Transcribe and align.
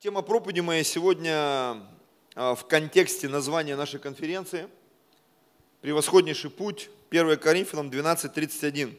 Тема 0.00 0.22
проповеди 0.22 0.60
моей 0.60 0.82
сегодня 0.82 1.34
а, 2.34 2.54
в 2.54 2.66
контексте 2.66 3.28
названия 3.28 3.76
нашей 3.76 4.00
конференции 4.00 4.66
«Превосходнейший 5.82 6.48
путь» 6.48 6.88
1 7.10 7.36
Коринфянам 7.36 7.90
12.31. 7.90 8.96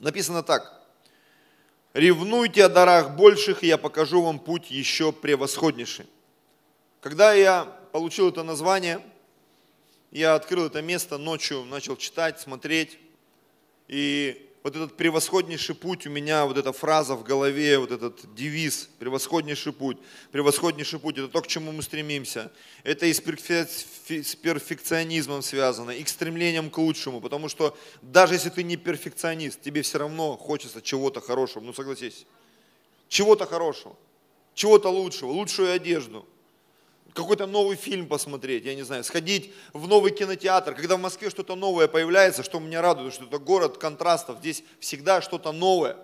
Написано 0.00 0.42
так. 0.42 0.82
«Ревнуйте 1.94 2.66
о 2.66 2.68
дарах 2.68 3.16
больших, 3.16 3.64
и 3.64 3.68
я 3.68 3.78
покажу 3.78 4.20
вам 4.20 4.38
путь 4.38 4.70
еще 4.70 5.12
превосходнейший». 5.12 6.04
Когда 7.00 7.32
я 7.32 7.64
получил 7.92 8.28
это 8.28 8.42
название, 8.42 9.00
я 10.10 10.34
открыл 10.34 10.66
это 10.66 10.82
место 10.82 11.16
ночью, 11.16 11.64
начал 11.64 11.96
читать, 11.96 12.38
смотреть, 12.38 12.98
и 13.88 14.51
вот 14.62 14.76
этот 14.76 14.96
превосходнейший 14.96 15.74
путь 15.74 16.06
у 16.06 16.10
меня, 16.10 16.46
вот 16.46 16.56
эта 16.56 16.72
фраза 16.72 17.16
в 17.16 17.24
голове, 17.24 17.78
вот 17.78 17.90
этот 17.90 18.32
девиз, 18.34 18.88
превосходнейший 18.98 19.72
путь, 19.72 19.98
превосходнейший 20.30 21.00
путь, 21.00 21.18
это 21.18 21.26
то, 21.28 21.42
к 21.42 21.48
чему 21.48 21.72
мы 21.72 21.82
стремимся. 21.82 22.52
Это 22.84 23.06
и 23.06 23.12
с 23.12 23.20
перфекционизмом 23.20 25.42
связано, 25.42 25.90
и 25.90 26.04
к 26.04 26.08
стремлением 26.08 26.70
к 26.70 26.78
лучшему, 26.78 27.20
потому 27.20 27.48
что 27.48 27.76
даже 28.02 28.34
если 28.34 28.50
ты 28.50 28.62
не 28.62 28.76
перфекционист, 28.76 29.60
тебе 29.60 29.82
все 29.82 29.98
равно 29.98 30.36
хочется 30.36 30.80
чего-то 30.80 31.20
хорошего, 31.20 31.64
ну 31.64 31.72
согласись, 31.72 32.24
чего-то 33.08 33.46
хорошего, 33.46 33.96
чего-то 34.54 34.90
лучшего, 34.90 35.32
лучшую 35.32 35.72
одежду, 35.72 36.24
какой-то 37.12 37.46
новый 37.46 37.76
фильм 37.76 38.06
посмотреть, 38.06 38.64
я 38.64 38.74
не 38.74 38.82
знаю, 38.82 39.04
сходить 39.04 39.52
в 39.72 39.86
новый 39.86 40.12
кинотеатр. 40.12 40.74
Когда 40.74 40.96
в 40.96 41.00
Москве 41.00 41.30
что-то 41.30 41.56
новое 41.56 41.88
появляется, 41.88 42.42
что 42.42 42.58
меня 42.58 42.80
радует, 42.82 43.12
что 43.12 43.24
это 43.24 43.38
город 43.38 43.78
контрастов, 43.78 44.38
здесь 44.38 44.64
всегда 44.80 45.20
что-то 45.20 45.52
новое. 45.52 45.96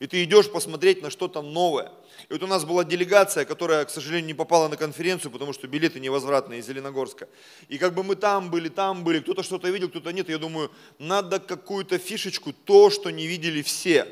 И 0.00 0.06
ты 0.06 0.24
идешь 0.24 0.50
посмотреть 0.50 1.02
на 1.02 1.10
что-то 1.10 1.40
новое. 1.40 1.92
И 2.28 2.32
вот 2.32 2.42
у 2.42 2.46
нас 2.46 2.64
была 2.64 2.84
делегация, 2.84 3.44
которая, 3.44 3.84
к 3.84 3.90
сожалению, 3.90 4.26
не 4.26 4.34
попала 4.34 4.68
на 4.68 4.76
конференцию, 4.76 5.30
потому 5.30 5.52
что 5.52 5.68
билеты 5.68 6.00
невозвратные 6.00 6.60
из 6.60 6.66
Зеленогорска. 6.66 7.28
И 7.68 7.78
как 7.78 7.94
бы 7.94 8.02
мы 8.02 8.16
там 8.16 8.50
были, 8.50 8.68
там 8.68 9.04
были, 9.04 9.20
кто-то 9.20 9.42
что-то 9.42 9.68
видел, 9.68 9.88
кто-то 9.88 10.12
нет. 10.12 10.28
Я 10.28 10.38
думаю, 10.38 10.70
надо 10.98 11.38
какую-то 11.38 11.98
фишечку, 11.98 12.52
то, 12.52 12.90
что 12.90 13.10
не 13.10 13.26
видели 13.26 13.62
все. 13.62 14.06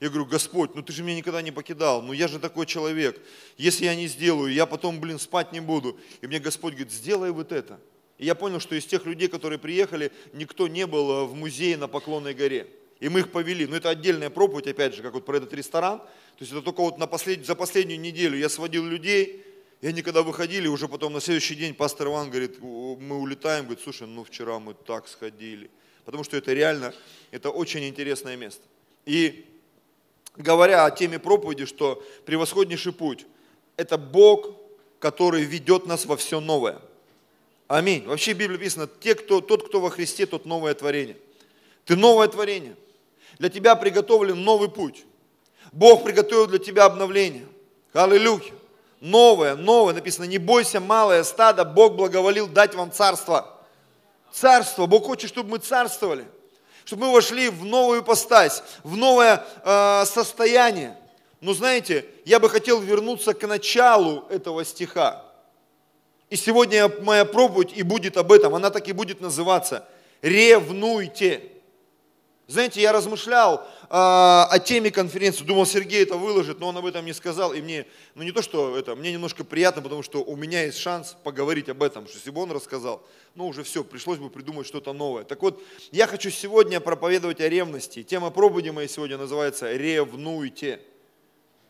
Я 0.00 0.08
говорю, 0.08 0.26
Господь, 0.26 0.74
ну 0.74 0.82
ты 0.82 0.92
же 0.92 1.02
меня 1.02 1.16
никогда 1.16 1.40
не 1.40 1.52
покидал, 1.52 2.02
ну 2.02 2.12
я 2.12 2.28
же 2.28 2.38
такой 2.38 2.66
человек. 2.66 3.20
Если 3.56 3.84
я 3.84 3.94
не 3.94 4.06
сделаю, 4.08 4.52
я 4.52 4.66
потом, 4.66 5.00
блин, 5.00 5.18
спать 5.18 5.52
не 5.52 5.60
буду. 5.60 5.98
И 6.20 6.26
мне 6.26 6.38
Господь 6.40 6.74
говорит, 6.74 6.92
сделай 6.92 7.30
вот 7.30 7.52
это. 7.52 7.80
И 8.18 8.26
я 8.26 8.34
понял, 8.34 8.60
что 8.60 8.74
из 8.74 8.84
тех 8.86 9.06
людей, 9.06 9.28
которые 9.28 9.58
приехали, 9.58 10.12
никто 10.32 10.68
не 10.68 10.86
был 10.86 11.10
э, 11.10 11.24
в 11.24 11.34
музее 11.34 11.76
на 11.76 11.88
Поклонной 11.88 12.34
горе. 12.34 12.68
И 13.00 13.08
мы 13.08 13.20
их 13.20 13.32
повели. 13.32 13.66
Но 13.66 13.76
это 13.76 13.90
отдельная 13.90 14.30
проповедь, 14.30 14.68
опять 14.68 14.94
же, 14.94 15.02
как 15.02 15.14
вот 15.14 15.26
про 15.26 15.36
этот 15.36 15.52
ресторан. 15.52 15.98
То 15.98 16.40
есть 16.40 16.52
это 16.52 16.62
только 16.62 16.80
вот 16.80 16.98
на 16.98 17.06
послед... 17.06 17.44
за 17.44 17.54
последнюю 17.54 18.00
неделю 18.00 18.38
я 18.38 18.48
сводил 18.48 18.84
людей, 18.84 19.44
и 19.80 19.86
они 19.86 20.02
когда 20.02 20.22
выходили, 20.22 20.66
уже 20.68 20.88
потом 20.88 21.12
на 21.12 21.20
следующий 21.20 21.54
день 21.54 21.74
пастор 21.74 22.06
Иван 22.06 22.30
говорит, 22.30 22.60
мы 22.60 23.18
улетаем, 23.18 23.64
говорит, 23.64 23.82
слушай, 23.82 24.06
ну 24.06 24.24
вчера 24.24 24.58
мы 24.58 24.74
так 24.74 25.08
сходили. 25.08 25.70
Потому 26.04 26.24
что 26.24 26.36
это 26.36 26.52
реально, 26.52 26.94
это 27.30 27.50
очень 27.50 27.86
интересное 27.86 28.36
место. 28.36 28.62
И 29.04 29.44
говоря 30.36 30.84
о 30.84 30.90
теме 30.90 31.18
проповеди, 31.18 31.66
что 31.66 32.02
превосходнейший 32.24 32.92
путь– 32.92 33.26
это 33.76 33.98
Бог, 33.98 34.50
который 34.98 35.42
ведет 35.42 35.86
нас 35.86 36.06
во 36.06 36.16
все 36.16 36.40
новое. 36.40 36.80
Аминь. 37.68 38.06
Вообще 38.06 38.34
в 38.34 38.38
Библии 38.38 38.56
написано, 38.56 38.88
те, 39.00 39.14
кто, 39.14 39.40
тот, 39.40 39.68
кто 39.68 39.80
во 39.80 39.90
Христе, 39.90 40.26
тот 40.26 40.44
новое 40.44 40.74
творение. 40.74 41.16
Ты 41.84 41.96
новое 41.96 42.28
творение. 42.28 42.76
Для 43.38 43.48
тебя 43.48 43.74
приготовлен 43.74 44.42
новый 44.42 44.70
путь. 44.70 45.04
Бог 45.72 46.04
приготовил 46.04 46.46
для 46.46 46.58
тебя 46.58 46.84
обновление. 46.84 47.46
Аллилуйя. 47.92 48.52
Новое, 49.00 49.56
новое. 49.56 49.94
Написано, 49.94 50.24
не 50.24 50.38
бойся, 50.38 50.80
малое 50.80 51.24
стадо, 51.24 51.64
Бог 51.64 51.94
благоволил 51.94 52.46
дать 52.46 52.74
вам 52.74 52.92
царство. 52.92 53.58
Царство. 54.32 54.86
Бог 54.86 55.06
хочет, 55.06 55.30
чтобы 55.30 55.50
мы 55.50 55.58
царствовали 55.58 56.26
чтобы 56.84 57.06
мы 57.06 57.12
вошли 57.12 57.48
в 57.48 57.64
новую 57.64 58.02
постась, 58.02 58.62
в 58.82 58.96
новое 58.96 59.44
э, 59.64 60.04
состояние. 60.06 60.96
Но 61.40 61.54
знаете, 61.54 62.06
я 62.24 62.40
бы 62.40 62.48
хотел 62.48 62.80
вернуться 62.80 63.34
к 63.34 63.46
началу 63.46 64.24
этого 64.30 64.64
стиха. 64.64 65.24
И 66.30 66.36
сегодня 66.36 66.88
моя 67.02 67.24
проповедь 67.24 67.72
и 67.76 67.82
будет 67.82 68.16
об 68.16 68.32
этом, 68.32 68.54
она 68.54 68.70
так 68.70 68.88
и 68.88 68.92
будет 68.92 69.20
называться. 69.20 69.86
Ревнуйте. 70.22 71.50
Знаете, 72.46 72.82
я 72.82 72.92
размышлял 72.92 73.56
э, 73.56 73.86
о 73.88 74.58
теме 74.58 74.90
конференции, 74.90 75.44
думал, 75.44 75.64
Сергей 75.64 76.02
это 76.02 76.16
выложит, 76.16 76.60
но 76.60 76.68
он 76.68 76.76
об 76.76 76.84
этом 76.84 77.06
не 77.06 77.14
сказал. 77.14 77.54
И 77.54 77.62
мне, 77.62 77.86
ну 78.14 78.22
не 78.22 78.32
то, 78.32 78.42
что 78.42 78.76
это, 78.76 78.94
мне 78.94 79.12
немножко 79.12 79.44
приятно, 79.44 79.80
потому 79.80 80.02
что 80.02 80.22
у 80.22 80.36
меня 80.36 80.64
есть 80.64 80.76
шанс 80.76 81.16
поговорить 81.24 81.70
об 81.70 81.82
этом, 81.82 82.06
что 82.06 82.16
если 82.16 82.30
бы 82.30 82.42
он 82.42 82.52
рассказал, 82.52 83.02
ну 83.34 83.46
уже 83.46 83.62
все, 83.62 83.82
пришлось 83.82 84.18
бы 84.18 84.28
придумать 84.28 84.66
что-то 84.66 84.92
новое. 84.92 85.24
Так 85.24 85.40
вот, 85.40 85.62
я 85.90 86.06
хочу 86.06 86.28
сегодня 86.28 86.80
проповедовать 86.80 87.40
о 87.40 87.48
ревности. 87.48 88.02
Тема 88.02 88.28
проповеди 88.30 88.68
моей 88.68 88.88
сегодня 88.88 89.16
называется 89.16 89.72
«Ревнуйте». 89.72 90.82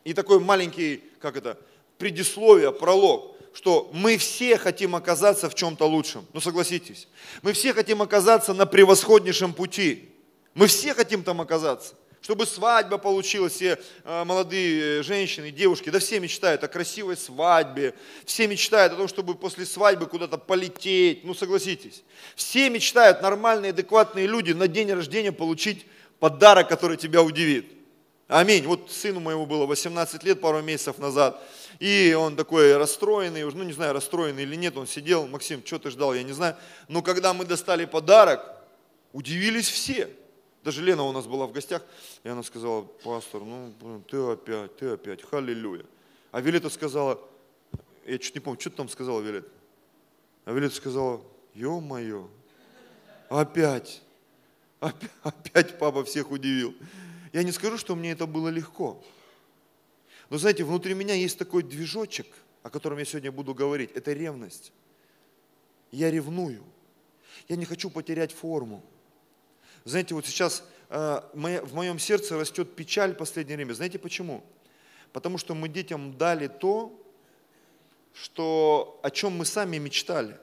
И 0.03 0.13
такой 0.13 0.41
маленький, 0.41 1.03
как 1.21 1.37
это, 1.37 1.57
предисловие, 1.97 2.73
пролог, 2.73 3.37
что 3.53 3.89
мы 3.93 4.17
все 4.17 4.57
хотим 4.57 4.93
оказаться 4.93 5.49
в 5.49 5.55
чем-то 5.55 5.85
лучшем. 5.85 6.25
Ну 6.33 6.41
согласитесь, 6.41 7.07
мы 7.43 7.53
все 7.53 7.73
хотим 7.73 8.01
оказаться 8.01 8.53
на 8.53 8.65
превосходнейшем 8.65 9.53
пути. 9.53 10.11
Мы 10.55 10.67
все 10.67 10.93
хотим 10.93 11.21
там 11.23 11.41
оказаться. 11.41 11.95
Чтобы 12.21 12.47
свадьба 12.47 12.97
получилась, 12.97 13.53
все 13.53 13.77
э, 14.03 14.23
молодые 14.23 15.03
женщины, 15.03 15.51
девушки, 15.51 15.91
да 15.91 15.99
все 15.99 16.19
мечтают 16.19 16.63
о 16.63 16.67
красивой 16.67 17.17
свадьбе, 17.17 17.93
все 18.25 18.47
мечтают 18.47 18.93
о 18.93 18.95
том, 18.95 19.07
чтобы 19.07 19.35
после 19.35 19.63
свадьбы 19.63 20.07
куда-то 20.07 20.39
полететь, 20.39 21.23
ну 21.23 21.35
согласитесь. 21.35 22.03
Все 22.35 22.67
мечтают, 22.71 23.21
нормальные, 23.21 23.69
адекватные 23.69 24.25
люди, 24.25 24.53
на 24.53 24.67
день 24.67 24.91
рождения 24.91 25.31
получить 25.31 25.85
подарок, 26.19 26.67
который 26.67 26.97
тебя 26.97 27.21
удивит. 27.21 27.71
Аминь. 28.27 28.65
Вот 28.65 28.89
сыну 28.89 29.19
моему 29.19 29.45
было 29.45 29.67
18 29.67 30.23
лет, 30.23 30.41
пару 30.41 30.63
месяцев 30.63 30.97
назад, 30.97 31.39
и 31.79 32.15
он 32.17 32.35
такой 32.35 32.75
расстроенный, 32.75 33.43
ну 33.43 33.61
не 33.61 33.73
знаю, 33.73 33.93
расстроенный 33.93 34.43
или 34.43 34.55
нет, 34.55 34.77
он 34.77 34.87
сидел, 34.87 35.27
Максим, 35.27 35.61
что 35.63 35.77
ты 35.77 35.91
ждал, 35.91 36.15
я 36.15 36.23
не 36.23 36.33
знаю, 36.33 36.55
но 36.87 37.03
когда 37.03 37.35
мы 37.35 37.45
достали 37.45 37.85
подарок, 37.85 38.41
удивились 39.13 39.69
все. 39.69 40.09
Даже 40.65 40.81
Лена 40.81 41.03
у 41.03 41.11
нас 41.11 41.27
была 41.27 41.45
в 41.45 41.51
гостях, 41.51 41.85
и 42.23 42.27
она 42.27 42.41
сказала, 42.41 42.81
пастор, 42.81 43.43
ну, 43.43 43.71
ты 44.09 44.17
опять, 44.17 44.75
ты 44.77 44.87
опять, 44.87 45.21
халилюя. 45.21 45.85
А 46.31 46.41
Вилета 46.41 46.71
сказала, 46.71 47.21
я 48.03 48.17
чуть 48.17 48.33
не 48.33 48.41
помню, 48.41 48.59
что 48.59 48.71
ты 48.71 48.77
там 48.77 48.89
сказала, 48.89 49.21
Вилет? 49.21 49.47
А 50.43 50.53
Вилета 50.53 50.73
сказала, 50.73 51.21
ё-моё, 51.53 52.27
опять, 53.29 54.01
опять, 54.79 55.11
опять 55.21 55.77
папа 55.77 56.03
всех 56.03 56.31
удивил. 56.31 56.73
Я 57.31 57.43
не 57.43 57.51
скажу, 57.51 57.77
что 57.77 57.95
мне 57.95 58.13
это 58.13 58.25
было 58.25 58.49
легко. 58.49 59.03
Но 60.31 60.39
знаете, 60.39 60.63
внутри 60.63 60.95
меня 60.95 61.13
есть 61.13 61.37
такой 61.37 61.61
движочек, 61.61 62.25
о 62.63 62.71
котором 62.71 62.97
я 62.97 63.05
сегодня 63.05 63.31
буду 63.31 63.53
говорить. 63.53 63.91
Это 63.93 64.13
ревность. 64.13 64.71
Я 65.91 66.09
ревную. 66.09 66.63
Я 67.47 67.55
не 67.55 67.65
хочу 67.65 67.91
потерять 67.91 68.31
форму. 68.31 68.83
Знаете, 69.85 70.15
вот 70.15 70.25
сейчас 70.25 70.63
э, 70.89 71.21
в 71.31 71.73
моем 71.75 71.99
сердце 71.99 72.37
растет 72.37 72.75
печаль 72.75 73.13
в 73.13 73.17
последнее 73.17 73.55
время. 73.55 73.73
Знаете 73.73 73.99
почему? 73.99 74.43
Потому 75.13 75.37
что 75.37 75.53
мы 75.53 75.69
детям 75.69 76.17
дали 76.17 76.47
то, 76.47 76.99
что, 78.11 78.99
о 79.03 79.11
чем 79.11 79.33
мы 79.33 79.45
сами 79.45 79.77
мечтали. 79.77 80.39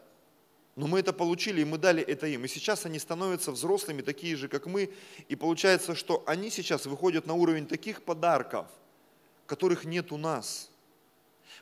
Но 0.76 0.86
мы 0.86 1.00
это 1.00 1.12
получили, 1.12 1.60
и 1.60 1.64
мы 1.64 1.76
дали 1.76 2.02
это 2.02 2.28
им. 2.28 2.44
И 2.44 2.48
сейчас 2.48 2.86
они 2.86 3.00
становятся 3.00 3.50
взрослыми, 3.50 4.00
такие 4.00 4.36
же, 4.36 4.46
как 4.46 4.66
мы. 4.66 4.90
И 5.28 5.34
получается, 5.34 5.96
что 5.96 6.22
они 6.24 6.48
сейчас 6.48 6.86
выходят 6.86 7.26
на 7.26 7.34
уровень 7.34 7.66
таких 7.66 8.04
подарков, 8.04 8.66
которых 9.46 9.84
нет 9.84 10.12
у 10.12 10.16
нас. 10.16 10.70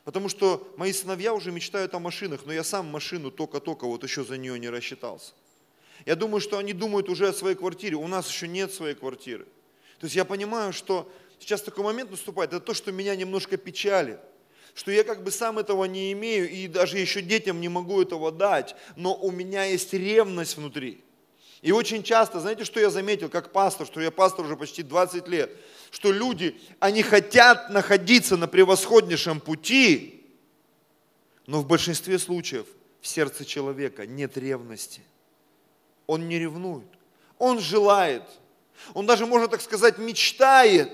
Потому 0.03 0.29
что 0.29 0.71
мои 0.77 0.93
сыновья 0.93 1.33
уже 1.33 1.51
мечтают 1.51 1.95
о 1.95 1.99
машинах, 1.99 2.45
но 2.45 2.53
я 2.53 2.63
сам 2.63 2.85
машину 2.85 3.31
только-только 3.31 3.85
вот 3.85 4.03
еще 4.03 4.23
за 4.23 4.37
нее 4.37 4.57
не 4.59 4.69
рассчитался. 4.69 5.33
Я 6.05 6.15
думаю, 6.15 6.41
что 6.41 6.57
они 6.57 6.73
думают 6.73 7.09
уже 7.09 7.27
о 7.27 7.33
своей 7.33 7.55
квартире. 7.55 7.95
У 7.95 8.07
нас 8.07 8.29
еще 8.29 8.47
нет 8.47 8.73
своей 8.73 8.95
квартиры. 8.95 9.45
То 9.99 10.05
есть 10.05 10.15
я 10.15 10.25
понимаю, 10.25 10.73
что 10.73 11.11
сейчас 11.39 11.61
такой 11.61 11.83
момент 11.83 12.11
наступает, 12.11 12.53
это 12.53 12.59
то, 12.59 12.73
что 12.73 12.91
меня 12.91 13.15
немножко 13.15 13.57
печалит. 13.57 14.19
Что 14.73 14.89
я 14.89 15.03
как 15.03 15.23
бы 15.23 15.31
сам 15.31 15.59
этого 15.59 15.83
не 15.85 16.13
имею 16.13 16.49
и 16.49 16.67
даже 16.67 16.97
еще 16.97 17.21
детям 17.21 17.59
не 17.59 17.67
могу 17.67 18.01
этого 18.01 18.31
дать, 18.31 18.75
но 18.95 19.13
у 19.13 19.29
меня 19.29 19.65
есть 19.65 19.93
ревность 19.93 20.55
внутри. 20.55 21.03
И 21.61 21.71
очень 21.71 22.01
часто, 22.03 22.39
знаете, 22.39 22.63
что 22.63 22.79
я 22.79 22.89
заметил, 22.89 23.29
как 23.29 23.51
пастор, 23.51 23.85
что 23.85 24.01
я 24.01 24.09
пастор 24.09 24.45
уже 24.45 24.55
почти 24.55 24.81
20 24.81 25.27
лет, 25.27 25.51
что 25.91 26.11
люди, 26.11 26.59
они 26.79 27.03
хотят 27.03 27.69
находиться 27.69 28.37
на 28.37 28.47
превосходнейшем 28.47 29.41
пути, 29.41 30.25
но 31.45 31.59
в 31.59 31.67
большинстве 31.67 32.17
случаев 32.17 32.65
в 33.01 33.07
сердце 33.07 33.45
человека 33.45 34.07
нет 34.07 34.37
ревности 34.37 35.01
он 36.07 36.27
не 36.27 36.39
ревнует. 36.39 36.87
Он 37.37 37.59
желает. 37.59 38.23
Он 38.93 39.05
даже, 39.05 39.25
можно 39.25 39.47
так 39.47 39.61
сказать, 39.61 39.97
мечтает. 39.97 40.91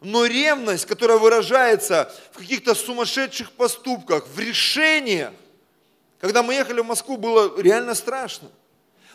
Но 0.00 0.26
ревность, 0.26 0.86
которая 0.86 1.18
выражается 1.18 2.14
в 2.32 2.38
каких-то 2.38 2.74
сумасшедших 2.74 3.52
поступках, 3.52 4.26
в 4.28 4.38
решениях, 4.38 5.32
когда 6.20 6.42
мы 6.42 6.54
ехали 6.54 6.80
в 6.80 6.86
Москву, 6.86 7.16
было 7.16 7.60
реально 7.60 7.94
страшно. 7.94 8.50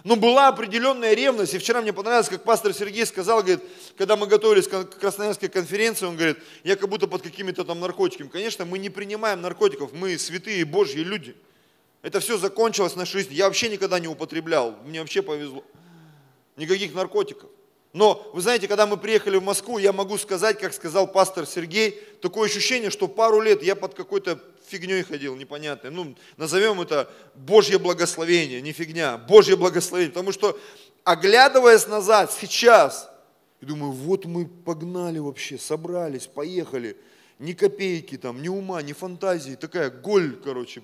Но 0.04 0.18
была 0.18 0.50
определенная 0.50 1.14
ревность. 1.14 1.54
И 1.54 1.58
вчера 1.58 1.82
мне 1.82 1.94
понравилось, 1.94 2.28
как 2.28 2.44
пастор 2.44 2.74
Сергей 2.74 3.06
сказал, 3.06 3.40
говорит, 3.40 3.64
когда 3.98 4.18
мы 4.18 4.28
готовились 4.28 4.68
к 4.68 4.84
Красноярской 5.00 5.48
конференции, 5.48 6.06
он 6.06 6.18
говорит, 6.18 6.40
я 6.64 6.76
как 6.76 6.90
будто 6.90 7.08
под 7.08 7.22
какими-то 7.22 7.64
там 7.64 7.80
наркотиками. 7.80 8.28
Конечно, 8.28 8.66
мы 8.66 8.80
не 8.80 8.90
принимаем 8.90 9.42
наркотиков, 9.42 9.94
мы 9.94 10.18
святые 10.18 10.66
Божьи 10.66 11.00
люди. 11.00 11.36
Это 12.04 12.20
все 12.20 12.38
закончилось 12.38 12.96
нашей 12.96 13.22
жизни. 13.22 13.34
Я 13.34 13.46
вообще 13.46 13.70
никогда 13.70 13.98
не 13.98 14.08
употреблял, 14.08 14.76
мне 14.86 15.00
вообще 15.00 15.24
повезло. 15.24 15.64
Никаких 16.58 16.94
наркотиков. 16.94 17.50
Но, 17.94 18.30
вы 18.34 18.42
знаете, 18.42 18.68
когда 18.68 18.86
мы 18.86 18.98
приехали 18.98 19.38
в 19.38 19.44
Москву, 19.44 19.78
я 19.78 19.94
могу 19.94 20.18
сказать, 20.18 20.60
как 20.60 20.74
сказал 20.74 21.08
пастор 21.08 21.46
Сергей, 21.46 21.92
такое 22.22 22.50
ощущение, 22.50 22.90
что 22.90 23.08
пару 23.08 23.40
лет 23.40 23.64
я 23.64 23.76
под 23.76 23.94
какой-то 23.94 24.40
фигней 24.68 25.04
ходил, 25.04 25.36
непонятной. 25.36 25.92
Ну, 25.92 26.16
назовем 26.36 26.82
это 26.82 27.10
Божье 27.36 27.80
благословение, 27.80 28.62
не 28.62 28.74
фигня, 28.74 29.18
Божье 29.18 29.56
благословение. 29.56 30.12
Потому 30.12 30.32
что, 30.32 30.60
оглядываясь 31.04 31.88
назад, 31.88 32.34
сейчас, 32.34 33.10
я 33.62 33.68
думаю, 33.68 33.92
вот 33.92 34.26
мы 34.26 34.46
погнали 34.48 35.20
вообще, 35.20 35.58
собрались, 35.58 36.28
поехали. 36.28 36.98
Ни 37.40 37.54
копейки 37.54 38.18
там, 38.18 38.42
ни 38.42 38.50
ума, 38.50 38.82
ни 38.82 38.94
фантазии. 38.94 39.54
Такая 39.54 39.90
голь, 39.92 40.36
короче, 40.44 40.82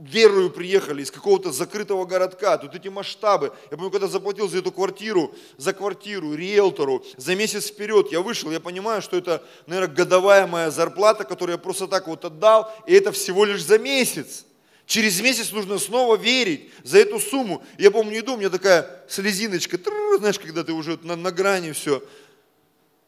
верою 0.00 0.50
приехали 0.50 1.02
из 1.02 1.10
какого-то 1.10 1.52
закрытого 1.52 2.04
городка, 2.04 2.58
тут 2.58 2.74
эти 2.74 2.88
масштабы. 2.88 3.52
Я 3.70 3.76
помню, 3.76 3.90
когда 3.90 4.08
заплатил 4.08 4.48
за 4.48 4.58
эту 4.58 4.72
квартиру, 4.72 5.34
за 5.56 5.72
квартиру, 5.72 6.34
риэлтору, 6.34 7.04
за 7.16 7.34
месяц 7.34 7.66
вперед 7.68 8.10
я 8.10 8.20
вышел, 8.20 8.50
я 8.50 8.60
понимаю, 8.60 9.02
что 9.02 9.16
это, 9.16 9.44
наверное, 9.66 9.94
годовая 9.94 10.46
моя 10.46 10.70
зарплата, 10.70 11.24
которую 11.24 11.54
я 11.54 11.58
просто 11.58 11.86
так 11.86 12.06
вот 12.08 12.24
отдал, 12.24 12.72
и 12.86 12.94
это 12.94 13.12
всего 13.12 13.44
лишь 13.44 13.64
за 13.64 13.78
месяц. 13.78 14.46
Через 14.86 15.20
месяц 15.20 15.52
нужно 15.52 15.78
снова 15.78 16.16
верить 16.16 16.72
за 16.82 16.98
эту 16.98 17.20
сумму. 17.20 17.62
Я 17.78 17.92
помню, 17.92 18.18
иду, 18.18 18.34
у 18.34 18.36
меня 18.36 18.50
такая 18.50 19.04
слезиночка, 19.08 19.78
знаешь, 20.18 20.38
когда 20.38 20.64
ты 20.64 20.72
уже 20.72 20.98
на, 21.02 21.14
на 21.14 21.30
грани 21.30 21.70
все. 21.70 22.02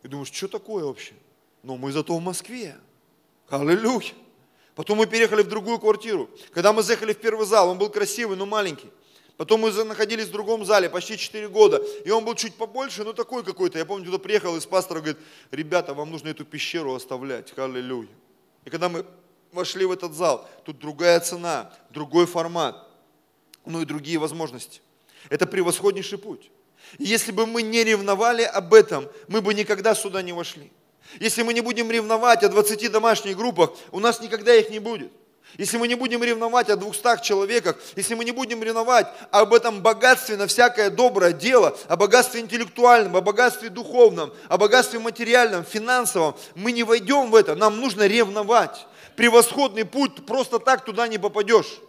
И 0.05 0.09
думаешь, 0.09 0.31
что 0.31 0.47
такое 0.47 0.85
вообще? 0.85 1.13
Но 1.65 1.77
мы 1.77 1.91
зато 1.91 2.17
в 2.17 2.23
Москве. 2.23 2.77
Аллилуйя. 3.49 4.13
Потом 4.75 4.99
мы 4.99 5.07
переехали 5.07 5.43
в 5.43 5.49
другую 5.49 5.79
квартиру. 5.79 6.31
Когда 6.53 6.73
мы 6.73 6.83
заехали 6.83 7.13
в 7.13 7.19
первый 7.19 7.47
зал, 7.47 7.69
он 7.69 7.79
был 7.79 7.91
красивый, 7.91 8.37
но 8.37 8.47
маленький. 8.47 8.91
Потом 9.37 9.61
мы 9.61 9.73
находились 9.85 10.27
в 10.27 10.31
другом 10.31 10.65
зале 10.65 10.89
почти 10.89 11.17
4 11.17 11.49
года. 11.49 11.83
И 12.05 12.11
он 12.11 12.25
был 12.25 12.35
чуть 12.35 12.55
побольше, 12.55 13.05
но 13.05 13.13
такой 13.13 13.43
какой-то. 13.43 13.79
Я 13.79 13.85
помню, 13.85 14.07
туда 14.07 14.19
приехал 14.19 14.57
из 14.57 14.67
пастора, 14.67 15.01
говорит, 15.01 15.19
ребята, 15.51 15.95
вам 15.95 16.11
нужно 16.11 16.29
эту 16.29 16.45
пещеру 16.45 16.95
оставлять. 16.95 17.53
Аллилуйя. 17.57 18.09
И 18.65 18.71
когда 18.71 18.89
мы 18.89 19.05
вошли 19.53 19.85
в 19.85 19.93
этот 19.93 20.15
зал, 20.15 20.49
тут 20.65 20.79
другая 20.79 21.21
цена, 21.21 21.73
другой 21.91 22.27
формат, 22.27 22.89
ну 23.67 23.83
и 23.83 23.85
другие 23.85 24.19
возможности. 24.19 24.81
Это 25.29 25.47
превосходнейший 25.47 26.19
путь. 26.19 26.51
И 26.99 27.05
если 27.05 27.33
бы 27.33 27.47
мы 27.47 27.63
не 27.63 27.85
ревновали 27.85 28.43
об 28.43 28.75
этом, 28.75 29.09
мы 29.29 29.41
бы 29.41 29.55
никогда 29.55 29.95
сюда 29.95 30.23
не 30.23 30.33
вошли. 30.33 30.73
Если 31.21 31.43
мы 31.43 31.55
не 31.55 31.61
будем 31.61 31.91
ревновать 31.91 32.43
о 32.43 32.49
20 32.49 32.91
домашних 32.91 33.37
группах, 33.37 33.71
у 33.91 34.01
нас 34.01 34.21
никогда 34.21 34.55
их 34.55 34.71
не 34.71 34.79
будет. 34.79 35.13
Если 35.59 35.77
мы 35.77 35.87
не 35.87 35.97
будем 35.97 36.23
ревновать 36.23 36.71
о 36.71 36.77
200 36.77 37.23
человеках, 37.23 37.77
если 37.95 38.15
мы 38.15 38.25
не 38.25 38.33
будем 38.33 38.63
ревновать 38.63 39.07
об 39.31 39.53
этом 39.53 39.83
богатстве 39.83 40.37
на 40.37 40.47
всякое 40.47 40.89
доброе 40.89 41.33
дело, 41.33 41.77
о 41.89 41.97
богатстве 41.97 42.41
интеллектуальном, 42.41 43.17
о 43.17 43.21
богатстве 43.21 43.69
духовном, 43.69 44.33
о 44.49 44.57
богатстве 44.57 44.99
материальном, 44.99 45.65
финансовом, 45.65 46.37
мы 46.55 46.73
не 46.73 46.85
войдем 46.85 47.31
в 47.31 47.35
это, 47.35 47.55
нам 47.55 47.79
нужно 47.81 48.07
ревновать. 48.07 48.87
Превосходный 49.15 49.85
путь, 49.85 50.25
просто 50.25 50.59
так 50.59 50.87
туда 50.87 51.07
не 51.07 51.19
попадешь. 51.19 51.81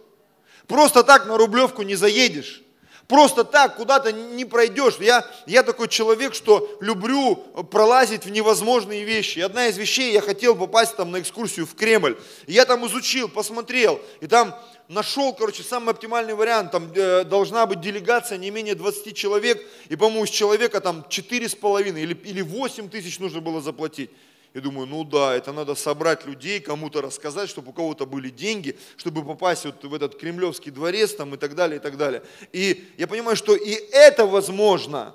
Просто 0.66 1.02
так 1.02 1.26
на 1.26 1.38
Рублевку 1.38 1.82
не 1.82 1.94
заедешь. 1.94 2.63
Просто 3.08 3.44
так 3.44 3.76
куда-то 3.76 4.12
не 4.12 4.44
пройдешь. 4.46 4.96
Я, 4.98 5.26
я 5.46 5.62
такой 5.62 5.88
человек, 5.88 6.34
что 6.34 6.76
люблю 6.80 7.36
пролазить 7.70 8.24
в 8.24 8.30
невозможные 8.30 9.04
вещи. 9.04 9.40
И 9.40 9.42
одна 9.42 9.66
из 9.66 9.76
вещей, 9.76 10.12
я 10.12 10.22
хотел 10.22 10.54
попасть 10.54 10.96
там 10.96 11.10
на 11.10 11.20
экскурсию 11.20 11.66
в 11.66 11.74
Кремль. 11.74 12.16
Я 12.46 12.64
там 12.64 12.86
изучил, 12.86 13.28
посмотрел. 13.28 14.00
И 14.20 14.26
там 14.26 14.58
нашел, 14.88 15.34
короче, 15.34 15.62
самый 15.62 15.90
оптимальный 15.90 16.34
вариант. 16.34 16.70
Там 16.72 16.90
э, 16.94 17.24
должна 17.24 17.66
быть 17.66 17.82
делегация 17.82 18.38
не 18.38 18.50
менее 18.50 18.74
20 18.74 19.14
человек. 19.14 19.62
И, 19.90 19.96
по-моему, 19.96 20.24
с 20.24 20.30
человека 20.30 20.80
там 20.80 21.04
4,5 21.06 22.00
или, 22.00 22.14
или 22.14 22.40
8 22.40 22.88
тысяч 22.88 23.18
нужно 23.18 23.42
было 23.42 23.60
заплатить. 23.60 24.10
И 24.54 24.60
думаю, 24.60 24.86
ну 24.86 25.02
да, 25.02 25.34
это 25.34 25.52
надо 25.52 25.74
собрать 25.74 26.24
людей, 26.26 26.60
кому-то 26.60 27.02
рассказать, 27.02 27.50
чтобы 27.50 27.70
у 27.70 27.72
кого-то 27.72 28.06
были 28.06 28.30
деньги, 28.30 28.78
чтобы 28.96 29.24
попасть 29.24 29.64
вот 29.64 29.82
в 29.82 29.92
этот 29.92 30.16
кремлевский 30.16 30.70
дворец 30.70 31.14
там 31.14 31.34
и 31.34 31.36
так 31.36 31.56
далее, 31.56 31.78
и 31.78 31.80
так 31.80 31.96
далее. 31.96 32.22
И 32.52 32.88
я 32.96 33.08
понимаю, 33.08 33.36
что 33.36 33.56
и 33.56 33.72
это 33.90 34.26
возможно, 34.26 35.12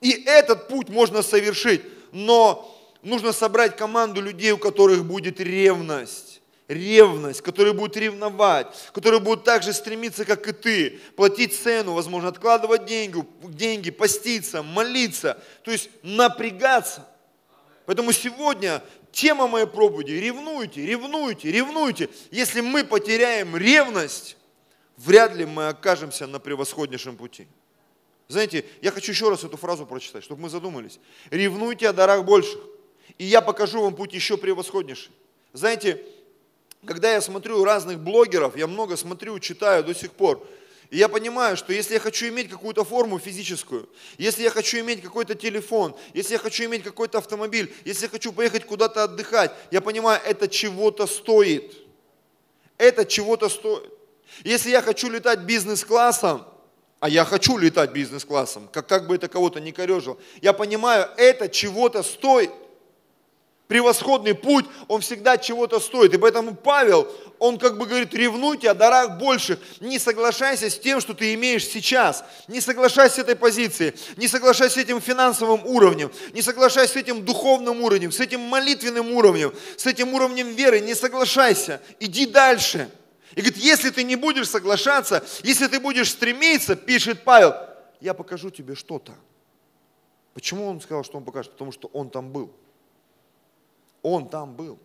и 0.00 0.10
этот 0.26 0.66
путь 0.66 0.88
можно 0.88 1.22
совершить, 1.22 1.82
но 2.10 2.76
нужно 3.02 3.32
собрать 3.32 3.76
команду 3.76 4.20
людей, 4.20 4.50
у 4.50 4.58
которых 4.58 5.04
будет 5.04 5.40
ревность 5.40 6.32
ревность, 6.68 7.42
которые 7.42 7.74
будут 7.74 7.96
ревновать, 7.96 8.66
которые 8.94 9.20
будут 9.20 9.44
также 9.44 9.72
стремиться, 9.72 10.24
как 10.24 10.48
и 10.48 10.52
ты, 10.52 11.00
платить 11.16 11.54
цену, 11.54 11.92
возможно, 11.92 12.30
откладывать 12.30 12.86
деньги, 12.86 13.22
деньги 13.42 13.90
поститься, 13.90 14.62
молиться, 14.62 15.38
то 15.64 15.70
есть 15.70 15.90
напрягаться. 16.02 17.06
Поэтому 17.86 18.12
сегодня 18.12 18.82
тема 19.10 19.46
моей 19.46 19.66
проповеди– 19.66 20.12
ревнуйте, 20.12 20.84
ревнуйте, 20.84 21.50
ревнуйте. 21.50 22.08
Если 22.30 22.60
мы 22.60 22.84
потеряем 22.84 23.56
ревность, 23.56 24.36
вряд 24.96 25.34
ли 25.34 25.44
мы 25.44 25.68
окажемся 25.68 26.26
на 26.26 26.38
превосходнейшем 26.38 27.16
пути. 27.16 27.46
Знаете, 28.28 28.64
я 28.80 28.90
хочу 28.90 29.12
еще 29.12 29.28
раз 29.28 29.44
эту 29.44 29.56
фразу 29.56 29.84
прочитать, 29.84 30.24
чтобы 30.24 30.42
мы 30.42 30.48
задумались. 30.48 31.00
Ревнуйте 31.30 31.88
о 31.88 31.92
дарах 31.92 32.24
больших, 32.24 32.60
и 33.18 33.24
я 33.24 33.40
покажу 33.40 33.82
вам 33.82 33.94
путь 33.94 34.14
еще 34.14 34.36
превосходнейший. 34.36 35.12
Знаете, 35.52 36.02
когда 36.86 37.12
я 37.12 37.20
смотрю 37.20 37.64
разных 37.64 37.98
блогеров, 37.98 38.56
я 38.56 38.66
много 38.66 38.96
смотрю, 38.96 39.38
читаю 39.38 39.84
до 39.84 39.94
сих 39.94 40.12
пор– 40.12 40.46
и 40.92 40.98
я 40.98 41.08
понимаю, 41.08 41.56
что 41.56 41.72
если 41.72 41.94
я 41.94 42.00
хочу 42.00 42.28
иметь 42.28 42.50
какую-то 42.50 42.84
форму 42.84 43.18
физическую, 43.18 43.88
если 44.18 44.42
я 44.42 44.50
хочу 44.50 44.78
иметь 44.80 45.00
какой-то 45.00 45.34
телефон, 45.34 45.96
если 46.12 46.34
я 46.34 46.38
хочу 46.38 46.64
иметь 46.66 46.82
какой-то 46.82 47.16
автомобиль, 47.16 47.74
если 47.86 48.04
я 48.04 48.10
хочу 48.10 48.30
поехать 48.30 48.66
куда-то 48.66 49.04
отдыхать, 49.04 49.52
я 49.70 49.80
понимаю, 49.80 50.20
это 50.22 50.48
чего-то 50.48 51.06
стоит. 51.06 51.74
Это 52.76 53.06
чего-то 53.06 53.48
стоит. 53.48 53.90
Если 54.44 54.68
я 54.68 54.82
хочу 54.82 55.08
летать 55.08 55.38
бизнес-классом, 55.40 56.44
а 57.00 57.08
я 57.08 57.24
хочу 57.24 57.56
летать 57.56 57.92
бизнес-классом, 57.92 58.68
как, 58.70 58.86
как 58.86 59.06
бы 59.06 59.14
это 59.14 59.28
кого-то 59.28 59.60
не 59.60 59.72
корежил, 59.72 60.20
я 60.42 60.52
понимаю, 60.52 61.08
это 61.16 61.48
чего-то 61.48 62.02
стоит 62.02 62.50
превосходный 63.72 64.34
путь, 64.34 64.66
он 64.86 65.00
всегда 65.00 65.38
чего-то 65.38 65.80
стоит. 65.80 66.12
И 66.12 66.18
поэтому 66.18 66.54
Павел, 66.54 67.10
он 67.38 67.58
как 67.58 67.78
бы 67.78 67.86
говорит, 67.86 68.12
ревнуйте 68.12 68.68
о 68.68 68.74
дарах 68.74 69.18
больших. 69.18 69.58
Не 69.80 69.98
соглашайся 69.98 70.68
с 70.68 70.78
тем, 70.78 71.00
что 71.00 71.14
ты 71.14 71.32
имеешь 71.32 71.66
сейчас. 71.66 72.22
Не 72.48 72.60
соглашайся 72.60 73.14
с 73.14 73.18
этой 73.20 73.34
позицией. 73.34 73.94
Не 74.18 74.28
соглашайся 74.28 74.74
с 74.74 74.76
этим 74.76 75.00
финансовым 75.00 75.64
уровнем. 75.64 76.12
Не 76.34 76.42
соглашайся 76.42 76.92
с 76.92 76.96
этим 76.96 77.24
духовным 77.24 77.80
уровнем, 77.80 78.12
с 78.12 78.20
этим 78.20 78.40
молитвенным 78.42 79.10
уровнем, 79.10 79.54
с 79.78 79.86
этим 79.86 80.12
уровнем 80.12 80.50
веры. 80.50 80.80
Не 80.80 80.94
соглашайся. 80.94 81.80
Иди 81.98 82.26
дальше. 82.26 82.90
И 83.34 83.40
говорит, 83.40 83.56
если 83.56 83.88
ты 83.88 84.02
не 84.04 84.16
будешь 84.16 84.50
соглашаться, 84.50 85.24
если 85.42 85.66
ты 85.66 85.80
будешь 85.80 86.10
стремиться, 86.10 86.76
пишет 86.76 87.24
Павел, 87.24 87.54
я 88.02 88.12
покажу 88.12 88.50
тебе 88.50 88.74
что-то. 88.74 89.14
Почему 90.34 90.68
он 90.68 90.78
сказал, 90.82 91.04
что 91.04 91.16
он 91.16 91.24
покажет? 91.24 91.52
Потому 91.52 91.72
что 91.72 91.88
он 91.94 92.10
там 92.10 92.30
был. 92.30 92.52
Он 94.02 94.28
там 94.28 94.54
был. 94.54 94.78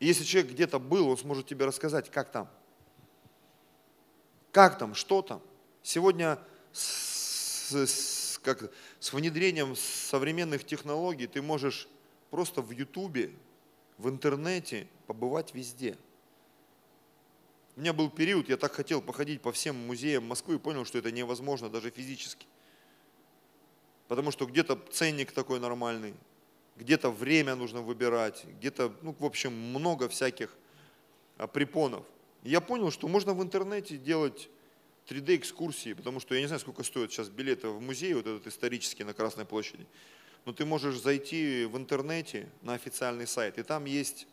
И 0.00 0.06
если 0.06 0.24
человек 0.24 0.52
где-то 0.52 0.78
был, 0.78 1.08
он 1.08 1.16
сможет 1.16 1.46
тебе 1.46 1.64
рассказать, 1.64 2.10
как 2.10 2.30
там. 2.30 2.50
Как 4.52 4.78
там, 4.78 4.94
что 4.94 5.22
там. 5.22 5.40
Сегодня 5.82 6.38
с, 6.72 7.72
с, 7.72 8.38
как, 8.42 8.70
с 9.00 9.12
внедрением 9.12 9.76
современных 9.76 10.64
технологий 10.64 11.26
ты 11.26 11.40
можешь 11.40 11.88
просто 12.30 12.62
в 12.62 12.70
Ютубе, 12.70 13.32
в 13.98 14.08
интернете 14.08 14.88
побывать 15.06 15.54
везде. 15.54 15.96
У 17.76 17.80
меня 17.80 17.92
был 17.92 18.08
период, 18.08 18.48
я 18.48 18.56
так 18.56 18.72
хотел 18.72 19.02
походить 19.02 19.40
по 19.40 19.52
всем 19.52 19.74
музеям 19.86 20.26
Москвы 20.26 20.56
и 20.56 20.58
понял, 20.58 20.84
что 20.84 20.98
это 20.98 21.10
невозможно 21.10 21.68
даже 21.68 21.90
физически. 21.90 22.46
Потому 24.06 24.30
что 24.30 24.46
где-то 24.46 24.76
ценник 24.92 25.32
такой 25.32 25.58
нормальный, 25.58 26.14
где-то 26.76 27.10
время 27.10 27.54
нужно 27.54 27.80
выбирать, 27.80 28.44
где-то, 28.58 28.92
ну, 29.02 29.14
в 29.18 29.24
общем, 29.24 29.52
много 29.52 30.08
всяких 30.08 30.56
а, 31.36 31.46
препонов. 31.46 32.04
И 32.42 32.50
я 32.50 32.60
понял, 32.60 32.90
что 32.90 33.08
можно 33.08 33.32
в 33.32 33.42
интернете 33.42 33.96
делать 33.96 34.48
3D-экскурсии, 35.08 35.94
потому 35.94 36.20
что 36.20 36.34
я 36.34 36.40
не 36.40 36.46
знаю, 36.46 36.60
сколько 36.60 36.82
стоят 36.82 37.12
сейчас 37.12 37.28
билеты 37.28 37.68
в 37.68 37.80
музей, 37.80 38.14
вот 38.14 38.26
этот 38.26 38.46
исторический 38.46 39.04
на 39.04 39.14
Красной 39.14 39.44
площади. 39.44 39.86
но 40.44 40.52
ты 40.52 40.64
можешь 40.66 41.00
зайти 41.00 41.64
в 41.64 41.76
интернете 41.76 42.50
на 42.60 42.74
официальный 42.74 43.26
сайт, 43.26 43.58
и 43.58 43.62
там 43.62 43.86
есть 43.86 44.26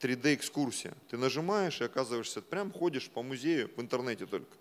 3D-экскурсия. 0.00 0.94
Ты 1.08 1.16
нажимаешь 1.16 1.80
и 1.80 1.84
оказываешься, 1.84 2.42
прям 2.42 2.70
ходишь 2.70 3.08
по 3.08 3.22
музею 3.22 3.70
в 3.76 3.80
интернете 3.80 4.26
только. 4.26 4.56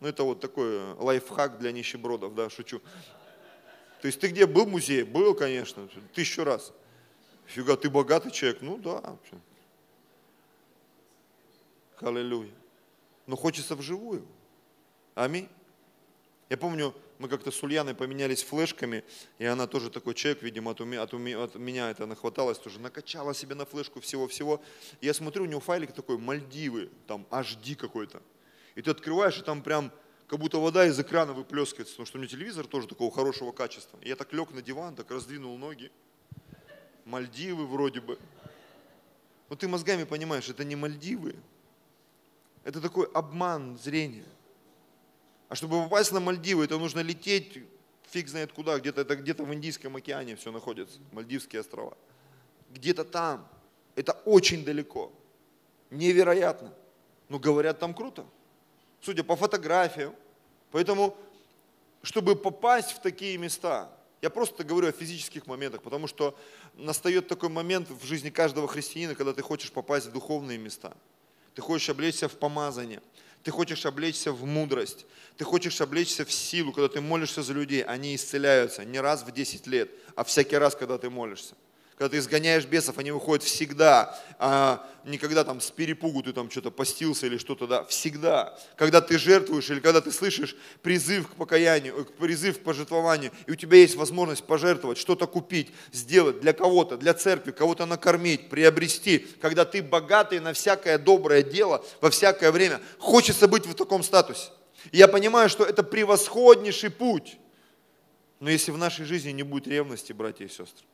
Ну, 0.00 0.08
это 0.08 0.22
вот 0.22 0.40
такой 0.40 0.92
лайфхак 0.94 1.58
для 1.58 1.72
нищебродов, 1.72 2.34
да, 2.34 2.50
шучу. 2.50 2.80
То 4.00 4.06
есть 4.06 4.20
ты 4.20 4.28
где 4.28 4.46
был 4.46 4.64
в 4.64 4.68
музее? 4.68 5.04
Был, 5.04 5.34
конечно, 5.34 5.88
тысячу 6.14 6.44
раз. 6.44 6.72
Фига, 7.46 7.76
ты 7.76 7.90
богатый 7.90 8.30
человек? 8.30 8.62
Ну 8.62 8.78
да. 8.78 9.16
Аллилуйя. 12.00 12.52
Но 13.26 13.36
хочется 13.36 13.74
вживую. 13.74 14.24
Аминь. 15.14 15.48
Я 16.48 16.56
помню, 16.56 16.94
мы 17.18 17.28
как-то 17.28 17.50
с 17.50 17.62
Ульяной 17.62 17.94
поменялись 17.94 18.42
флешками, 18.42 19.04
и 19.38 19.44
она 19.44 19.66
тоже 19.66 19.90
такой 19.90 20.14
человек, 20.14 20.42
видимо, 20.42 20.70
от, 20.70 20.80
уме, 20.80 21.00
от, 21.00 21.12
уме, 21.12 21.36
от 21.36 21.56
меня 21.56 21.90
это 21.90 22.06
нахваталось 22.06 22.58
тоже, 22.58 22.78
накачала 22.78 23.34
себе 23.34 23.54
на 23.54 23.66
флешку 23.66 24.00
всего-всего. 24.00 24.62
Я 25.00 25.12
смотрю, 25.12 25.42
у 25.42 25.46
него 25.46 25.60
файлик 25.60 25.92
такой, 25.92 26.16
Мальдивы, 26.16 26.90
там 27.06 27.26
HD 27.30 27.74
какой-то. 27.74 28.22
И 28.76 28.82
ты 28.82 28.90
открываешь, 28.90 29.38
и 29.38 29.42
там 29.42 29.62
прям 29.62 29.92
как 30.28 30.38
будто 30.38 30.58
вода 30.58 30.86
из 30.86 31.00
экрана 31.00 31.32
выплескивается, 31.32 31.94
потому 31.94 32.06
что 32.06 32.18
у 32.18 32.20
меня 32.20 32.30
телевизор 32.30 32.66
тоже 32.66 32.86
такого 32.86 33.10
хорошего 33.10 33.50
качества. 33.50 33.98
И 34.02 34.08
я 34.08 34.16
так 34.16 34.32
лег 34.32 34.52
на 34.52 34.62
диван, 34.62 34.94
так 34.94 35.10
раздвинул 35.10 35.56
ноги. 35.56 35.90
Мальдивы 37.04 37.66
вроде 37.66 38.00
бы. 38.00 38.18
Но 39.48 39.56
ты 39.56 39.66
мозгами 39.66 40.04
понимаешь, 40.04 40.48
это 40.48 40.64
не 40.64 40.76
Мальдивы. 40.76 41.34
Это 42.62 42.80
такой 42.82 43.06
обман 43.14 43.78
зрения. 43.78 44.26
А 45.48 45.54
чтобы 45.54 45.82
попасть 45.82 46.12
на 46.12 46.20
Мальдивы, 46.20 46.64
это 46.64 46.78
нужно 46.78 47.00
лететь 47.00 47.58
фиг 48.10 48.28
знает 48.28 48.52
куда, 48.52 48.78
где-то 48.78 49.02
это 49.02 49.16
где-то 49.16 49.44
в 49.44 49.54
Индийском 49.54 49.96
океане 49.96 50.36
все 50.36 50.50
находится, 50.50 50.98
Мальдивские 51.12 51.60
острова. 51.60 51.96
Где-то 52.70 53.04
там. 53.04 53.48
Это 53.94 54.12
очень 54.24 54.64
далеко. 54.64 55.12
Невероятно. 55.90 56.72
Но 57.28 57.38
говорят, 57.38 57.78
там 57.78 57.94
круто. 57.94 58.26
Судя 59.00 59.24
по 59.24 59.36
фотографиям. 59.36 60.14
Поэтому, 60.70 61.16
чтобы 62.02 62.36
попасть 62.36 62.92
в 62.92 63.00
такие 63.00 63.38
места, 63.38 63.90
я 64.20 64.30
просто 64.30 64.64
говорю 64.64 64.88
о 64.88 64.92
физических 64.92 65.46
моментах, 65.46 65.82
потому 65.82 66.08
что 66.08 66.36
настает 66.74 67.28
такой 67.28 67.48
момент 67.48 67.88
в 67.88 68.04
жизни 68.04 68.30
каждого 68.30 68.66
христианина, 68.66 69.14
когда 69.14 69.32
ты 69.32 69.42
хочешь 69.42 69.70
попасть 69.70 70.06
в 70.06 70.12
духовные 70.12 70.58
места. 70.58 70.96
Ты 71.54 71.62
хочешь 71.62 71.88
облечься 71.88 72.28
в 72.28 72.36
помазание. 72.36 73.00
Ты 73.42 73.50
хочешь 73.50 73.86
облечься 73.86 74.32
в 74.32 74.44
мудрость, 74.44 75.06
ты 75.36 75.44
хочешь 75.44 75.80
облечься 75.80 76.24
в 76.24 76.32
силу, 76.32 76.72
когда 76.72 76.88
ты 76.88 77.00
молишься 77.00 77.42
за 77.42 77.52
людей, 77.52 77.82
они 77.82 78.14
исцеляются 78.14 78.84
не 78.84 79.00
раз 79.00 79.22
в 79.22 79.30
10 79.30 79.66
лет, 79.66 79.90
а 80.16 80.24
всякий 80.24 80.56
раз, 80.56 80.74
когда 80.74 80.98
ты 80.98 81.08
молишься. 81.08 81.54
Когда 81.98 82.10
ты 82.10 82.18
изгоняешь 82.18 82.64
бесов, 82.64 82.96
они 82.98 83.10
выходят 83.10 83.42
всегда, 83.42 84.16
а 84.38 84.88
не 85.04 85.18
когда 85.18 85.42
там 85.42 85.60
с 85.60 85.72
перепугу 85.72 86.22
ты 86.22 86.32
там 86.32 86.48
что-то 86.48 86.70
постился 86.70 87.26
или 87.26 87.38
что-то, 87.38 87.66
да, 87.66 87.82
всегда. 87.86 88.56
Когда 88.76 89.00
ты 89.00 89.18
жертвуешь 89.18 89.68
или 89.68 89.80
когда 89.80 90.00
ты 90.00 90.12
слышишь 90.12 90.54
призыв 90.80 91.28
к 91.28 91.34
покаянию, 91.34 92.06
призыв 92.20 92.60
к 92.60 92.62
пожертвованию, 92.62 93.32
и 93.48 93.50
у 93.50 93.56
тебя 93.56 93.78
есть 93.78 93.96
возможность 93.96 94.44
пожертвовать, 94.44 94.96
что-то 94.96 95.26
купить, 95.26 95.72
сделать 95.90 96.38
для 96.38 96.52
кого-то, 96.52 96.96
для 96.96 97.14
церкви, 97.14 97.50
кого-то 97.50 97.84
накормить, 97.84 98.48
приобрести, 98.48 99.26
когда 99.40 99.64
ты 99.64 99.82
богатый 99.82 100.38
на 100.38 100.52
всякое 100.52 100.98
доброе 100.98 101.42
дело 101.42 101.84
во 102.00 102.10
всякое 102.10 102.52
время. 102.52 102.80
Хочется 103.00 103.48
быть 103.48 103.66
в 103.66 103.74
таком 103.74 104.04
статусе. 104.04 104.52
Я 104.92 105.08
понимаю, 105.08 105.48
что 105.48 105.64
это 105.64 105.82
превосходнейший 105.82 106.90
путь. 106.90 107.38
Но 108.38 108.50
если 108.50 108.70
в 108.70 108.78
нашей 108.78 109.04
жизни 109.04 109.32
не 109.32 109.42
будет 109.42 109.66
ревности, 109.66 110.12
братья 110.12 110.44
и 110.44 110.48
сестры, 110.48 110.86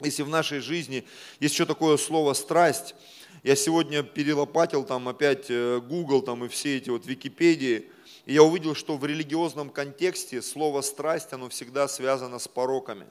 если 0.00 0.22
в 0.22 0.28
нашей 0.28 0.60
жизни 0.60 1.04
есть 1.40 1.54
еще 1.54 1.66
такое 1.66 1.96
слово 1.96 2.34
«страсть», 2.34 2.94
я 3.42 3.54
сегодня 3.54 4.02
перелопатил 4.02 4.84
там 4.84 5.08
опять 5.08 5.46
э, 5.50 5.80
Google 5.80 6.22
там 6.22 6.44
и 6.44 6.48
все 6.48 6.78
эти 6.78 6.90
вот 6.90 7.06
Википедии, 7.06 7.88
и 8.24 8.34
я 8.34 8.42
увидел, 8.42 8.74
что 8.74 8.96
в 8.96 9.06
религиозном 9.06 9.70
контексте 9.70 10.42
слово 10.42 10.80
«страсть», 10.80 11.32
оно 11.32 11.48
всегда 11.48 11.86
связано 11.86 12.38
с 12.38 12.48
пороками. 12.48 13.06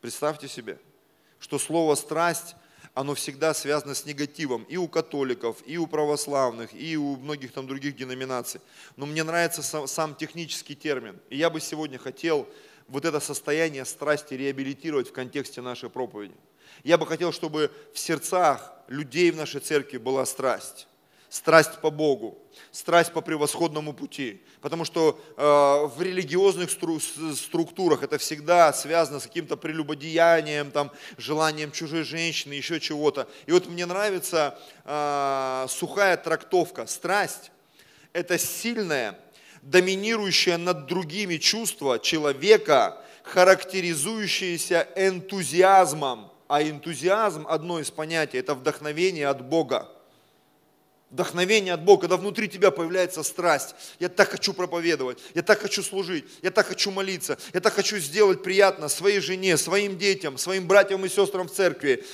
Представьте 0.00 0.48
себе, 0.48 0.78
что 1.38 1.58
слово 1.58 1.94
«страсть» 1.94 2.56
оно 2.94 3.14
всегда 3.14 3.54
связано 3.54 3.94
с 3.94 4.04
негативом 4.04 4.64
и 4.64 4.76
у 4.76 4.88
католиков, 4.88 5.58
и 5.64 5.78
у 5.78 5.86
православных, 5.86 6.70
и 6.74 6.96
у 6.96 7.16
многих 7.16 7.52
там 7.52 7.66
других 7.66 7.96
деноминаций. 7.96 8.60
Но 8.96 9.06
мне 9.06 9.22
нравится 9.22 9.62
сам, 9.62 9.86
сам 9.86 10.14
технический 10.14 10.74
термин. 10.74 11.20
И 11.30 11.36
я 11.36 11.50
бы 11.50 11.60
сегодня 11.60 11.98
хотел 11.98 12.48
вот 12.90 13.04
это 13.04 13.20
состояние 13.20 13.84
страсти 13.84 14.34
реабилитировать 14.34 15.08
в 15.08 15.12
контексте 15.12 15.62
нашей 15.62 15.88
проповеди. 15.88 16.34
Я 16.82 16.98
бы 16.98 17.06
хотел, 17.06 17.32
чтобы 17.32 17.70
в 17.94 17.98
сердцах 17.98 18.72
людей 18.88 19.30
в 19.30 19.36
нашей 19.36 19.60
церкви 19.60 19.98
была 19.98 20.26
страсть. 20.26 20.86
Страсть 21.28 21.80
по 21.80 21.90
Богу, 21.90 22.36
страсть 22.72 23.12
по 23.12 23.20
превосходному 23.20 23.92
пути. 23.92 24.42
Потому 24.60 24.84
что 24.84 25.20
э, 25.36 25.42
в 25.96 26.02
религиозных 26.02 26.72
стру 26.72 26.98
структурах 26.98 28.02
это 28.02 28.18
всегда 28.18 28.72
связано 28.72 29.20
с 29.20 29.24
каким-то 29.24 29.56
прелюбодеянием, 29.56 30.72
там, 30.72 30.90
желанием 31.18 31.70
чужой 31.70 32.02
женщины, 32.02 32.54
еще 32.54 32.80
чего-то. 32.80 33.28
И 33.46 33.52
вот 33.52 33.68
мне 33.68 33.86
нравится 33.86 34.58
э, 34.84 35.66
сухая 35.68 36.16
трактовка. 36.16 36.86
Страсть– 36.86 37.52
это 38.12 38.36
сильная, 38.36 39.16
доминирующее 39.62 40.56
над 40.56 40.86
другими 40.86 41.36
чувство 41.36 41.98
человека, 41.98 43.00
характеризующееся 43.22 44.88
энтузиазмом. 44.96 46.32
А 46.48 46.62
энтузиазм, 46.62 47.46
одно 47.48 47.78
из 47.78 47.90
понятий, 47.90 48.38
это 48.38 48.54
вдохновение 48.54 49.28
от 49.28 49.44
Бога. 49.44 49.88
Вдохновение 51.10 51.74
от 51.74 51.82
Бога, 51.82 52.02
когда 52.02 52.16
внутри 52.16 52.48
тебя 52.48 52.70
появляется 52.70 53.24
страсть. 53.24 53.74
Я 53.98 54.08
так 54.08 54.30
хочу 54.30 54.52
проповедовать, 54.52 55.18
я 55.34 55.42
так 55.42 55.60
хочу 55.60 55.82
служить, 55.82 56.24
я 56.40 56.52
так 56.52 56.68
хочу 56.68 56.92
молиться, 56.92 57.36
я 57.52 57.58
так 57.58 57.72
хочу 57.72 57.98
сделать 57.98 58.44
приятно 58.44 58.88
своей 58.88 59.18
жене, 59.18 59.56
своим 59.56 59.98
детям, 59.98 60.38
своим 60.38 60.68
братьям 60.68 61.04
и 61.04 61.08
сестрам 61.08 61.48
в 61.48 61.52
церкви, 61.52 62.04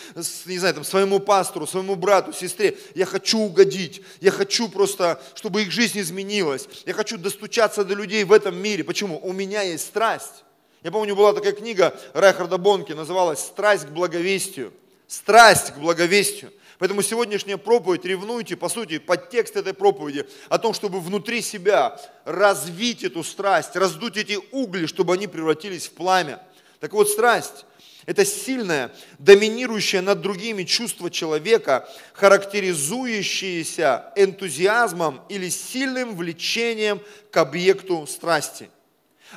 не 0.46 0.58
знаю, 0.58 0.76
там, 0.76 0.84
своему 0.84 1.20
пастору, 1.20 1.66
своему 1.66 1.94
брату, 1.94 2.32
сестре. 2.32 2.78
Я 2.94 3.04
хочу 3.04 3.38
угодить, 3.38 4.00
я 4.22 4.30
хочу 4.30 4.70
просто, 4.70 5.22
чтобы 5.34 5.62
их 5.62 5.70
жизнь 5.70 6.00
изменилась. 6.00 6.66
Я 6.86 6.94
хочу 6.94 7.18
достучаться 7.18 7.84
до 7.84 7.92
людей 7.92 8.24
в 8.24 8.32
этом 8.32 8.56
мире. 8.56 8.82
Почему? 8.82 9.20
У 9.22 9.34
меня 9.34 9.60
есть 9.60 9.84
страсть. 9.84 10.44
Я 10.82 10.90
помню, 10.90 11.14
была 11.14 11.34
такая 11.34 11.52
книга 11.52 11.94
Райхарда 12.14 12.56
Бонки, 12.56 12.92
называлась 12.92 13.40
«Страсть 13.40 13.84
к 13.84 13.90
благовестию». 13.90 14.72
Страсть 15.06 15.72
к 15.72 15.78
благовестию. 15.78 16.50
Поэтому 16.78 17.02
сегодняшняя 17.02 17.56
проповедь, 17.56 18.04
ревнуйте, 18.04 18.56
по 18.56 18.68
сути, 18.68 18.98
подтекст 18.98 19.56
этой 19.56 19.72
проповеди 19.72 20.26
о 20.48 20.58
том, 20.58 20.74
чтобы 20.74 21.00
внутри 21.00 21.40
себя 21.40 21.98
развить 22.24 23.02
эту 23.02 23.24
страсть, 23.24 23.76
раздуть 23.76 24.16
эти 24.16 24.38
угли, 24.52 24.86
чтобы 24.86 25.14
они 25.14 25.26
превратились 25.26 25.86
в 25.86 25.92
пламя. 25.92 26.42
Так 26.80 26.92
вот, 26.92 27.08
страсть– 27.08 27.64
это 28.06 28.26
сильное, 28.26 28.94
доминирующее 29.18 30.02
над 30.02 30.20
другими 30.20 30.64
чувство 30.64 31.10
человека, 31.10 31.88
характеризующееся 32.12 34.12
энтузиазмом 34.14 35.22
или 35.30 35.48
сильным 35.48 36.14
влечением 36.14 37.00
к 37.30 37.36
объекту 37.38 38.06
страсти. 38.06 38.68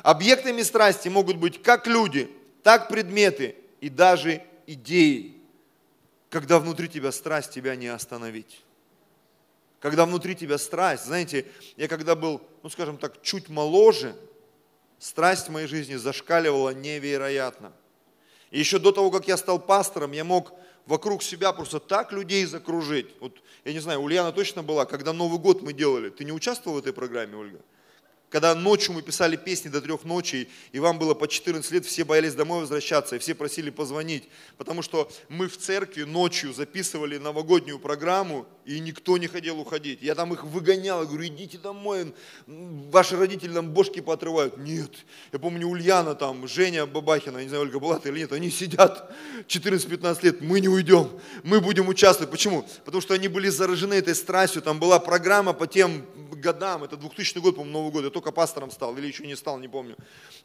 Объектами 0.02 0.62
страсти 0.62 1.08
могут 1.08 1.36
быть 1.36 1.62
как 1.62 1.86
люди, 1.86 2.30
так 2.62 2.88
предметы 2.88 3.56
и 3.80 3.88
даже 3.88 4.42
идеи 4.66 5.39
когда 6.30 6.60
внутри 6.60 6.88
тебя 6.88 7.12
страсть, 7.12 7.50
тебя 7.50 7.76
не 7.76 7.88
остановить. 7.88 8.62
Когда 9.80 10.06
внутри 10.06 10.36
тебя 10.36 10.58
страсть, 10.58 11.06
знаете, 11.06 11.46
я 11.76 11.88
когда 11.88 12.14
был, 12.14 12.40
ну 12.62 12.70
скажем 12.70 12.98
так, 12.98 13.20
чуть 13.22 13.48
моложе, 13.48 14.14
страсть 14.98 15.48
в 15.48 15.50
моей 15.50 15.66
жизни 15.66 15.96
зашкаливала 15.96 16.70
невероятно. 16.70 17.72
И 18.50 18.58
еще 18.58 18.78
до 18.78 18.92
того, 18.92 19.10
как 19.10 19.26
я 19.26 19.36
стал 19.36 19.58
пастором, 19.58 20.12
я 20.12 20.24
мог 20.24 20.52
вокруг 20.86 21.22
себя 21.22 21.52
просто 21.52 21.80
так 21.80 22.12
людей 22.12 22.44
закружить. 22.44 23.08
Вот, 23.20 23.38
я 23.64 23.72
не 23.72 23.80
знаю, 23.80 24.00
Ульяна 24.00 24.32
точно 24.32 24.62
была, 24.62 24.86
когда 24.86 25.12
Новый 25.12 25.38
год 25.38 25.62
мы 25.62 25.72
делали. 25.72 26.10
Ты 26.10 26.24
не 26.24 26.32
участвовал 26.32 26.76
в 26.76 26.80
этой 26.80 26.92
программе, 26.92 27.36
Ольга? 27.36 27.60
Когда 28.30 28.54
ночью 28.54 28.94
мы 28.94 29.02
писали 29.02 29.36
песни 29.36 29.68
до 29.68 29.80
трех 29.80 30.04
ночи, 30.04 30.48
и 30.72 30.78
вам 30.78 30.98
было 30.98 31.14
по 31.14 31.26
14 31.26 31.70
лет, 31.72 31.84
все 31.84 32.04
боялись 32.04 32.34
домой 32.34 32.60
возвращаться, 32.60 33.16
и 33.16 33.18
все 33.18 33.34
просили 33.34 33.70
позвонить, 33.70 34.28
потому 34.56 34.82
что 34.82 35.10
мы 35.28 35.48
в 35.48 35.58
церкви 35.58 36.04
ночью 36.04 36.52
записывали 36.52 37.18
новогоднюю 37.18 37.80
программу, 37.80 38.46
и 38.64 38.78
никто 38.78 39.18
не 39.18 39.26
хотел 39.26 39.58
уходить. 39.58 40.00
Я 40.00 40.14
там 40.14 40.32
их 40.32 40.44
выгонял, 40.44 41.04
говорю, 41.04 41.26
идите 41.26 41.58
домой, 41.58 42.14
ваши 42.46 43.16
родители 43.16 43.52
нам 43.52 43.70
бошки 43.70 44.00
поотрывают. 44.00 44.56
Нет. 44.58 44.92
Я 45.32 45.40
помню, 45.40 45.66
Ульяна 45.66 46.14
там, 46.14 46.46
Женя 46.46 46.86
Бабахина, 46.86 47.38
не 47.38 47.48
знаю, 47.48 47.64
Ольга 47.64 47.80
была 47.80 47.98
ты 47.98 48.10
или 48.10 48.20
нет, 48.20 48.32
они 48.32 48.50
сидят 48.50 49.10
14-15 49.48 50.18
лет, 50.22 50.40
мы 50.40 50.60
не 50.60 50.68
уйдем, 50.68 51.10
мы 51.42 51.60
будем 51.60 51.88
участвовать. 51.88 52.30
Почему? 52.30 52.64
Потому 52.84 53.00
что 53.00 53.14
они 53.14 53.26
были 53.26 53.48
заражены 53.48 53.94
этой 53.94 54.14
страстью, 54.14 54.62
там 54.62 54.78
была 54.78 55.00
программа 55.00 55.52
по 55.52 55.66
тем 55.66 56.06
годам, 56.40 56.84
это 56.84 56.96
2000 56.96 57.38
год, 57.38 57.56
по-моему, 57.56 57.78
Новый 57.78 57.92
год, 57.92 58.04
я 58.04 58.10
только 58.20 58.32
пастором 58.32 58.70
стал, 58.70 58.96
или 58.98 59.06
еще 59.06 59.26
не 59.26 59.34
стал, 59.34 59.58
не 59.58 59.68
помню. 59.68 59.96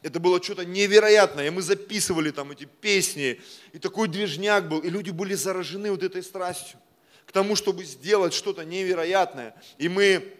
Это 0.02 0.18
было 0.18 0.42
что-то 0.42 0.64
невероятное, 0.64 1.46
и 1.46 1.50
мы 1.50 1.60
записывали 1.60 2.30
там 2.30 2.52
эти 2.52 2.64
песни, 2.64 3.38
и 3.74 3.78
такой 3.78 4.08
движняк 4.08 4.66
был, 4.66 4.78
и 4.80 4.88
люди 4.88 5.10
были 5.10 5.34
заражены 5.34 5.90
вот 5.90 6.02
этой 6.02 6.22
страстью 6.22 6.78
к 7.26 7.32
тому, 7.32 7.54
чтобы 7.54 7.84
сделать 7.84 8.32
что-то 8.32 8.64
невероятное. 8.64 9.54
И 9.76 9.90
мы 9.90 10.32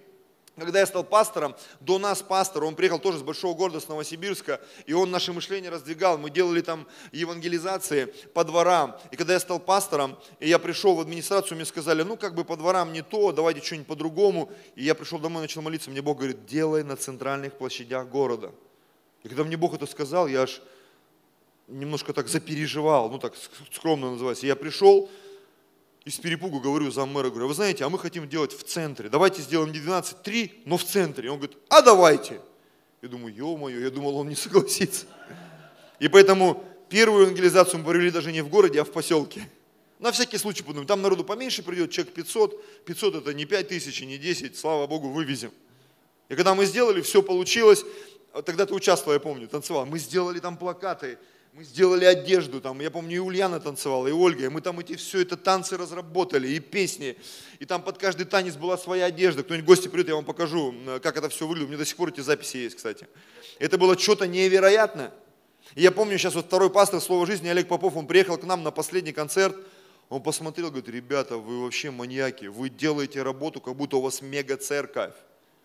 когда 0.65 0.81
я 0.81 0.87
стал 0.87 1.05
пастором, 1.05 1.55
до 1.81 1.99
нас 1.99 2.23
пастор, 2.23 2.65
он 2.65 2.77
приехал 2.77 2.99
тоже 2.99 3.19
с 3.19 3.23
большого 3.23 3.55
города, 3.55 3.79
с 3.79 3.89
Новосибирска, 3.89 4.61
и 4.87 4.95
он 4.95 5.11
наше 5.11 5.35
мышление 5.35 5.71
раздвигал. 5.71 6.17
Мы 6.17 6.31
делали 6.31 6.63
там 6.63 6.87
евангелизации 7.13 8.07
по 8.33 8.43
дворам. 8.43 8.97
И 9.11 9.17
когда 9.17 9.35
я 9.35 9.41
стал 9.41 9.61
пастором, 9.61 10.19
и 10.41 10.49
я 10.49 10.59
пришел 10.59 10.95
в 10.95 11.01
администрацию, 11.01 11.57
мне 11.57 11.67
сказали, 11.67 12.03
ну 12.03 12.17
как 12.17 12.35
бы 12.35 12.45
по 12.45 12.57
дворам 12.57 12.95
не 12.95 13.03
то, 13.03 13.33
давайте 13.33 13.61
что-нибудь 13.63 13.89
по-другому. 13.89 14.51
И 14.77 14.85
я 14.85 14.95
пришел 14.95 15.19
домой, 15.19 15.43
начал 15.43 15.61
молиться, 15.61 15.91
мне 15.91 16.01
Бог 16.01 16.19
говорит, 16.19 16.47
делай 16.47 16.83
на 16.83 16.97
центральных 16.97 17.59
площадях 17.59 18.09
города. 18.09 18.53
И 19.25 19.29
когда 19.29 19.45
мне 19.45 19.59
Бог 19.59 19.75
это 19.75 19.85
сказал, 19.85 20.27
я 20.27 20.43
аж 20.43 20.63
немножко 21.69 22.13
так 22.13 22.29
запереживал, 22.29 23.11
ну 23.11 23.19
так 23.19 23.35
скромно 23.73 24.13
называется. 24.13 24.47
Я 24.47 24.57
пришел, 24.57 25.11
из 26.07 26.21
перепугу 26.21 26.61
говорю 26.61 26.93
за 26.93 27.05
мэра, 27.05 27.31
говорю, 27.31 27.47
«А 27.47 27.49
вы 27.49 27.55
знаете, 27.55 27.85
а 27.85 27.89
мы 27.89 27.99
хотим 27.99 28.29
делать 28.29 28.53
в 28.53 28.63
центре. 28.63 29.09
Давайте 29.09 29.43
сделаем 29.43 29.73
не 29.73 29.81
12-3, 29.81 30.63
но 30.65 30.77
в 30.77 30.85
центре. 30.85 31.27
И 31.27 31.29
он 31.29 31.39
говорит, 31.39 31.59
а 31.69 31.83
давайте. 31.83 32.41
Я 33.03 33.09
думаю, 33.09 33.35
ё-моё, 33.35 33.81
я 33.81 33.91
думал, 33.91 34.17
он 34.17 34.29
не 34.29 34.37
согласится. 34.37 35.07
И 35.99 36.07
поэтому 36.07 36.65
первую 36.89 37.23
евангелизацию 37.23 37.81
мы 37.81 37.87
провели 37.87 38.13
даже 38.13 38.31
не 38.31 38.41
в 38.41 38.49
городе, 38.49 38.81
а 38.81 38.85
в 38.85 38.93
поселке. 38.93 39.49
На 39.99 40.13
всякий 40.13 40.39
случай 40.39 40.63
подумаем, 40.63 40.87
там 40.87 41.03
народу 41.03 41.25
поменьше 41.25 41.65
придет, 41.65 41.91
человек 41.91 42.15
500. 42.15 42.85
500 42.85 43.15
это 43.17 43.35
не 43.35 43.45
5 43.45 43.69
тысяч 43.69 44.01
и 44.01 44.07
не 44.07 44.17
10, 44.17 44.57
слава 44.57 44.87
Богу, 44.87 45.09
вывезем. 45.09 45.51
И 46.29 46.37
когда 46.37 46.55
мы 46.55 46.67
сделали, 46.67 47.01
все 47.01 47.21
получилось. 47.21 47.85
Тогда 48.45 48.65
ты 48.65 48.75
участвовал, 48.75 49.15
я 49.15 49.21
помню, 49.21 49.49
танцевал. 49.49 49.87
Мы 49.87 49.99
сделали 49.99 50.39
там 50.39 50.57
плакаты, 50.57 51.19
мы 51.57 51.65
сделали 51.65 52.05
одежду, 52.05 52.61
там, 52.61 52.83
я 52.83 52.91
помню, 52.91 53.17
и 53.17 53.19
Ульяна 53.19 53.61
танцевала, 53.61 54.07
и 54.09 54.13
Ольга, 54.13 54.45
и 54.45 54.49
мы 54.51 54.61
там 54.61 54.79
эти 54.79 54.95
все 54.95 55.23
это 55.23 55.39
танцы 55.39 55.79
разработали, 55.79 56.49
и 56.49 56.61
песни, 56.61 57.17
и 57.61 57.65
там 57.65 57.81
под 57.81 57.97
каждый 57.97 58.27
танец 58.27 58.57
была 58.57 58.77
своя 58.77 59.07
одежда. 59.07 59.43
Кто-нибудь 59.43 59.67
гости 59.67 59.89
придет, 59.89 60.09
я 60.09 60.17
вам 60.17 60.27
покажу, 60.27 60.75
как 61.03 61.17
это 61.17 61.31
все 61.31 61.47
выглядит. 61.47 61.69
У 61.69 61.71
меня 61.71 61.79
до 61.79 61.87
сих 61.87 61.97
пор 61.97 62.11
эти 62.11 62.21
записи 62.21 62.59
есть, 62.59 62.77
кстати. 62.77 63.09
Это 63.59 63.79
было 63.79 63.99
что-то 63.99 64.27
невероятное. 64.27 65.15
И 65.75 65.81
я 65.81 65.93
помню, 65.93 66.19
сейчас 66.19 66.35
вот 66.35 66.45
второй 66.45 66.69
пастор 66.69 67.01
Слова 67.01 67.25
жизни, 67.25 67.49
Олег 67.49 67.69
Попов, 67.69 67.97
он 67.97 68.07
приехал 68.07 68.37
к 68.37 68.45
нам 68.45 68.63
на 68.63 68.71
последний 68.71 69.13
концерт, 69.13 69.57
он 70.11 70.23
посмотрел, 70.23 70.69
говорит, 70.69 70.91
ребята, 70.91 71.39
вы 71.39 71.63
вообще 71.63 71.91
маньяки, 71.91 72.45
вы 72.45 72.69
делаете 72.69 73.23
работу, 73.23 73.63
как 73.63 73.77
будто 73.77 73.97
у 73.97 74.03
вас 74.03 74.21
мега 74.21 74.59
церковь. 74.59 75.15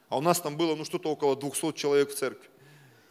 А 0.07 0.17
у 0.17 0.21
нас 0.21 0.39
там 0.39 0.55
было, 0.55 0.73
ну, 0.73 0.85
что-то 0.85 1.09
около 1.09 1.35
200 1.35 1.73
человек 1.73 2.11
в 2.11 2.15
церкви. 2.15 2.47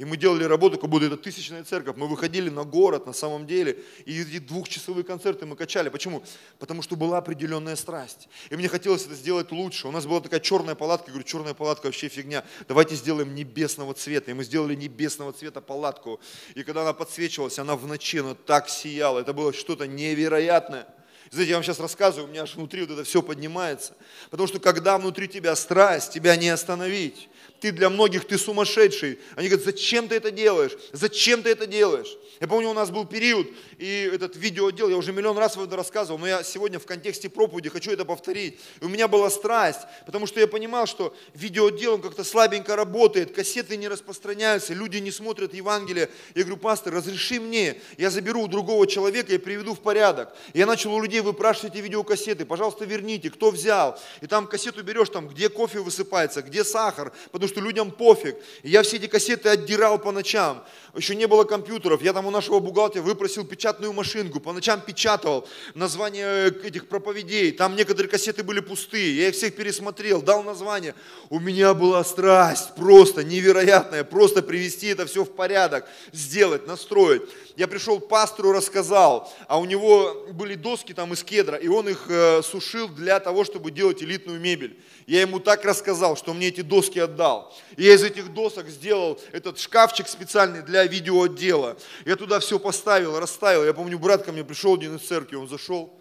И 0.01 0.05
мы 0.07 0.17
делали 0.17 0.45
работу, 0.45 0.79
как 0.79 0.89
будто 0.89 1.05
это 1.05 1.19
тысячная 1.19 1.63
церковь. 1.63 1.95
Мы 1.99 2.09
выходили 2.09 2.49
на 2.49 2.65
город 2.65 3.05
на 3.05 3.13
самом 3.13 3.47
деле. 3.47 3.85
И 4.07 4.23
эти 4.23 4.39
двухчасовые 4.39 5.05
концерты 5.05 5.45
мы 5.45 5.57
качали. 5.57 5.91
Почему? 5.91 6.23
Потому 6.59 6.81
что 6.81 6.97
была 6.97 7.19
определенная 7.19 7.77
страсть. 7.77 8.31
И 8.49 8.57
мне 8.57 8.67
хотелось 8.67 9.05
это 9.05 9.15
сделать 9.15 9.53
лучше. 9.53 9.89
У 9.89 9.91
нас 9.91 10.07
была 10.07 10.23
такая 10.23 10.41
черная 10.41 10.75
палатка. 10.75 11.09
Я 11.09 11.13
говорю, 11.13 11.29
черная 11.29 11.53
палатка 11.53 11.85
вообще 11.85 12.09
фигня. 12.09 12.47
Давайте 12.67 12.95
сделаем 12.95 13.35
небесного 13.35 13.93
цвета. 13.93 14.31
И 14.31 14.35
мы 14.35 14.43
сделали 14.45 14.75
небесного 14.75 15.35
цвета 15.35 15.61
палатку. 15.61 16.19
И 16.55 16.63
когда 16.63 16.81
она 16.81 16.95
подсвечивалась, 16.95 17.59
она 17.59 17.77
в 17.77 17.87
ночи, 17.87 18.21
она 18.21 18.35
так 18.35 18.71
сияла. 18.71 19.21
Это 19.21 19.35
было 19.35 19.53
что-то 19.53 19.87
невероятное. 19.87 20.87
Знаете, 21.31 21.51
я 21.51 21.57
вам 21.59 21.65
сейчас 21.65 21.79
рассказываю, 21.79 22.27
у 22.27 22.31
меня 22.31 22.43
аж 22.43 22.57
внутри 22.57 22.81
вот 22.81 22.91
это 22.91 23.05
все 23.05 23.23
поднимается. 23.23 23.95
Потому 24.31 24.49
что 24.49 24.59
когда 24.59 24.99
внутри 24.99 25.29
тебя 25.29 25.55
страсть, 25.55 26.13
тебя 26.13 26.35
не 26.35 26.49
остановить 26.49 27.29
ты 27.61 27.73
для 27.73 27.91
многих, 27.91 28.27
ты 28.27 28.39
сумасшедший. 28.39 29.19
Они 29.37 29.49
говорят, 29.49 29.65
зачем 29.65 30.09
ты 30.09 30.17
это 30.17 30.31
делаешь? 30.31 30.73
Зачем 30.93 31.43
ты 31.43 31.51
это 31.51 31.67
делаешь? 31.67 32.17
Я 32.41 32.49
помню, 32.49 32.71
у 32.71 32.75
нас 32.75 32.91
был 32.91 33.05
период, 33.05 33.47
и 33.77 34.11
этот 34.13 34.35
видеоотдел, 34.35 34.89
я 34.89 34.97
уже 34.97 35.13
миллион 35.13 35.37
раз 35.37 35.59
это 35.59 35.77
рассказывал, 35.77 36.19
но 36.19 36.27
я 36.27 36.43
сегодня 36.43 36.79
в 36.79 36.87
контексте 36.87 37.29
проповеди 37.29 37.69
хочу 37.69 37.91
это 37.91 38.07
повторить. 38.07 38.59
И 38.81 38.85
у 38.85 38.89
меня 38.89 39.09
была 39.09 39.29
страсть, 39.29 39.81
потому 40.07 40.27
что 40.27 40.41
я 40.41 40.47
понимал, 40.47 40.87
что 40.87 41.15
видеоотдел, 41.35 41.95
он 41.95 42.01
как-то 42.01 42.25
слабенько 42.25 42.77
работает, 42.77 43.35
кассеты 43.35 43.77
не 43.77 43.89
распространяются, 43.89 44.73
люди 44.73 44.97
не 44.97 45.11
смотрят 45.11 45.53
Евангелие. 45.53 46.09
Я 46.35 46.45
говорю, 46.45 46.57
пастор, 46.57 46.95
разреши 46.95 47.41
мне, 47.41 47.79
я 47.99 48.09
заберу 48.09 48.45
у 48.45 48.49
другого 48.49 48.87
человека 48.87 49.35
и 49.35 49.39
приведу 49.39 49.75
в 49.75 49.81
порядок. 49.81 50.35
И 50.55 50.61
я 50.61 50.67
начал 50.67 50.95
у 50.95 51.03
людей 51.03 51.20
выпрашивать 51.23 51.75
эти 51.75 51.83
видеокассеты, 51.83 52.45
пожалуйста, 52.45 52.85
верните, 52.85 53.31
кто 53.31 53.51
взял. 53.51 53.99
И 54.21 54.27
там 54.27 54.47
кассету 54.47 54.83
берешь, 54.83 55.09
там, 55.11 55.29
где 55.29 55.49
кофе 55.49 55.81
высыпается, 55.81 56.43
где 56.43 56.65
сахар, 56.65 57.13
потому 57.31 57.49
что 57.49 57.61
людям 57.61 57.91
пофиг. 57.91 58.37
И 58.63 58.71
я 58.71 58.83
все 58.83 58.97
эти 58.97 59.07
кассеты 59.07 59.49
отдирал 59.49 59.99
по 59.99 60.13
ночам. 60.13 60.65
Еще 60.95 61.15
не 61.15 61.27
было 61.27 61.45
компьютеров. 61.45 62.03
Я 62.03 62.13
там 62.13 62.27
у 62.27 62.31
нашего 62.31 62.59
бухгалтера 62.59 63.03
выпросил 63.03 63.45
печатную 63.45 63.93
машинку. 63.93 64.41
По 64.41 64.53
ночам 64.53 64.81
печатал 64.81 65.47
названия 65.75 66.47
этих 66.65 66.89
проповедей. 66.89 67.53
Там 67.53 67.77
некоторые 67.77 68.11
кассеты 68.11 68.43
были 68.43 68.61
пустые. 68.61 69.17
Я 69.17 69.29
их 69.29 69.35
всех 69.35 69.55
пересмотрел, 69.55 70.21
дал 70.21 70.43
название. 70.43 70.95
У 71.29 71.39
меня 71.39 71.75
была 71.75 72.03
страсть 72.03 72.75
просто 72.75 73.23
невероятная. 73.23 74.03
Просто 74.03 74.43
привести 74.43 74.89
это 74.89 75.07
все 75.07 75.25
в 75.25 75.31
порядок. 75.31 75.89
Сделать, 76.13 76.67
настроить. 76.67 77.23
Я 77.57 77.69
пришел 77.69 78.01
к 78.01 78.09
пастору, 78.09 78.53
рассказал. 78.53 79.33
А 79.47 79.61
у 79.61 79.65
него 79.67 80.27
были 80.33 80.55
доски 80.55 80.93
там 80.93 81.13
из 81.13 81.23
кедра. 81.23 81.57
И 81.57 81.69
он 81.69 81.89
их 81.89 82.07
э, 82.09 82.43
сушил 82.43 82.89
для 82.89 83.21
того, 83.21 83.45
чтобы 83.45 83.71
делать 83.71 84.03
элитную 84.03 84.41
мебель. 84.41 84.77
Я 85.11 85.23
ему 85.23 85.41
так 85.41 85.65
рассказал, 85.65 86.17
что 86.17 86.33
мне 86.33 86.47
эти 86.47 86.61
доски 86.61 87.01
отдал. 87.01 87.53
И 87.77 87.83
я 87.83 87.95
из 87.95 88.05
этих 88.05 88.33
досок 88.33 88.69
сделал 88.69 89.19
этот 89.33 89.59
шкафчик 89.59 90.07
специальный 90.07 90.63
для 90.63 90.85
видеоотдела. 90.85 91.77
Я 92.05 92.15
туда 92.15 92.39
все 92.39 92.61
поставил, 92.61 93.19
расставил. 93.19 93.65
Я 93.65 93.75
помню, 93.75 93.99
брат 93.99 94.23
ко 94.23 94.31
мне 94.31 94.45
пришел 94.45 94.75
один 94.75 94.95
из 94.95 95.03
церкви, 95.03 95.35
он 95.35 95.49
зашел. 95.49 95.93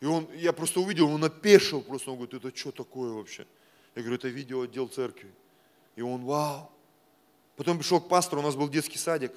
И 0.00 0.06
он, 0.06 0.26
я 0.34 0.52
просто 0.52 0.80
увидел, 0.80 1.08
он 1.08 1.22
опешил 1.22 1.82
просто. 1.82 2.10
Он 2.10 2.16
говорит, 2.16 2.34
это 2.34 2.58
что 2.58 2.72
такое 2.72 3.12
вообще? 3.12 3.46
Я 3.94 4.02
говорю, 4.02 4.16
это 4.16 4.26
видеоотдел 4.26 4.88
церкви. 4.88 5.30
И 5.94 6.02
он, 6.02 6.24
вау. 6.24 6.68
Потом 7.54 7.78
пришел 7.78 8.00
к 8.00 8.08
пастору, 8.08 8.42
у 8.42 8.44
нас 8.44 8.56
был 8.56 8.68
детский 8.68 8.98
садик. 8.98 9.30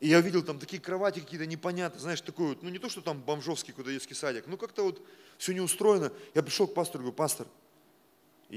И 0.00 0.08
я 0.08 0.22
видел 0.22 0.42
там 0.42 0.58
такие 0.58 0.80
кровати 0.80 1.20
какие-то 1.20 1.44
непонятные, 1.44 2.00
знаешь, 2.00 2.22
такой 2.22 2.46
вот, 2.46 2.62
ну 2.62 2.70
не 2.70 2.78
то, 2.78 2.88
что 2.88 3.02
там 3.02 3.20
бомжовский 3.20 3.74
какой-то 3.74 3.92
детский 3.92 4.14
садик, 4.14 4.46
ну 4.46 4.56
как-то 4.56 4.84
вот 4.84 5.06
все 5.36 5.52
не 5.52 5.60
устроено. 5.60 6.10
Я 6.34 6.42
пришел 6.42 6.66
к 6.66 6.72
пастору, 6.72 7.02
говорю, 7.02 7.14
пастор, 7.14 7.46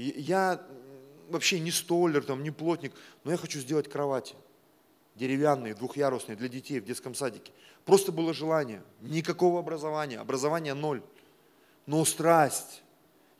я 0.02 0.66
вообще 1.28 1.58
не 1.58 1.70
столер, 1.70 2.24
там, 2.24 2.42
не 2.42 2.50
плотник, 2.50 2.92
но 3.24 3.32
я 3.32 3.36
хочу 3.36 3.58
сделать 3.60 3.88
кровати 3.88 4.34
деревянные, 5.16 5.74
двухъярусные 5.74 6.36
для 6.36 6.48
детей 6.48 6.78
в 6.78 6.84
детском 6.84 7.14
садике. 7.14 7.52
Просто 7.84 8.12
было 8.12 8.34
желание, 8.34 8.82
никакого 9.00 9.60
образования, 9.60 10.18
образование 10.18 10.74
ноль. 10.74 11.02
Но 11.86 12.04
страсть, 12.04 12.82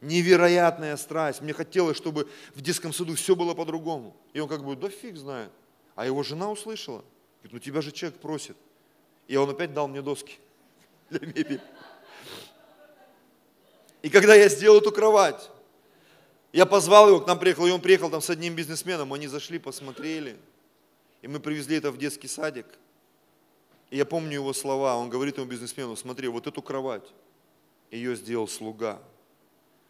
невероятная 0.00 0.96
страсть. 0.96 1.40
Мне 1.42 1.52
хотелось, 1.52 1.96
чтобы 1.96 2.28
в 2.54 2.62
детском 2.62 2.92
саду 2.92 3.14
все 3.14 3.36
было 3.36 3.54
по-другому. 3.54 4.16
И 4.32 4.40
он 4.40 4.48
как 4.48 4.64
бы, 4.64 4.74
да 4.76 4.88
фиг 4.88 5.16
знает. 5.16 5.50
А 5.94 6.06
его 6.06 6.22
жена 6.22 6.50
услышала. 6.50 7.04
Говорит, 7.42 7.52
ну 7.52 7.58
тебя 7.58 7.82
же 7.82 7.92
человек 7.92 8.18
просит. 8.20 8.56
И 9.28 9.36
он 9.36 9.50
опять 9.50 9.74
дал 9.74 9.88
мне 9.88 10.00
доски 10.00 10.38
для 11.10 11.20
мебели. 11.26 11.60
И 14.02 14.08
когда 14.08 14.34
я 14.34 14.48
сделал 14.48 14.78
эту 14.78 14.92
кровать, 14.92 15.50
я 16.56 16.64
позвал 16.64 17.08
его, 17.08 17.20
к 17.20 17.26
нам 17.26 17.38
приехал, 17.38 17.66
и 17.66 17.70
он 17.70 17.82
приехал 17.82 18.08
там 18.08 18.22
с 18.22 18.30
одним 18.30 18.54
бизнесменом, 18.54 19.12
они 19.12 19.26
зашли, 19.26 19.58
посмотрели, 19.58 20.38
и 21.20 21.28
мы 21.28 21.38
привезли 21.38 21.76
это 21.76 21.90
в 21.90 21.98
детский 21.98 22.28
садик. 22.28 22.64
И 23.90 23.98
я 23.98 24.06
помню 24.06 24.32
его 24.32 24.54
слова, 24.54 24.96
он 24.96 25.10
говорит 25.10 25.34
этому 25.34 25.50
бизнесмену, 25.50 25.96
смотри, 25.96 26.28
вот 26.28 26.46
эту 26.46 26.62
кровать, 26.62 27.12
ее 27.90 28.16
сделал 28.16 28.48
слуга, 28.48 29.02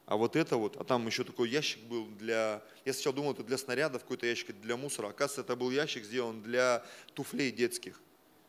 а 0.06 0.16
вот 0.16 0.34
это 0.34 0.56
вот, 0.56 0.76
а 0.76 0.82
там 0.82 1.06
еще 1.06 1.22
такой 1.22 1.50
ящик 1.50 1.80
был 1.84 2.06
для, 2.18 2.64
я 2.84 2.92
сначала 2.92 3.14
думал, 3.14 3.32
это 3.34 3.44
для 3.44 3.58
снарядов, 3.58 4.02
какой-то 4.02 4.26
ящик 4.26 4.60
для 4.60 4.76
мусора, 4.76 5.10
оказывается, 5.10 5.42
это 5.42 5.54
был 5.54 5.70
ящик 5.70 6.02
сделан 6.02 6.42
для 6.42 6.84
туфлей 7.14 7.52
детских. 7.52 8.00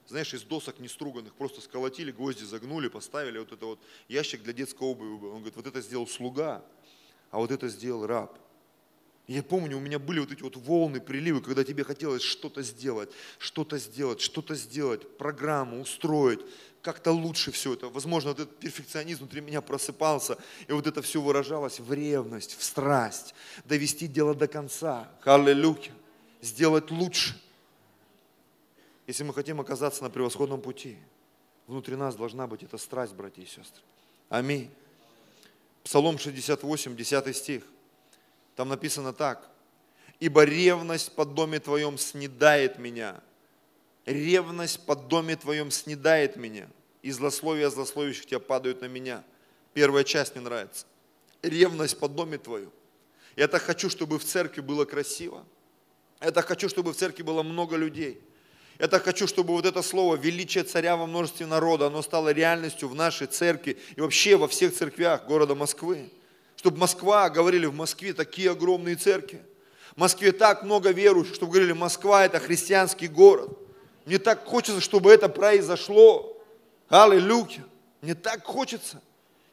Знаешь, 0.07 0.33
из 0.33 0.41
досок 0.41 0.79
неструганных 0.79 1.35
просто 1.35 1.61
сколотили, 1.61 2.11
гвозди 2.11 2.45
загнули, 2.45 2.87
поставили, 2.87 3.37
вот 3.37 3.51
это 3.51 3.65
вот 3.67 3.79
ящик 4.07 4.41
для 4.41 4.53
детской 4.53 4.87
обуви. 4.87 5.09
Он 5.09 5.39
говорит, 5.39 5.55
вот 5.55 5.67
это 5.67 5.81
сделал 5.81 6.07
слуга, 6.07 6.65
а 7.31 7.37
вот 7.37 7.51
это 7.51 7.67
сделал 7.67 8.05
раб. 8.05 8.37
Я 9.27 9.43
помню, 9.43 9.75
у 9.75 9.81
меня 9.81 9.99
были 9.99 10.19
вот 10.19 10.31
эти 10.31 10.41
вот 10.41 10.55
волны, 10.55 11.01
приливы, 11.01 11.41
когда 11.41 11.65
тебе 11.65 11.83
хотелось 11.83 12.21
что-то 12.21 12.63
сделать, 12.63 13.09
что-то 13.39 13.77
сделать, 13.77 14.21
что-то 14.21 14.55
сделать, 14.55 15.17
программу 15.17 15.81
устроить, 15.81 16.39
как-то 16.81 17.11
лучше 17.11 17.51
все 17.51 17.73
это. 17.73 17.89
Возможно, 17.89 18.29
этот 18.29 18.57
перфекционизм 18.57 19.23
внутри 19.23 19.41
меня 19.41 19.61
просыпался, 19.61 20.37
и 20.69 20.71
вот 20.71 20.87
это 20.87 21.01
все 21.01 21.21
выражалось 21.21 21.81
в 21.81 21.91
ревность, 21.91 22.57
в 22.57 22.63
страсть, 22.63 23.35
довести 23.65 24.07
дело 24.07 24.33
до 24.33 24.47
конца. 24.47 25.11
Аллилуйя. 25.25 25.91
Сделать 26.41 26.89
лучше. 26.89 27.37
Если 29.07 29.23
мы 29.23 29.33
хотим 29.33 29.59
оказаться 29.59 30.03
на 30.03 30.09
превосходном 30.09 30.61
пути, 30.61 30.97
внутри 31.65 31.97
нас 31.97 32.15
должна 32.15 32.47
быть 32.47 32.63
эта 32.63 32.77
страсть, 32.77 33.13
братья 33.13 33.41
и 33.41 33.45
сестры. 33.45 33.83
Аминь. 34.29 34.71
Псалом 35.87 36.19
68, 36.19 36.97
10 36.97 37.33
стих. 37.33 37.63
Там 38.57 38.67
написано 38.67 39.13
так. 39.13 39.49
ибо 40.19 40.43
ревность 40.43 41.15
под 41.15 41.33
доме 41.33 41.61
Твоем 41.61 41.97
снедает 41.97 42.77
меня. 42.77 43.21
Ревность 44.05 44.85
под 44.85 45.07
доме 45.07 45.37
Твоем 45.37 45.71
снедает 45.71 46.35
меня, 46.35 46.67
и 47.03 47.11
злословия 47.11 47.69
злословящих 47.69 48.25
Тебя 48.25 48.39
падают 48.39 48.81
на 48.81 48.87
меня. 48.87 49.23
Первая 49.73 50.03
часть 50.03 50.35
мне 50.35 50.43
нравится. 50.43 50.85
Ревность 51.41 51.97
под 51.97 52.15
доме 52.15 52.37
Твоем. 52.37 52.73
Я 53.37 53.47
так 53.47 53.61
хочу, 53.61 53.89
чтобы 53.89 54.19
в 54.19 54.25
церкви 54.25 54.59
было 54.59 54.83
красиво. 54.83 55.45
Я 56.19 56.31
так 56.31 56.45
хочу, 56.47 56.67
чтобы 56.67 56.91
в 56.91 56.97
церкви 56.97 57.23
было 57.23 57.43
много 57.43 57.77
людей. 57.77 58.21
Я 58.79 58.87
так 58.87 59.03
хочу, 59.03 59.27
чтобы 59.27 59.53
вот 59.53 59.65
это 59.65 59.81
слово 59.81 60.15
«величие 60.15 60.63
царя 60.63 60.95
во 60.97 61.07
множестве 61.07 61.47
народа», 61.47 61.87
оно 61.87 62.01
стало 62.03 62.31
реальностью 62.31 62.87
в 62.87 62.95
нашей 62.95 63.25
церкви 63.27 63.77
и 63.95 64.01
вообще 64.01 64.35
во 64.35 64.47
всех 64.47 64.73
церквях 64.73 65.25
города 65.25 65.55
Москвы. 65.55 66.11
Чтобы 66.55 66.77
Москва, 66.77 67.29
говорили 67.29 67.65
в 67.65 67.73
Москве, 67.73 68.13
такие 68.13 68.51
огромные 68.51 68.95
церкви. 68.95 69.41
В 69.95 69.99
Москве 69.99 70.31
так 70.31 70.63
много 70.63 70.91
верующих, 70.91 71.33
чтобы 71.33 71.53
говорили, 71.53 71.73
Москва 71.73 72.25
это 72.25 72.39
христианский 72.39 73.07
город. 73.07 73.57
Мне 74.05 74.19
так 74.19 74.45
хочется, 74.45 74.79
чтобы 74.79 75.11
это 75.11 75.27
произошло. 75.27 76.37
Аллилуйя. 76.87 77.65
Мне 78.01 78.13
так 78.13 78.45
хочется. 78.45 79.01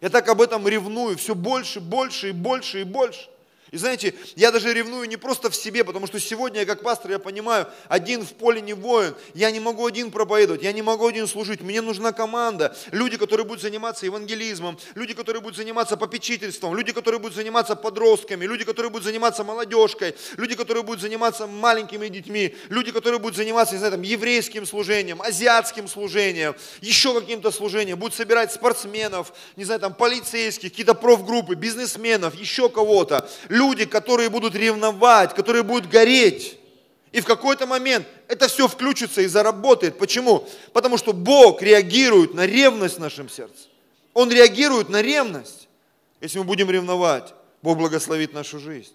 Я 0.01 0.11
так 0.11 0.29
об 0.29 0.43
этом 0.43 0.69
ревную, 0.69 1.17
все 1.17 1.35
больше, 1.35 1.81
больше 1.81 2.29
и 2.29 2.33
больше 2.33 2.83
и 2.83 2.85
больше. 2.85 3.29
И 3.75 3.77
знаете, 3.77 4.15
я 4.37 4.53
даже 4.53 4.73
ревную 4.73 5.09
не 5.09 5.17
просто 5.17 5.51
в 5.51 5.57
себе, 5.57 5.83
потому 5.83 6.07
что 6.07 6.21
сегодня 6.21 6.61
я 6.61 6.65
как 6.65 6.83
пастор, 6.83 7.11
я 7.11 7.19
понимаю, 7.19 7.67
один 7.89 8.25
в 8.25 8.33
поле 8.35 8.61
не 8.61 8.73
воин, 8.73 9.17
я 9.35 9.51
не 9.51 9.59
могу 9.59 9.85
один 9.85 10.13
проповедовать, 10.13 10.63
я 10.63 10.71
не 10.71 10.81
могу 10.81 11.09
один 11.09 11.27
служить, 11.27 11.61
мне 11.61 11.81
нужна 11.81 12.13
команда, 12.13 12.77
люди, 12.93 13.17
которые 13.17 13.45
будут 13.45 13.63
заниматься 13.63 14.07
евангелизмом, 14.07 14.79
люди, 14.95 15.13
которые 15.13 15.43
будут 15.43 15.57
заниматься 15.57 15.97
попечительством, 15.97 16.77
люди, 16.77 16.93
которые 16.93 17.19
будут 17.19 17.35
заниматься 17.35 17.75
подростками, 17.75 18.45
люди, 18.45 18.63
которые 18.63 18.93
будут 18.93 19.07
заниматься 19.07 19.43
молодежкой, 19.43 20.15
люди, 20.37 20.55
которые 20.55 20.85
будут 20.85 21.01
заниматься 21.01 21.49
маленькими 21.49 22.07
детьми, 22.07 22.55
люди, 22.69 22.93
которые 22.93 23.19
будут 23.19 23.37
заниматься, 23.37 23.75
не 23.75 23.81
знаю, 23.81 23.95
там, 23.95 24.03
еврейским 24.03 24.67
служением, 24.67 25.21
азиатским 25.21 25.89
служением, 25.89 26.55
еще 26.81 27.13
каким-то 27.21 27.51
служением, 27.51 27.99
будут 27.99 28.15
собирать 28.15 28.53
спортсменов, 28.53 29.33
не 29.57 29.65
знаю, 29.65 29.81
там, 29.81 29.95
полицейских, 29.95 30.71
какие-то 30.71 30.95
профгруппы, 30.95 31.57
бизнесменов, 31.57 32.37
еще 32.37 32.69
кого-то, 32.69 33.29
люди, 33.49 33.64
которые 33.91 34.31
будут 34.31 34.55
ревновать, 34.55 35.35
которые 35.35 35.63
будут 35.63 35.89
гореть. 35.89 36.59
И 37.13 37.21
в 37.21 37.25
какой-то 37.25 37.67
момент 37.67 38.07
это 38.29 38.49
все 38.49 38.67
включится 38.67 39.23
и 39.23 39.27
заработает. 39.27 39.99
Почему? 39.99 40.49
Потому 40.73 40.99
что 40.99 41.13
Бог 41.13 41.63
реагирует 41.63 42.35
на 42.35 42.45
ревность 42.45 42.97
в 42.97 43.01
нашем 43.01 43.29
сердце. 43.29 43.69
Он 44.15 44.31
реагирует 44.31 44.89
на 44.89 45.01
ревность. 45.01 45.69
Если 46.21 46.39
мы 46.39 46.45
будем 46.45 46.71
ревновать, 46.71 47.35
Бог 47.63 47.79
благословит 47.79 48.33
нашу 48.33 48.59
жизнь. 48.59 48.93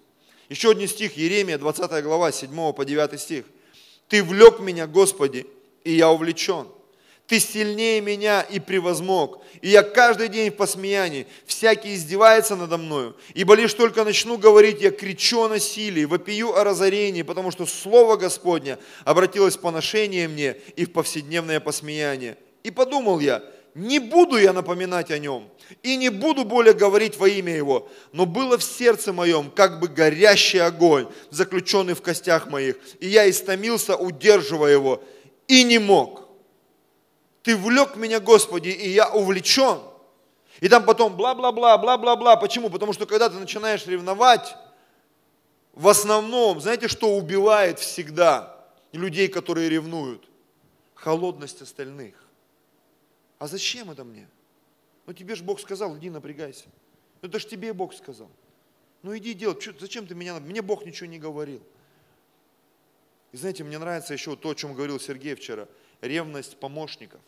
Еще 0.48 0.70
один 0.70 0.88
стих, 0.88 1.16
Еремия, 1.16 1.58
20 1.58 2.02
глава, 2.02 2.32
7 2.32 2.72
по 2.72 2.84
9 2.84 3.20
стих. 3.20 3.44
«Ты 4.08 4.22
влек 4.22 4.60
меня, 4.60 4.86
Господи, 4.86 5.46
и 5.84 5.92
я 5.92 6.10
увлечен. 6.10 6.66
Ты 7.30 7.38
сильнее 7.38 8.00
меня 8.00 8.40
и 8.40 8.58
превозмог. 8.58 9.40
И 9.62 9.68
я 9.68 9.84
каждый 9.84 10.26
день 10.26 10.50
в 10.50 10.56
посмеянии. 10.56 11.28
Всякий 11.46 11.94
издевается 11.94 12.56
надо 12.56 12.76
мною. 12.76 13.16
Ибо 13.34 13.54
лишь 13.54 13.72
только 13.72 14.02
начну 14.02 14.36
говорить, 14.36 14.82
я 14.82 14.90
кричу 14.90 15.42
о 15.42 15.48
насилии, 15.48 16.06
вопию 16.06 16.56
о 16.56 16.64
разорении, 16.64 17.22
потому 17.22 17.52
что 17.52 17.66
Слово 17.66 18.16
Господня 18.16 18.80
обратилось 19.04 19.56
в 19.56 19.60
поношение 19.60 20.26
мне 20.26 20.56
и 20.74 20.84
в 20.84 20.92
повседневное 20.92 21.60
посмеяние. 21.60 22.36
И 22.64 22.72
подумал 22.72 23.20
я, 23.20 23.44
не 23.76 24.00
буду 24.00 24.36
я 24.36 24.52
напоминать 24.52 25.12
о 25.12 25.18
нем, 25.20 25.48
и 25.84 25.94
не 25.94 26.08
буду 26.08 26.44
более 26.44 26.74
говорить 26.74 27.16
во 27.16 27.28
имя 27.28 27.54
его, 27.54 27.88
но 28.12 28.26
было 28.26 28.58
в 28.58 28.64
сердце 28.64 29.12
моем 29.12 29.52
как 29.52 29.78
бы 29.78 29.86
горящий 29.86 30.58
огонь, 30.58 31.06
заключенный 31.30 31.94
в 31.94 32.02
костях 32.02 32.48
моих, 32.48 32.74
и 32.98 33.06
я 33.06 33.30
истомился, 33.30 33.94
удерживая 33.94 34.72
его, 34.72 35.04
и 35.46 35.62
не 35.62 35.78
мог. 35.78 36.29
Ты 37.42 37.56
влек 37.56 37.96
меня, 37.96 38.20
Господи, 38.20 38.68
и 38.68 38.90
я 38.90 39.10
увлечен. 39.10 39.80
И 40.60 40.68
там 40.68 40.84
потом 40.84 41.16
бла-бла-бла, 41.16 41.78
бла-бла-бла. 41.78 42.36
Почему? 42.36 42.68
Потому 42.68 42.92
что 42.92 43.06
когда 43.06 43.30
ты 43.30 43.36
начинаешь 43.36 43.86
ревновать, 43.86 44.56
в 45.72 45.88
основном, 45.88 46.60
знаете, 46.60 46.88
что 46.88 47.16
убивает 47.16 47.78
всегда 47.78 48.66
людей, 48.92 49.28
которые 49.28 49.70
ревнуют? 49.70 50.28
Холодность 50.94 51.62
остальных. 51.62 52.14
А 53.38 53.46
зачем 53.46 53.90
это 53.90 54.04
мне? 54.04 54.28
Ну 55.06 55.14
тебе 55.14 55.34
же 55.34 55.42
Бог 55.42 55.60
сказал, 55.60 55.96
иди 55.96 56.10
напрягайся. 56.10 56.66
Ну 57.22 57.28
это 57.28 57.38
же 57.38 57.46
тебе 57.46 57.72
Бог 57.72 57.94
сказал. 57.94 58.28
Ну 59.02 59.16
иди 59.16 59.32
делай, 59.32 59.56
зачем 59.78 60.06
ты 60.06 60.14
меня, 60.14 60.34
мне 60.34 60.60
Бог 60.60 60.84
ничего 60.84 61.08
не 61.08 61.18
говорил. 61.18 61.62
И 63.32 63.36
знаете, 63.36 63.64
мне 63.64 63.78
нравится 63.78 64.12
еще 64.12 64.36
то, 64.36 64.50
о 64.50 64.54
чем 64.54 64.74
говорил 64.74 65.00
Сергей 65.00 65.34
вчера– 65.34 65.68
ревность 66.00 66.58
помощников. 66.58 67.20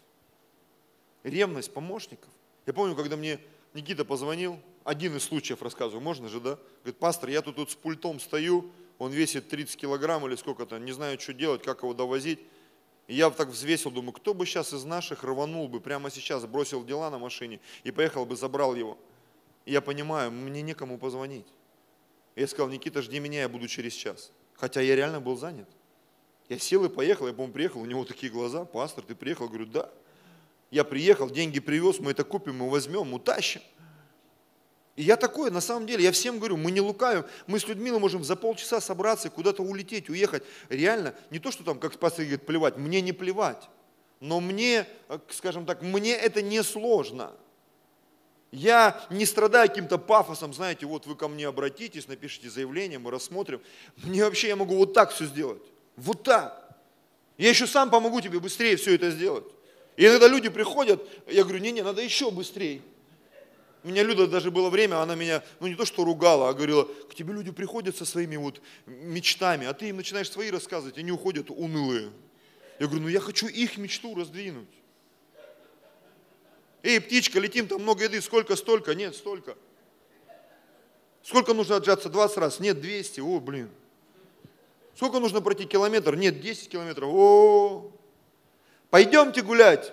Ревность 1.23 1.73
помощников. 1.73 2.31
Я 2.67 2.73
помню, 2.73 2.95
когда 2.95 3.17
мне 3.17 3.39
Никита 3.75 4.05
позвонил, 4.05 4.59
один 4.85 5.17
из 5.17 5.25
случаев 5.25 5.63
рассказываю, 5.63 6.03
можно 6.03 6.29
же, 6.29 6.41
да? 6.41 6.59
Говорит, 6.83 6.99
пастор, 6.99 7.31
я 7.31 7.43
тут, 7.43 7.57
тут 7.57 7.71
с 7.71 7.75
пультом 7.75 8.21
стою, 8.21 8.71
он 8.99 9.13
весит 9.13 9.49
30 9.49 9.77
килограмм 9.77 10.27
или 10.27 10.37
сколько-то, 10.37 10.79
не 10.79 10.93
знаю, 10.93 11.19
что 11.21 11.33
делать, 11.33 11.63
как 11.63 11.83
его 11.83 11.95
довозить. 11.95 12.41
И 13.09 13.15
я 13.15 13.31
так 13.31 13.49
взвесил, 13.49 13.91
думаю, 13.91 14.13
кто 14.13 14.33
бы 14.35 14.47
сейчас 14.47 14.73
из 14.73 14.85
наших 14.85 15.25
рванул 15.25 15.69
бы 15.69 15.81
прямо 15.81 16.11
сейчас, 16.11 16.47
бросил 16.47 16.85
дела 16.85 17.11
на 17.11 17.19
машине 17.19 17.61
и 17.85 17.91
поехал 17.91 18.25
бы, 18.27 18.37
забрал 18.37 18.75
его. 18.75 18.97
И 19.65 19.73
я 19.73 19.81
понимаю, 19.81 20.31
мне 20.31 20.63
некому 20.63 20.99
позвонить. 20.99 21.47
Я 22.37 22.47
сказал, 22.47 22.69
Никита, 22.69 23.03
жди 23.03 23.19
меня, 23.19 23.41
я 23.41 23.49
буду 23.49 23.69
через 23.69 23.93
час. 23.93 24.33
Хотя 24.55 24.81
я 24.81 24.97
реально 24.97 25.21
был 25.21 25.37
занят. 25.37 25.69
Я 26.49 26.59
сел 26.59 26.85
и 26.85 26.89
поехал, 26.89 27.27
я, 27.27 27.33
по-моему, 27.33 27.53
приехал, 27.53 27.81
у 27.81 27.87
него 27.87 28.05
такие 28.05 28.31
глаза, 28.33 28.65
пастор, 28.65 29.05
ты 29.05 29.15
приехал? 29.15 29.45
Я 29.45 29.49
говорю, 29.49 29.67
да. 29.67 29.91
Я 30.73 30.85
приехал, 30.85 31.29
деньги 31.29 31.61
привез, 31.61 32.01
мы 32.01 32.13
это 32.13 32.25
купим, 32.25 32.57
мы 32.57 32.71
возьмем, 32.71 33.13
утащим. 33.13 33.61
И 34.97 35.03
я 35.03 35.17
такой, 35.17 35.51
на 35.51 35.61
самом 35.61 35.87
деле, 35.87 36.03
я 36.03 36.13
всем 36.13 36.39
говорю, 36.39 36.57
мы 36.57 36.71
не 36.71 36.81
лукавим, 36.81 37.27
мы 37.47 37.61
с 37.61 37.69
людьми 37.69 37.91
можем 37.91 38.25
за 38.25 38.37
полчаса 38.37 38.81
собраться 38.81 39.29
и 39.29 39.31
куда-то 39.31 39.63
улететь, 39.63 40.09
уехать. 40.09 40.43
Реально, 40.71 41.15
не 41.31 41.39
то, 41.39 41.51
что 41.51 41.63
там, 41.63 41.79
как 41.79 41.99
пастор 41.99 42.25
говорит, 42.25 42.47
плевать, 42.47 42.79
мне 42.79 43.03
не 43.03 43.13
плевать. 43.13 43.69
Но 44.19 44.41
мне, 44.41 44.87
э, 45.11 45.19
скажем 45.29 45.67
так, 45.67 45.83
мне 45.83 46.15
это 46.15 46.41
не 46.41 46.63
сложно. 46.63 47.33
Я 48.51 48.99
не 49.11 49.27
страдаю 49.27 49.69
каким-то 49.69 49.99
пафосом, 49.99 50.55
знаете, 50.55 50.87
вот 50.87 51.07
вы 51.07 51.17
ко 51.17 51.29
мне 51.29 51.47
обратитесь, 51.49 52.09
напишите 52.09 52.49
заявление, 52.49 52.99
мы 52.99 53.11
рассмотрим. 53.11 53.61
Мне 54.03 54.25
вообще, 54.25 54.49
я 54.49 54.57
могу 54.57 54.77
вот 54.77 54.95
так 54.95 55.11
все 55.11 55.27
сделать. 55.27 55.63
Вот 55.97 56.23
так. 56.23 56.79
Я 57.37 57.51
еще 57.51 57.67
сам 57.67 57.91
помогу 57.91 58.23
тебе 58.23 58.41
быстрее 58.41 58.77
все 58.77 58.95
это 58.95 59.11
сделать. 59.11 59.45
И 59.97 60.07
иногда 60.07 60.29
люди 60.29 60.49
приходят, 60.49 61.03
я 61.27 61.43
говорю, 61.43 61.59
не-не, 61.59 61.83
надо 61.83 62.03
еще 62.03 62.31
быстрее. 62.31 62.83
У 63.85 63.89
меня 63.89 64.05
Люда 64.05 64.29
даже 64.29 64.51
было 64.51 64.71
время, 64.71 65.03
она 65.03 65.17
меня, 65.17 65.43
ну 65.59 65.67
не 65.67 65.75
то 65.75 65.85
что 65.85 66.05
ругала, 66.05 66.49
а 66.49 66.55
говорила, 66.55 66.85
к 66.85 67.15
тебе 67.15 67.35
люди 67.35 67.51
приходят 67.51 67.97
со 67.97 68.05
своими 68.05 68.37
вот 68.37 68.63
мечтами, 68.87 69.67
а 69.67 69.75
ты 69.75 69.89
им 69.89 69.97
начинаешь 69.97 70.31
свои 70.31 70.51
рассказывать, 70.51 70.99
они 70.99 71.11
уходят 71.11 71.51
унылые. 71.51 72.11
Я 72.79 72.87
говорю, 72.87 73.03
ну 73.03 73.09
я 73.09 73.21
хочу 73.21 73.49
их 73.49 73.77
мечту 73.79 74.15
раздвинуть. 74.15 74.69
Эй, 76.85 77.01
птичка, 77.01 77.39
летим, 77.39 77.67
там 77.67 77.83
много 77.83 78.05
еды, 78.05 78.21
сколько, 78.21 78.57
столько? 78.57 78.95
Нет, 78.95 79.15
столько. 79.15 79.57
Сколько 81.23 81.55
нужно 81.55 81.77
отжаться? 81.77 82.09
20 82.09 82.37
раз? 82.39 82.61
Нет, 82.61 82.81
200. 82.81 83.21
О, 83.21 83.39
блин. 83.39 83.71
Сколько 84.97 85.21
нужно 85.21 85.41
пройти 85.41 85.65
километр? 85.65 86.17
Нет, 86.17 86.41
10 86.41 86.69
километров. 86.69 87.09
О, 87.13 87.93
пойдемте 88.93 89.41
гулять. 89.41 89.91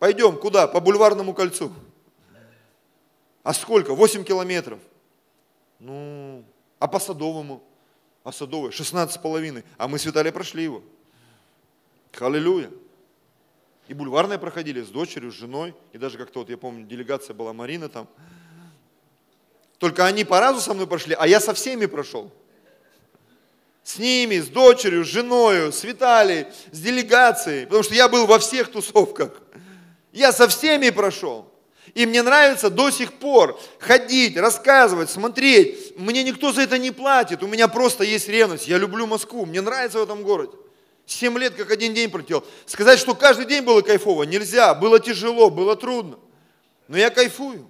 Пойдем 0.00 0.36
куда? 0.36 0.66
По 0.66 0.80
бульварному 0.80 1.32
кольцу. 1.32 1.72
А 3.44 3.54
сколько? 3.54 3.94
8 3.94 4.24
километров. 4.24 4.80
Ну, 5.78 6.44
а 6.80 6.88
по 6.88 6.98
Садовому? 6.98 7.62
А 8.24 8.32
Садовое 8.32 8.72
16 8.72 9.14
с 9.14 9.18
половиной. 9.18 9.62
А 9.78 9.86
мы 9.86 10.00
с 10.00 10.04
Виталием 10.04 10.34
прошли 10.34 10.64
его. 10.64 10.82
Аллилуйя. 12.18 12.70
И 13.86 13.94
бульварные 13.94 14.40
проходили 14.40 14.82
с 14.82 14.88
дочерью, 14.88 15.30
с 15.30 15.36
женой. 15.36 15.72
И 15.92 15.98
даже 15.98 16.18
как-то 16.18 16.40
вот, 16.40 16.50
я 16.50 16.58
помню, 16.58 16.84
делегация 16.84 17.34
была 17.34 17.52
Марина 17.52 17.88
там. 17.88 18.08
Только 19.78 20.04
они 20.04 20.24
по 20.24 20.40
разу 20.40 20.60
со 20.60 20.74
мной 20.74 20.88
прошли, 20.88 21.14
а 21.16 21.28
я 21.28 21.38
со 21.38 21.54
всеми 21.54 21.86
прошел 21.86 22.32
с 23.84 23.98
ними, 23.98 24.38
с 24.38 24.48
дочерью, 24.48 25.04
с 25.04 25.08
женой, 25.08 25.72
с 25.72 25.82
Виталией, 25.84 26.46
с 26.70 26.80
делегацией, 26.80 27.66
потому 27.66 27.82
что 27.82 27.94
я 27.94 28.08
был 28.08 28.26
во 28.26 28.38
всех 28.38 28.70
тусовках. 28.70 29.40
Я 30.12 30.32
со 30.32 30.46
всеми 30.48 30.90
прошел. 30.90 31.48
И 31.94 32.06
мне 32.06 32.22
нравится 32.22 32.70
до 32.70 32.90
сих 32.90 33.14
пор 33.14 33.60
ходить, 33.78 34.36
рассказывать, 34.36 35.10
смотреть. 35.10 35.98
Мне 35.98 36.22
никто 36.22 36.52
за 36.52 36.62
это 36.62 36.78
не 36.78 36.90
платит. 36.90 37.42
У 37.42 37.46
меня 37.46 37.68
просто 37.68 38.04
есть 38.04 38.28
ревность. 38.28 38.68
Я 38.68 38.78
люблю 38.78 39.06
Москву. 39.06 39.44
Мне 39.44 39.60
нравится 39.60 39.98
в 39.98 40.02
этом 40.02 40.22
городе. 40.22 40.56
Семь 41.04 41.36
лет 41.38 41.54
как 41.54 41.70
один 41.70 41.92
день 41.92 42.10
пролетел. 42.10 42.44
Сказать, 42.66 42.98
что 42.98 43.14
каждый 43.14 43.46
день 43.46 43.62
было 43.62 43.82
кайфово, 43.82 44.22
нельзя. 44.22 44.74
Было 44.74 45.00
тяжело, 45.00 45.50
было 45.50 45.76
трудно. 45.76 46.18
Но 46.88 46.96
я 46.96 47.10
кайфую. 47.10 47.68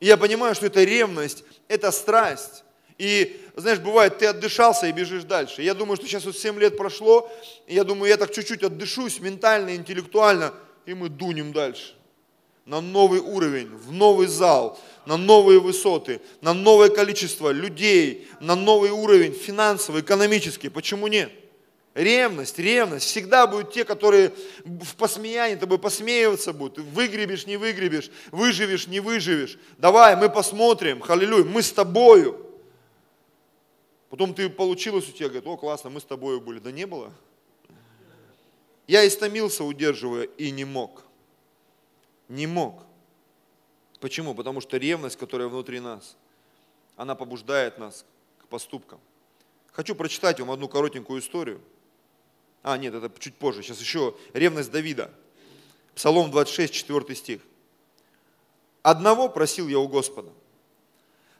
И 0.00 0.06
я 0.06 0.16
понимаю, 0.16 0.54
что 0.54 0.66
это 0.66 0.84
ревность, 0.84 1.44
это 1.66 1.90
страсть. 1.90 2.63
И, 2.98 3.40
знаешь, 3.56 3.80
бывает, 3.80 4.18
ты 4.18 4.26
отдышался 4.26 4.86
и 4.86 4.92
бежишь 4.92 5.24
дальше. 5.24 5.62
Я 5.62 5.74
думаю, 5.74 5.96
что 5.96 6.06
сейчас 6.06 6.24
вот 6.24 6.36
7 6.36 6.58
лет 6.60 6.76
прошло, 6.76 7.30
и 7.66 7.74
я 7.74 7.84
думаю, 7.84 8.08
я 8.08 8.16
так 8.16 8.32
чуть-чуть 8.32 8.62
отдышусь 8.62 9.20
ментально, 9.20 9.74
интеллектуально, 9.74 10.54
и 10.86 10.94
мы 10.94 11.08
дунем 11.08 11.52
дальше. 11.52 11.94
На 12.66 12.80
новый 12.80 13.20
уровень, 13.20 13.68
в 13.68 13.92
новый 13.92 14.26
зал, 14.26 14.80
на 15.06 15.16
новые 15.16 15.60
высоты, 15.60 16.20
на 16.40 16.54
новое 16.54 16.88
количество 16.88 17.50
людей, 17.50 18.28
на 18.40 18.54
новый 18.54 18.90
уровень 18.90 19.34
финансовый, 19.34 20.00
экономический. 20.00 20.70
Почему 20.70 21.08
нет? 21.08 21.30
Ревность, 21.94 22.58
ревность. 22.58 23.06
Всегда 23.06 23.46
будут 23.46 23.72
те, 23.72 23.84
которые 23.84 24.32
в 24.64 24.96
посмеянии 24.96 25.56
тобой 25.56 25.78
посмеиваться 25.78 26.52
будут. 26.52 26.78
Выгребешь, 26.78 27.46
не 27.46 27.56
выгребешь, 27.56 28.10
выживешь, 28.32 28.86
не 28.86 29.00
выживешь. 29.00 29.58
Давай, 29.78 30.16
мы 30.16 30.30
посмотрим, 30.30 31.00
халилюй, 31.00 31.44
мы 31.44 31.62
с 31.62 31.70
тобою. 31.70 32.44
Потом 34.14 34.32
ты 34.32 34.48
получилось 34.48 35.08
у 35.08 35.10
тебя, 35.12 35.26
говорит, 35.26 35.44
о, 35.44 35.56
классно, 35.56 35.90
мы 35.90 35.98
с 35.98 36.04
тобой 36.04 36.38
были. 36.40 36.60
Да 36.60 36.70
не 36.70 36.86
было. 36.86 37.12
Я 38.86 39.04
истомился, 39.08 39.64
удерживая, 39.64 40.22
и 40.22 40.52
не 40.52 40.64
мог. 40.64 41.02
Не 42.28 42.46
мог. 42.46 42.84
Почему? 43.98 44.32
Потому 44.36 44.60
что 44.60 44.76
ревность, 44.76 45.16
которая 45.16 45.48
внутри 45.48 45.80
нас, 45.80 46.16
она 46.94 47.16
побуждает 47.16 47.78
нас 47.78 48.06
к 48.38 48.46
поступкам. 48.46 49.00
Хочу 49.72 49.96
прочитать 49.96 50.38
вам 50.38 50.52
одну 50.52 50.68
коротенькую 50.68 51.20
историю. 51.20 51.60
А, 52.62 52.78
нет, 52.78 52.94
это 52.94 53.10
чуть 53.18 53.34
позже. 53.34 53.64
Сейчас 53.64 53.80
еще 53.80 54.14
ревность 54.32 54.70
Давида. 54.70 55.10
Псалом 55.96 56.30
26, 56.30 56.72
4 56.72 57.16
стих. 57.16 57.40
«Одного 58.84 59.28
просил 59.28 59.66
я 59.66 59.80
у 59.80 59.88
Господа, 59.88 60.30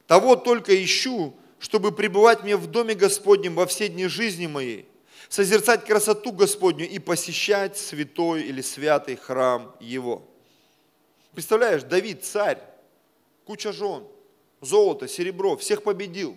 того 0.09 0.35
только 0.35 0.75
ищу, 0.83 1.37
чтобы 1.64 1.92
пребывать 1.92 2.42
мне 2.42 2.59
в 2.59 2.66
доме 2.66 2.94
Господнем 2.94 3.55
во 3.55 3.64
все 3.64 3.88
дни 3.88 4.07
жизни 4.07 4.46
моей, 4.46 4.87
созерцать 5.31 5.87
красоту 5.87 6.31
Господню 6.31 6.87
и 6.87 6.98
посещать 6.98 7.79
святой 7.79 8.42
или 8.42 8.61
святый 8.61 9.16
храм 9.16 9.74
Его. 9.81 10.29
Представляешь, 11.33 11.83
Давид 11.83 12.22
царь, 12.22 12.61
куча 13.46 13.72
жен, 13.72 14.05
золото, 14.61 15.09
серебро, 15.09 15.57
всех 15.57 15.83
победил, 15.83 16.37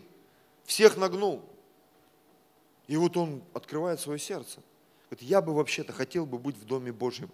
всех 0.63 0.95
нагнул. 0.95 1.43
И 2.87 2.95
вот 2.95 3.17
он 3.17 3.43
открывает 3.53 3.99
свое 3.99 4.19
сердце. 4.19 4.61
Говорит, 5.09 5.29
я 5.29 5.41
бы 5.41 5.53
вообще-то 5.53 5.91
хотел 5.91 6.25
бы 6.25 6.37
быть 6.37 6.55
в 6.55 6.63
Доме 6.63 6.93
Божьем. 6.93 7.29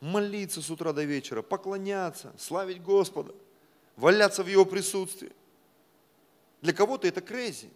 Молиться 0.00 0.60
с 0.60 0.68
утра 0.68 0.92
до 0.92 1.04
вечера, 1.04 1.40
поклоняться, 1.40 2.34
славить 2.36 2.82
Господа, 2.82 3.34
валяться 3.96 4.42
в 4.42 4.46
Его 4.46 4.66
присутствии. 4.66 5.32
Для 6.62 6.72
кого-то 6.72 7.06
это 7.06 7.20
крейзи. 7.20 7.70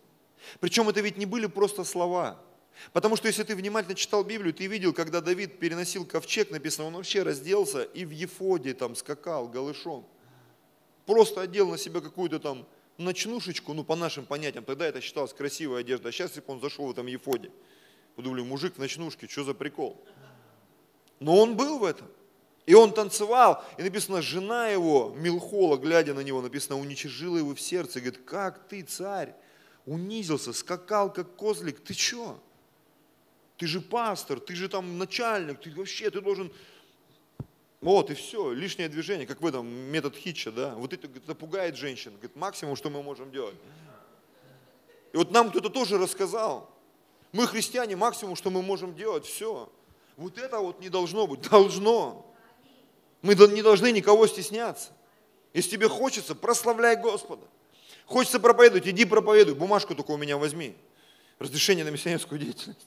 Причем 0.61 0.89
это 0.89 1.01
ведь 1.01 1.19
не 1.19 1.27
были 1.27 1.47
просто 1.47 1.85
слова. 1.85 2.41
Потому 2.93 3.17
что 3.17 3.27
если 3.27 3.43
ты 3.43 3.55
внимательно 3.55 3.95
читал 3.95 4.23
Библию, 4.23 4.55
ты 4.55 4.67
видел, 4.67 4.93
когда 4.93 5.21
Давид 5.21 5.59
переносил 5.59 6.05
ковчег, 6.05 6.51
написано, 6.51 6.89
он 6.89 6.95
вообще 6.95 7.23
разделся 7.23 7.83
и 7.83 8.05
в 8.05 8.11
Ефоде 8.11 8.75
там 8.75 8.95
скакал 8.95 9.49
голышом. 9.49 10.07
Просто 11.05 11.41
одел 11.41 11.71
на 11.71 11.79
себя 11.79 12.01
какую-то 12.01 12.39
там 12.39 12.67
ночнушечку, 12.99 13.73
ну 13.73 13.85
по 13.85 13.97
нашим 13.97 14.25
понятиям, 14.27 14.65
тогда 14.65 14.87
это 14.87 15.01
считалось 15.01 15.33
красивой 15.33 15.81
одеждой, 15.81 16.09
а 16.09 16.13
сейчас 16.13 16.31
если 16.31 16.41
бы 16.41 16.53
он 16.53 16.61
зашел 16.61 16.87
в 16.87 16.91
этом 16.91 17.07
Ефоде, 17.07 17.51
подумали, 18.15 18.43
мужик 18.43 18.77
в 18.77 18.79
ночнушке, 18.79 19.29
что 19.29 19.45
за 19.45 19.55
прикол? 19.55 20.03
Но 21.21 21.37
он 21.37 21.57
был 21.57 21.79
в 21.79 21.85
этом. 21.85 22.09
И 22.67 22.75
он 22.75 22.93
танцевал, 22.93 23.65
и 23.79 23.83
написано, 23.83 24.21
жена 24.21 24.69
его, 24.69 25.15
Милхола, 25.17 25.77
глядя 25.77 26.15
на 26.15 26.21
него, 26.21 26.43
написано, 26.43 26.79
уничижила 26.79 27.39
его 27.39 27.55
в 27.55 27.61
сердце. 27.61 28.01
И 28.01 28.03
говорит, 28.03 28.25
как 28.25 28.67
ты, 28.67 28.83
царь, 28.83 29.35
унизился, 29.87 30.53
скакал, 30.53 31.13
как 31.13 31.37
козлик, 31.37 31.79
ты 31.79 31.95
что? 31.95 32.41
Ты 33.57 33.69
же 33.69 33.81
пастор, 33.81 34.41
ты 34.41 34.57
же 34.57 34.69
там 34.69 34.99
начальник, 34.99 35.61
ты 35.61 35.71
вообще, 35.71 36.11
ты 36.11 36.21
должен... 36.21 36.53
Вот, 37.81 38.11
и 38.11 38.15
все, 38.15 38.53
лишнее 38.53 38.89
движение, 38.89 39.29
как 39.29 39.41
в 39.41 39.47
этом 39.47 39.65
метод 39.69 40.17
Хитча, 40.17 40.51
да. 40.51 40.75
Вот 40.75 40.93
это, 40.93 41.07
это 41.07 41.37
пугает 41.37 41.77
женщин, 41.77 42.13
говорит, 42.15 42.35
максимум, 42.35 42.75
что 42.75 42.91
мы 42.91 43.01
можем 43.01 43.31
делать. 43.31 43.55
И 45.13 45.17
вот 45.17 45.31
нам 45.31 45.51
кто-то 45.51 45.71
тоже 45.71 45.99
рассказал. 45.99 46.69
Мы 47.31 47.47
христиане, 47.47 47.95
максимум, 47.95 48.35
что 48.35 48.51
мы 48.51 48.61
можем 48.61 48.97
делать, 48.97 49.25
все. 49.25 49.73
Вот 50.17 50.37
это 50.37 50.59
вот 50.59 50.81
не 50.81 50.89
должно 50.89 51.29
быть, 51.29 51.49
должно. 51.49 52.27
Мы 53.27 53.35
не 53.35 53.61
должны 53.61 53.91
никого 53.91 54.29
стесняться. 54.29 54.91
Если 55.53 55.71
тебе 55.71 55.89
хочется, 55.89 56.37
прославляй 56.37 56.95
Господа. 56.95 57.45
Хочется 58.05 58.39
проповедовать, 58.39 58.87
иди 58.87 59.05
проповедуй. 59.05 59.57
Бумажку 59.57 59.97
только 59.97 60.13
у 60.13 60.17
меня 60.17 60.39
возьми. 60.39 60.77
Разрешение 61.41 61.85
на 61.85 61.89
миссионерскую 61.89 62.41
деятельность. 62.41 62.87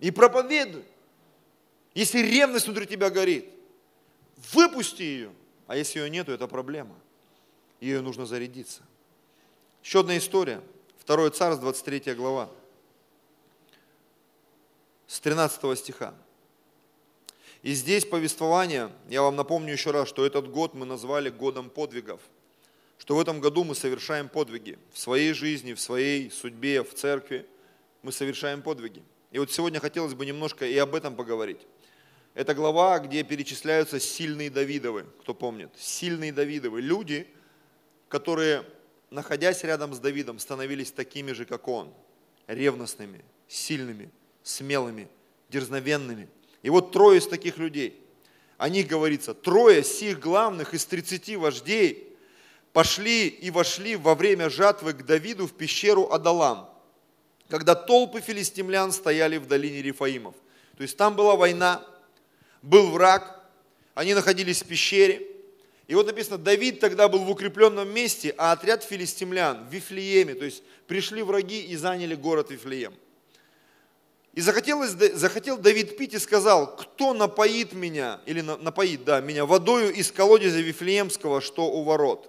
И 0.00 0.10
проповедуй. 0.10 0.84
Если 1.92 2.20
ревность 2.20 2.64
внутри 2.64 2.86
тебя 2.86 3.10
горит, 3.10 3.46
выпусти 4.54 5.02
ее. 5.02 5.32
А 5.66 5.76
если 5.76 6.00
ее 6.00 6.08
нету, 6.08 6.32
это 6.32 6.48
проблема. 6.48 6.96
Ее 7.78 8.00
нужно 8.00 8.24
зарядиться. 8.24 8.80
Еще 9.82 10.00
одна 10.00 10.16
история. 10.16 10.62
Второе 10.98 11.28
царство, 11.28 11.60
23 11.60 12.14
глава. 12.14 12.48
С 15.06 15.20
13 15.20 15.78
стиха. 15.78 16.14
И 17.64 17.72
здесь 17.72 18.04
повествование, 18.04 18.92
я 19.08 19.22
вам 19.22 19.36
напомню 19.36 19.72
еще 19.72 19.90
раз, 19.90 20.06
что 20.06 20.26
этот 20.26 20.50
год 20.50 20.74
мы 20.74 20.84
назвали 20.84 21.30
годом 21.30 21.70
подвигов. 21.70 22.20
Что 22.98 23.16
в 23.16 23.20
этом 23.20 23.40
году 23.40 23.64
мы 23.64 23.74
совершаем 23.74 24.28
подвиги. 24.28 24.78
В 24.92 24.98
своей 24.98 25.32
жизни, 25.32 25.72
в 25.72 25.80
своей 25.80 26.30
судьбе, 26.30 26.82
в 26.84 26.92
церкви 26.92 27.46
мы 28.02 28.12
совершаем 28.12 28.60
подвиги. 28.60 29.02
И 29.30 29.38
вот 29.38 29.50
сегодня 29.50 29.80
хотелось 29.80 30.12
бы 30.12 30.26
немножко 30.26 30.66
и 30.66 30.76
об 30.76 30.94
этом 30.94 31.16
поговорить. 31.16 31.66
Это 32.34 32.52
глава, 32.52 32.98
где 32.98 33.22
перечисляются 33.22 33.98
сильные 33.98 34.50
Давидовы, 34.50 35.06
кто 35.22 35.32
помнит. 35.32 35.70
Сильные 35.74 36.34
Давидовы. 36.34 36.82
Люди, 36.82 37.26
которые, 38.10 38.66
находясь 39.08 39.64
рядом 39.64 39.94
с 39.94 39.98
Давидом, 40.00 40.38
становились 40.38 40.92
такими 40.92 41.32
же, 41.32 41.46
как 41.46 41.66
он. 41.66 41.94
Ревностными, 42.46 43.24
сильными, 43.48 44.10
смелыми, 44.42 45.08
дерзновенными– 45.48 46.28
и 46.64 46.70
вот 46.70 46.92
трое 46.92 47.18
из 47.18 47.26
таких 47.26 47.58
людей, 47.58 48.02
о 48.56 48.70
них 48.70 48.88
говорится, 48.88 49.34
трое 49.34 49.84
сих 49.84 50.18
главных 50.18 50.72
из 50.72 50.86
30 50.86 51.36
вождей 51.36 52.16
пошли 52.72 53.28
и 53.28 53.50
вошли 53.50 53.96
во 53.96 54.14
время 54.14 54.48
жатвы 54.48 54.94
к 54.94 55.04
Давиду 55.04 55.46
в 55.46 55.52
пещеру 55.52 56.10
Адалам, 56.10 56.70
когда 57.50 57.74
толпы 57.74 58.22
филистимлян 58.22 58.92
стояли 58.92 59.36
в 59.36 59.46
долине 59.46 59.82
Рифаимов. 59.82 60.34
То 60.78 60.82
есть 60.82 60.96
там 60.96 61.14
была 61.16 61.36
война, 61.36 61.86
был 62.62 62.90
враг, 62.90 63.46
они 63.94 64.14
находились 64.14 64.62
в 64.62 64.66
пещере. 64.66 65.20
И 65.86 65.94
вот 65.94 66.06
написано, 66.06 66.38
Давид 66.38 66.80
тогда 66.80 67.08
был 67.08 67.24
в 67.24 67.30
укрепленном 67.30 67.92
месте, 67.92 68.34
а 68.38 68.52
отряд 68.52 68.82
филистимлян 68.84 69.68
в 69.68 69.70
Вифлееме, 69.70 70.32
то 70.32 70.46
есть 70.46 70.62
пришли 70.86 71.22
враги 71.22 71.60
и 71.60 71.76
заняли 71.76 72.14
город 72.14 72.50
Вифлеем. 72.50 72.94
И 74.34 74.40
захотелось, 74.40 74.90
захотел 74.90 75.56
Давид 75.56 75.96
пить 75.96 76.14
и 76.14 76.18
сказал, 76.18 76.74
кто 76.74 77.14
напоит 77.14 77.72
меня, 77.72 78.20
или 78.26 78.40
напоит, 78.40 79.04
да, 79.04 79.20
меня 79.20 79.46
водою 79.46 79.94
из 79.94 80.10
колодезя 80.10 80.60
Вифлеемского, 80.60 81.40
что 81.40 81.66
у 81.66 81.84
ворот. 81.84 82.28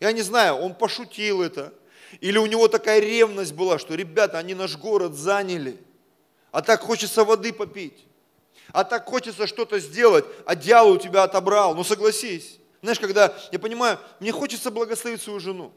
Я 0.00 0.12
не 0.12 0.22
знаю, 0.22 0.54
он 0.54 0.74
пошутил 0.74 1.42
это, 1.42 1.74
или 2.20 2.38
у 2.38 2.46
него 2.46 2.66
такая 2.68 3.00
ревность 3.00 3.52
была, 3.52 3.78
что, 3.78 3.94
ребята, 3.94 4.38
они 4.38 4.54
наш 4.54 4.78
город 4.78 5.14
заняли, 5.14 5.78
а 6.50 6.62
так 6.62 6.80
хочется 6.80 7.24
воды 7.24 7.52
попить, 7.52 8.06
а 8.72 8.84
так 8.84 9.04
хочется 9.04 9.46
что-то 9.46 9.80
сделать, 9.80 10.24
а 10.46 10.54
дьявол 10.54 10.92
у 10.92 10.98
тебя 10.98 11.24
отобрал, 11.24 11.74
ну 11.74 11.84
согласись. 11.84 12.58
Знаешь, 12.80 13.00
когда, 13.00 13.36
я 13.52 13.58
понимаю, 13.58 13.98
мне 14.20 14.32
хочется 14.32 14.70
благословить 14.70 15.20
свою 15.20 15.40
жену, 15.40 15.72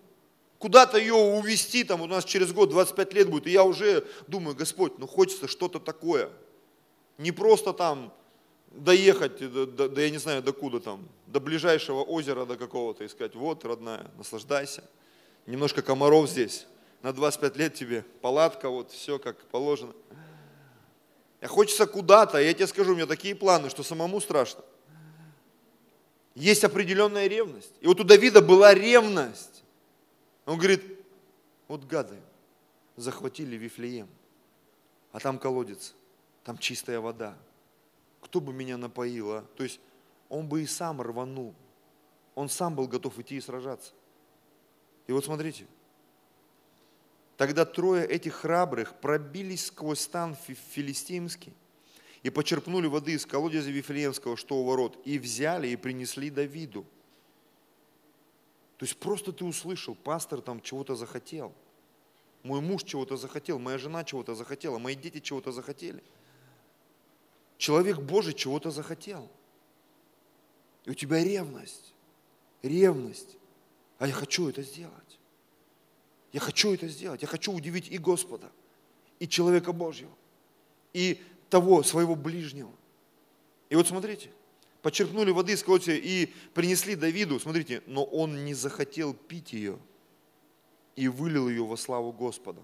куда-то 0.62 1.00
ее 1.00 1.16
увести, 1.16 1.84
там 1.84 2.02
у 2.02 2.06
нас 2.06 2.24
через 2.24 2.54
год 2.54 2.70
25 2.70 3.14
лет 3.14 3.30
будет, 3.30 3.48
и 3.48 3.52
я 3.52 3.64
уже 3.64 4.06
думаю, 4.28 4.56
Господь, 4.56 5.00
ну 5.00 5.08
хочется 5.08 5.48
что-то 5.48 5.80
такое. 5.80 6.30
Не 7.18 7.32
просто 7.32 7.74
там 7.74 8.14
доехать, 8.70 9.40
до, 9.40 9.66
до, 9.66 9.90
до, 9.90 10.02
я 10.02 10.12
не 10.12 10.20
знаю, 10.20 10.44
до 10.44 10.54
куда 10.54 10.80
там, 10.80 11.10
до 11.26 11.40
ближайшего 11.40 12.04
озера, 12.04 12.46
до 12.46 12.58
какого-то, 12.58 13.04
и 13.04 13.08
сказать, 13.08 13.36
вот, 13.36 13.66
родная, 13.66 14.10
наслаждайся. 14.18 14.84
Немножко 15.48 15.82
комаров 15.82 16.30
здесь, 16.30 16.68
на 17.02 17.12
25 17.12 17.58
лет 17.58 17.74
тебе, 17.74 18.06
палатка, 18.22 18.70
вот, 18.70 18.92
все 18.92 19.18
как 19.18 19.38
положено. 19.46 19.94
А 21.42 21.48
хочется 21.48 21.88
куда-то, 21.88 22.38
я 22.38 22.54
тебе 22.54 22.68
скажу, 22.68 22.92
у 22.92 22.96
меня 22.96 23.08
такие 23.08 23.34
планы, 23.34 23.72
что 23.72 23.82
самому 23.82 24.22
страшно. 24.22 24.64
Есть 26.36 26.64
определенная 26.64 27.26
ревность. 27.26 27.74
И 27.82 27.88
вот 27.88 28.00
у 28.00 28.04
Давида 28.04 28.42
была 28.42 28.76
ревность. 28.76 29.61
Он 30.52 30.58
говорит, 30.58 30.84
вот 31.70 31.86
гады, 31.86 32.18
захватили 32.98 33.56
Вифлеем, 33.56 34.10
а 35.14 35.22
там 35.22 35.40
колодец, 35.40 35.96
там 36.44 36.58
чистая 36.58 37.00
вода. 37.00 37.38
Кто 38.20 38.42
бы 38.42 38.52
меня 38.52 38.76
напоил, 38.76 39.32
а? 39.32 39.46
То 39.56 39.64
есть 39.64 39.80
он 40.28 40.50
бы 40.50 40.62
и 40.62 40.66
сам 40.66 41.02
рванул. 41.02 41.56
Он 42.36 42.50
сам 42.50 42.76
был 42.76 42.90
готов 42.90 43.18
идти 43.18 43.38
и 43.38 43.40
сражаться. 43.40 43.94
И 45.08 45.14
вот 45.14 45.24
смотрите, 45.24 45.68
Тогда 47.38 47.64
трое 47.64 48.06
этих 48.06 48.34
храбрых 48.34 49.00
пробились 49.00 49.68
сквозь 49.68 50.02
стан 50.02 50.36
филистимский 50.36 51.54
и 52.24 52.30
почерпнули 52.30 52.88
воды 52.88 53.14
из 53.14 53.26
колодезя 53.26 53.72
Вифлеемского, 53.72 54.36
что 54.36 54.58
у 54.58 54.66
ворот, 54.66 55.00
и 55.06 55.18
взяли 55.18 55.70
и 55.70 55.78
принесли 55.78 56.30
Давиду. 56.30 56.86
То 58.82 58.86
есть 58.86 58.98
просто 58.98 59.32
ты 59.32 59.46
услышал, 59.46 59.94
пастор 59.94 60.42
там 60.42 60.60
чего-то 60.60 60.96
захотел, 60.96 61.54
мой 62.42 62.62
муж 62.62 62.82
чего-то 62.84 63.16
захотел, 63.16 63.60
моя 63.60 63.78
жена 63.78 64.04
чего-то 64.04 64.34
захотела, 64.34 64.80
мои 64.80 64.96
дети 64.96 65.20
чего-то 65.20 65.52
захотели. 65.52 66.02
Человек 67.60 68.00
Божий 68.00 68.34
чего-то 68.34 68.72
захотел. 68.72 69.30
И 70.86 70.90
у 70.90 70.94
тебя 70.96 71.24
ревность, 71.24 71.94
ревность. 72.64 73.38
А 74.00 74.08
я 74.08 74.14
хочу 74.14 74.50
это 74.50 74.64
сделать. 74.64 75.20
Я 76.34 76.40
хочу 76.40 76.74
это 76.74 76.88
сделать. 76.88 77.22
Я 77.22 77.28
хочу 77.28 77.54
удивить 77.54 77.88
и 77.88 78.00
Господа, 78.00 78.52
и 79.20 79.28
человека 79.28 79.74
Божьего, 79.74 80.18
и 80.92 81.22
того 81.52 81.84
своего 81.84 82.16
ближнего. 82.16 82.72
И 83.70 83.76
вот 83.76 83.88
смотрите, 83.88 84.32
почерпнули 84.82 85.32
воды 85.32 85.54
из 85.54 85.64
колодца 85.64 85.92
и 85.92 86.28
принесли 86.54 86.96
Давиду, 86.96 87.40
смотрите, 87.40 87.84
но 87.88 88.04
он 88.04 88.46
не 88.46 88.54
захотел 88.54 89.14
пить 89.14 89.54
ее 89.54 89.80
и 90.96 91.08
вылил 91.08 91.50
ее 91.50 91.66
во 91.66 91.78
славу 91.78 92.12
Господа. 92.12 92.62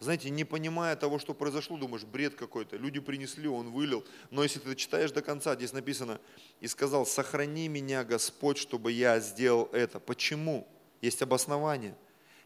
Знаете, 0.00 0.28
не 0.28 0.44
понимая 0.44 0.96
того, 0.96 1.18
что 1.18 1.32
произошло, 1.32 1.78
думаешь, 1.78 2.04
бред 2.04 2.34
какой-то. 2.34 2.76
Люди 2.76 3.00
принесли, 3.00 3.48
он 3.48 3.70
вылил. 3.70 4.04
Но 4.30 4.42
если 4.42 4.58
ты 4.58 4.74
читаешь 4.74 5.12
до 5.12 5.22
конца, 5.22 5.54
здесь 5.54 5.72
написано, 5.72 6.20
и 6.60 6.68
сказал, 6.68 7.06
сохрани 7.06 7.68
меня, 7.68 8.04
Господь, 8.04 8.58
чтобы 8.58 8.92
я 8.92 9.18
сделал 9.20 9.70
это. 9.72 10.00
Почему? 10.00 10.68
Есть 11.00 11.22
обоснование. 11.22 11.96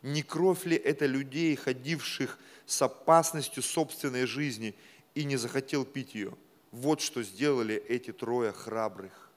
Не 0.02 0.22
кровь 0.22 0.66
ли 0.66 0.76
это 0.76 1.06
людей, 1.06 1.56
ходивших 1.56 2.38
с 2.64 2.80
опасностью 2.80 3.62
собственной 3.62 4.26
жизни 4.26 4.76
и 5.16 5.24
не 5.24 5.36
захотел 5.36 5.84
пить 5.84 6.14
ее? 6.14 6.36
Вот 6.70 7.00
что 7.00 7.22
сделали 7.22 7.76
эти 7.88 8.12
трое 8.12 8.52
храбрых. 8.52 9.30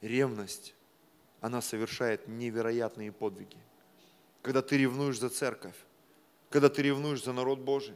Ревность, 0.00 0.74
она 1.40 1.60
совершает 1.60 2.26
невероятные 2.28 3.12
подвиги. 3.12 3.58
Когда 4.42 4.62
ты 4.62 4.78
ревнуешь 4.78 5.18
за 5.18 5.28
церковь, 5.28 5.74
когда 6.48 6.68
ты 6.68 6.82
ревнуешь 6.82 7.22
за 7.22 7.32
народ 7.32 7.58
Божий, 7.58 7.94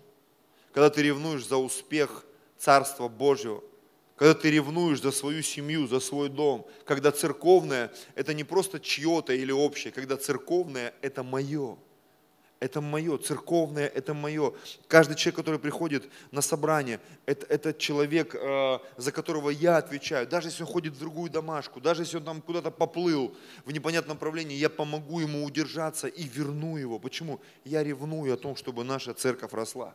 когда 0.72 0.90
ты 0.90 1.02
ревнуешь 1.02 1.46
за 1.46 1.56
успех 1.56 2.24
Царства 2.58 3.08
Божьего, 3.08 3.64
когда 4.16 4.34
ты 4.34 4.50
ревнуешь 4.50 5.00
за 5.00 5.10
свою 5.10 5.42
семью, 5.42 5.86
за 5.86 5.98
свой 6.00 6.28
дом, 6.28 6.68
когда 6.84 7.10
церковное– 7.10 7.92
это 8.14 8.34
не 8.34 8.44
просто 8.44 8.78
чье-то 8.78 9.32
или 9.32 9.50
общее, 9.50 9.92
когда 9.92 10.16
церковное– 10.16 10.94
это 11.00 11.22
мое– 11.22 11.78
это 12.64 12.80
мое, 12.80 13.18
церковное– 13.18 13.86
это 13.94 14.14
мое. 14.14 14.54
Каждый 14.88 15.16
человек, 15.16 15.36
который 15.36 15.60
приходит 15.60 16.08
на 16.30 16.40
собрание, 16.40 16.98
это, 17.26 17.44
это 17.46 17.74
человек, 17.74 18.34
э, 18.34 18.78
за 18.96 19.12
которого 19.12 19.50
я 19.50 19.76
отвечаю. 19.76 20.26
Даже 20.26 20.48
если 20.48 20.62
он 20.62 20.70
ходит 20.70 20.94
в 20.94 20.98
другую 20.98 21.30
домашку, 21.30 21.78
даже 21.78 22.02
если 22.02 22.16
он 22.16 22.24
там 22.24 22.40
куда-то 22.40 22.70
поплыл 22.70 23.36
в 23.66 23.72
непонятном 23.72 24.16
направлении, 24.16 24.56
я 24.56 24.70
помогу 24.70 25.20
ему 25.20 25.44
удержаться 25.44 26.08
и 26.08 26.24
верну 26.24 26.78
его. 26.78 26.98
Почему? 26.98 27.38
Я 27.66 27.84
ревную 27.84 28.32
о 28.32 28.36
том, 28.38 28.56
чтобы 28.56 28.82
наша 28.82 29.12
церковь 29.12 29.52
росла. 29.52 29.94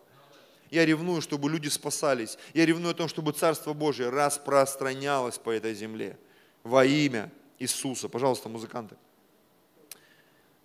Я 0.69 0.85
ревную, 0.85 1.21
чтобы 1.21 1.49
люди 1.49 1.69
спасались. 1.69 2.37
Я 2.53 2.67
ревную 2.67 2.91
о 2.91 2.93
том, 2.93 3.07
чтобы 3.07 3.31
Царство 3.31 3.73
Божие 3.73 4.09
распространялось 4.09 5.39
по 5.39 5.49
этой 5.49 5.73
земле 5.73 6.19
во 6.63 6.85
имя 6.85 7.31
Иисуса. 7.57 8.09
Пожалуйста, 8.09 8.47
музыканты. 8.47 8.95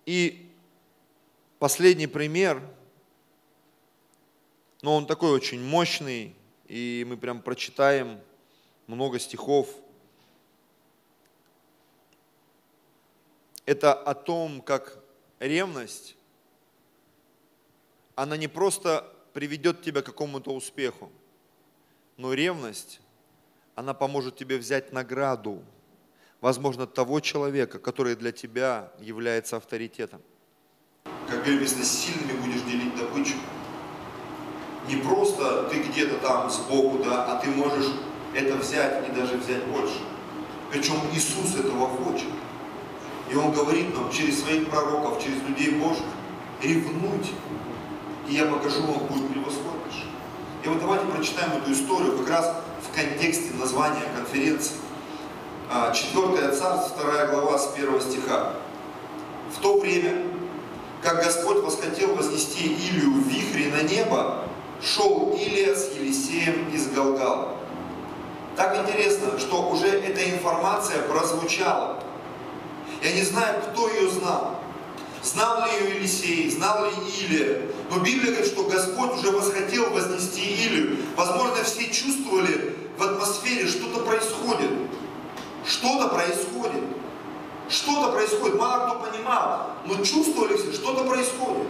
И 0.05 0.44
последний 1.65 2.05
пример, 2.05 2.61
но 4.83 4.95
он 4.95 5.07
такой 5.07 5.31
очень 5.31 5.59
мощный, 5.59 6.35
и 6.67 7.03
мы 7.09 7.17
прям 7.17 7.41
прочитаем 7.41 8.21
много 8.85 9.17
стихов. 9.17 9.67
Это 13.65 13.93
о 13.95 14.13
том, 14.13 14.61
как 14.61 15.03
ревность, 15.39 16.15
она 18.13 18.37
не 18.37 18.47
просто 18.47 19.11
приведет 19.33 19.81
тебя 19.81 20.03
к 20.03 20.05
какому-то 20.05 20.51
успеху, 20.53 21.11
но 22.15 22.35
ревность, 22.35 23.01
она 23.73 23.95
поможет 23.95 24.35
тебе 24.35 24.59
взять 24.59 24.93
награду, 24.93 25.63
возможно, 26.41 26.85
того 26.85 27.21
человека, 27.21 27.79
который 27.79 28.15
для 28.15 28.31
тебя 28.31 28.93
является 28.99 29.57
авторитетом 29.57 30.21
как 31.45 31.53
говорится, 31.53 31.85
сильными 31.85 32.39
будешь 32.39 32.61
делить 32.63 32.95
добычу. 32.95 33.35
Не 34.89 34.95
просто 34.95 35.69
ты 35.69 35.77
где-то 35.77 36.15
там 36.15 36.49
сбоку, 36.49 37.03
да, 37.03 37.25
а 37.25 37.39
ты 37.39 37.51
можешь 37.51 37.91
это 38.33 38.55
взять 38.55 39.07
и 39.07 39.11
даже 39.11 39.37
взять 39.37 39.63
больше. 39.65 39.99
Причем 40.71 40.95
Иисус 41.13 41.55
этого 41.55 41.87
хочет. 41.87 42.29
И 43.31 43.35
Он 43.35 43.51
говорит 43.51 43.95
нам 43.95 44.11
через 44.11 44.41
своих 44.41 44.67
пророков, 44.69 45.23
через 45.23 45.39
людей 45.43 45.75
Божьих, 45.75 46.03
ревнуйте, 46.63 47.33
и 48.27 48.33
я 48.33 48.45
покажу 48.45 48.81
вам, 48.81 49.05
будет 49.05 49.29
превосходнейше. 49.31 50.07
И 50.63 50.67
вот 50.67 50.79
давайте 50.79 51.05
прочитаем 51.05 51.51
эту 51.61 51.71
историю 51.73 52.17
как 52.17 52.29
раз 52.29 52.55
в 52.81 52.95
контексте 52.95 53.53
названия 53.53 54.01
конференции. 54.15 54.77
А, 55.71 55.91
Четвертое 55.91 56.51
царство, 56.53 56.97
вторая 56.97 57.27
глава 57.27 57.59
с 57.59 57.67
первого 57.67 58.01
стиха. 58.01 58.53
В 59.55 59.61
то 59.61 59.79
время 59.79 60.34
как 61.05 61.23
Господь 61.23 61.57
восхотел 61.57 62.15
вознести 62.15 62.65
Илью 62.65 63.13
в 63.21 63.27
вихре 63.27 63.71
на 63.71 63.83
небо, 63.83 64.43
шел 64.81 65.37
Илия 65.39 65.75
с 65.75 65.93
Елисеем 65.93 66.67
из 66.73 66.87
Галгала. 66.87 67.57
Так 68.57 68.75
интересно, 68.79 69.37
что 69.37 69.69
уже 69.69 69.85
эта 69.85 70.27
информация 70.31 71.03
прозвучала. 71.03 72.03
Я 73.03 73.11
не 73.11 73.21
знаю, 73.21 73.61
кто 73.61 73.87
ее 73.87 74.09
знал. 74.09 74.59
Знал 75.21 75.65
ли 75.65 75.73
ее 75.73 75.95
Елисей, 75.97 76.49
знал 76.49 76.85
ли 76.85 76.91
Илия. 77.19 77.61
Но 77.91 77.99
Библия 77.99 78.31
говорит, 78.31 78.51
что 78.51 78.63
Господь 78.63 79.19
уже 79.19 79.29
восхотел 79.29 79.91
вознести 79.91 80.41
Илью. 80.41 80.97
Возможно, 81.15 81.63
все 81.63 81.85
чувствовали 81.91 82.75
в 82.97 83.03
атмосфере, 83.03 83.67
что-то 83.67 83.99
происходит. 83.99 84.71
Что-то 85.67 86.07
происходит. 86.07 86.81
Что-то 87.67 88.11
происходит, 88.11 88.59
мало 88.59 88.89
кто 88.89 89.09
понимал, 89.09 89.71
но 89.85 89.95
чувствовали 90.03 90.55
все, 90.55 90.71
что-то 90.73 91.03
происходит. 91.03 91.67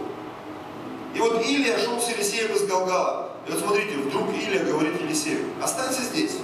И 1.14 1.18
вот 1.18 1.42
Илия 1.42 1.78
шел 1.78 1.98
с 1.98 2.10
Елисеем 2.10 2.54
из 2.54 2.66
Галгала. 2.66 3.30
И 3.46 3.50
вот 3.50 3.60
смотрите, 3.60 3.96
вдруг 3.96 4.28
Илия 4.34 4.64
говорит 4.64 5.00
Елисею, 5.00 5.46
останься 5.62 6.02
здесь, 6.02 6.36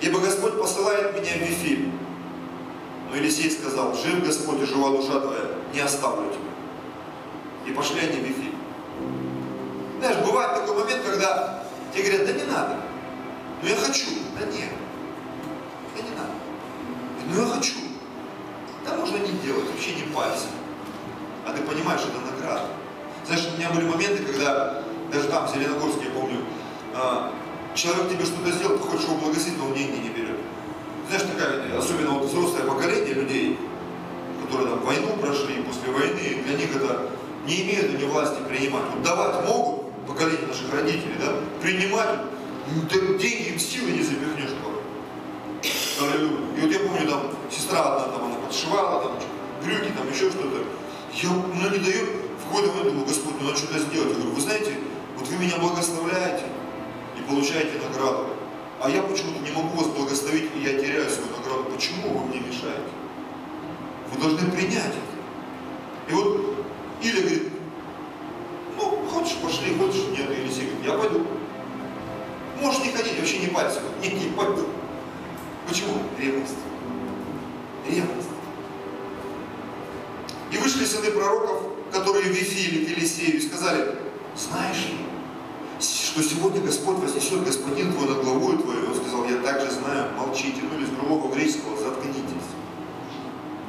ибо 0.00 0.18
Господь 0.18 0.60
посылает 0.60 1.14
меня 1.14 1.32
в 1.32 1.48
Вифиль. 1.48 1.90
Но 3.08 3.16
Елисей 3.16 3.50
сказал, 3.50 3.94
жив 3.94 4.24
Господь 4.24 4.60
и 4.60 4.66
жива 4.66 4.90
душа 4.90 5.20
твоя, 5.20 5.46
не 5.72 5.80
оставлю 5.80 6.28
тебя. 6.30 7.70
И 7.70 7.72
пошли 7.72 8.00
они 8.00 8.20
в 8.20 8.24
Вифиль. 8.24 8.54
Знаешь, 10.00 10.18
бывает 10.26 10.54
такой 10.54 10.82
момент, 10.82 11.02
когда 11.02 11.64
тебе 11.94 12.10
говорят, 12.10 12.26
да 12.26 12.32
не 12.32 12.44
надо, 12.44 12.76
но 13.62 13.68
я 13.68 13.76
хочу. 13.76 14.06
Да 14.38 14.44
нет, 14.46 14.72
да 15.96 16.02
не 16.02 16.10
надо. 16.10 16.32
Но 17.30 17.40
я 17.40 17.54
хочу. 17.54 17.76
Да 18.84 18.96
можно 18.96 19.16
не 19.16 19.32
делать, 19.44 19.68
вообще 19.70 19.94
не 19.94 20.02
парься. 20.14 20.48
А 21.46 21.52
ты 21.52 21.62
понимаешь, 21.62 22.02
это 22.02 22.20
награда. 22.20 22.68
Знаешь, 23.26 23.48
у 23.52 23.58
меня 23.58 23.70
были 23.70 23.86
моменты, 23.86 24.24
когда 24.24 24.82
даже 25.12 25.28
там, 25.28 25.46
в 25.46 25.54
Зеленогорске, 25.54 26.04
я 26.04 26.10
помню, 26.10 26.40
а, 26.94 27.32
человек 27.74 28.10
тебе 28.10 28.24
что-то 28.24 28.50
сделал, 28.50 28.78
ты 28.78 28.84
хочешь 28.84 29.04
его 29.04 29.16
благословить, 29.16 29.58
но 29.58 29.66
он 29.66 29.74
деньги 29.74 29.96
не 29.96 30.08
берет. 30.10 30.38
Знаешь, 31.08 31.24
такая, 31.24 31.78
особенно 31.78 32.10
вот 32.10 32.28
взрослое 32.28 32.64
поколение 32.64 33.14
людей, 33.14 33.58
которые 34.42 34.70
там 34.70 34.80
войну 34.80 35.08
прошли, 35.20 35.62
после 35.62 35.90
войны, 35.92 36.42
для 36.46 36.56
них 36.56 36.76
это 36.76 37.08
не 37.46 37.62
имеют 37.62 37.94
они 37.94 38.04
власти 38.04 38.38
принимать. 38.48 38.84
Вот 38.92 39.02
давать 39.02 39.46
могут, 39.46 39.84
поколение 40.06 40.46
наших 40.46 40.72
родителей, 40.72 41.14
да, 41.18 41.32
принимать, 41.62 42.20
деньги 43.18 43.50
им 43.50 43.58
силы 43.58 43.92
не 43.92 44.02
запихнешь 44.02 44.50
порой. 44.62 44.80
И 46.56 46.60
вот 46.60 46.70
я 46.70 46.78
помню, 46.80 47.08
там, 47.08 47.22
сестра 47.50 47.80
одна, 47.80 48.12
там, 48.12 48.23
подшивала, 48.46 49.02
там, 49.02 49.12
брюки, 49.62 49.92
там, 49.96 50.08
еще 50.10 50.30
что-то. 50.30 50.64
Я, 51.14 51.30
ну, 51.30 51.70
не 51.70 51.78
даю, 51.78 52.06
в 52.38 52.48
какой-то 52.48 52.72
момент 52.72 52.88
думаю, 52.88 53.06
Господь, 53.06 53.34
ну, 53.40 53.46
надо 53.46 53.58
что-то 53.58 53.78
сделать. 53.78 54.08
Я 54.08 54.14
говорю, 54.14 54.30
вы 54.30 54.40
знаете, 54.40 54.78
вот 55.18 55.28
вы 55.28 55.36
меня 55.36 55.56
благословляете 55.58 56.44
и 57.18 57.22
получаете 57.28 57.78
награду, 57.78 58.26
а 58.80 58.90
я 58.90 59.02
почему-то 59.02 59.40
не 59.40 59.50
могу 59.50 59.76
вас 59.76 59.86
благословить, 59.88 60.50
и 60.54 60.60
я 60.60 60.78
теряю 60.78 61.08
свою 61.08 61.30
награду. 61.30 61.70
Почему 61.72 62.18
вы 62.18 62.26
мне 62.26 62.40
мешаете? 62.40 62.90
Вы 64.12 64.20
должны 64.20 64.50
принять 64.50 64.92
это. 64.92 65.14
И 66.08 66.12
вот 66.12 66.66
Иля 67.02 67.20
говорит, 67.20 67.52
ну, 68.76 68.98
хочешь, 69.10 69.36
пошли, 69.36 69.74
хочешь, 69.76 70.08
нет. 70.10 70.30
Или 70.30 70.40
Елисей 70.40 70.66
говорит, 70.66 70.86
я 70.86 70.98
пойду. 70.98 71.26
Можешь 72.60 72.84
не 72.84 72.92
ходить, 72.92 73.18
вообще 73.18 73.38
не 73.38 73.46
парься. 73.46 73.80
Не, 74.02 74.08
не 74.10 74.30
пойду. 74.30 74.66
Почему? 75.66 75.94
Ревность. 76.18 76.54
Ревность. 77.88 78.33
И 80.54 80.56
вы 80.56 80.62
вышли 80.62 80.84
сыны 80.84 81.10
пророков, 81.10 81.62
которые 81.92 82.28
Вифили, 82.28 82.88
Елисею, 82.88 83.38
и 83.38 83.40
сказали, 83.40 83.96
знаешь 84.36 84.92
что 85.80 86.22
сегодня 86.22 86.60
Господь 86.60 86.98
вознесет 86.98 87.44
господин 87.44 87.92
твой 87.92 88.08
над 88.08 88.22
главой 88.22 88.56
твоей. 88.56 88.86
Он 88.86 88.94
сказал, 88.94 89.24
я 89.24 89.38
также 89.38 89.70
знаю, 89.72 90.12
молчите. 90.16 90.60
Ну 90.62 90.78
или 90.78 90.86
с 90.86 90.90
другого 90.90 91.34
греческого, 91.34 91.76
заткнитесь. 91.76 92.22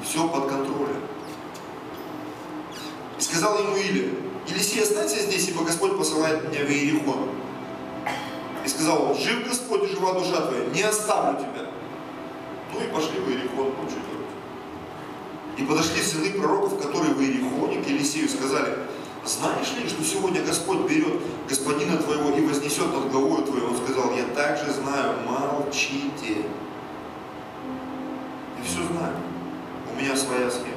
Все 0.03 0.27
под 0.29 0.47
контролем. 0.47 1.01
И 3.17 3.21
сказал 3.21 3.57
ему 3.57 3.75
Илия, 3.75 4.11
Елисей, 4.47 4.83
останься 4.83 5.23
здесь, 5.23 5.49
ибо 5.49 5.63
Господь 5.63 5.97
посылает 5.97 6.47
меня 6.47 6.63
в 6.65 6.69
Иерихон. 6.69 7.29
И 8.63 8.69
сказал 8.69 9.09
он, 9.09 9.17
жив 9.17 9.47
Господь 9.47 9.89
и 9.89 9.93
жива 9.93 10.13
душа 10.13 10.41
твоя, 10.41 10.65
не 10.65 10.83
оставлю 10.83 11.39
тебя. 11.39 11.67
Ну 12.71 12.79
и 12.79 12.87
пошли 12.93 13.19
в 13.19 13.29
Иерихон, 13.29 13.73
ну 13.81 13.89
делать. 13.89 14.14
И 15.57 15.63
подошли 15.63 16.01
сыны 16.01 16.31
пророков, 16.31 16.81
которые 16.81 17.13
в 17.13 17.21
Иерихоне 17.21 17.81
к 17.81 17.87
Елисею 17.87 18.27
сказали, 18.27 18.77
знаешь 19.25 19.73
ли, 19.81 19.87
что 19.89 20.03
сегодня 20.03 20.43
Господь 20.43 20.87
берет 20.89 21.19
господина 21.49 21.97
твоего 21.97 22.29
и 22.37 22.41
вознесет 22.41 22.93
над 22.93 23.11
головой 23.11 23.43
твоей? 23.43 23.65
Он 23.65 23.75
сказал, 23.75 24.13
я 24.15 24.25
также 24.35 24.71
знаю, 24.71 25.15
молчите. 25.25 26.43
Я 28.57 28.63
все 28.63 28.83
знаю. 28.91 29.15
У 29.91 29.99
меня 29.99 30.15
своя 30.15 30.49
схема. 30.51 30.75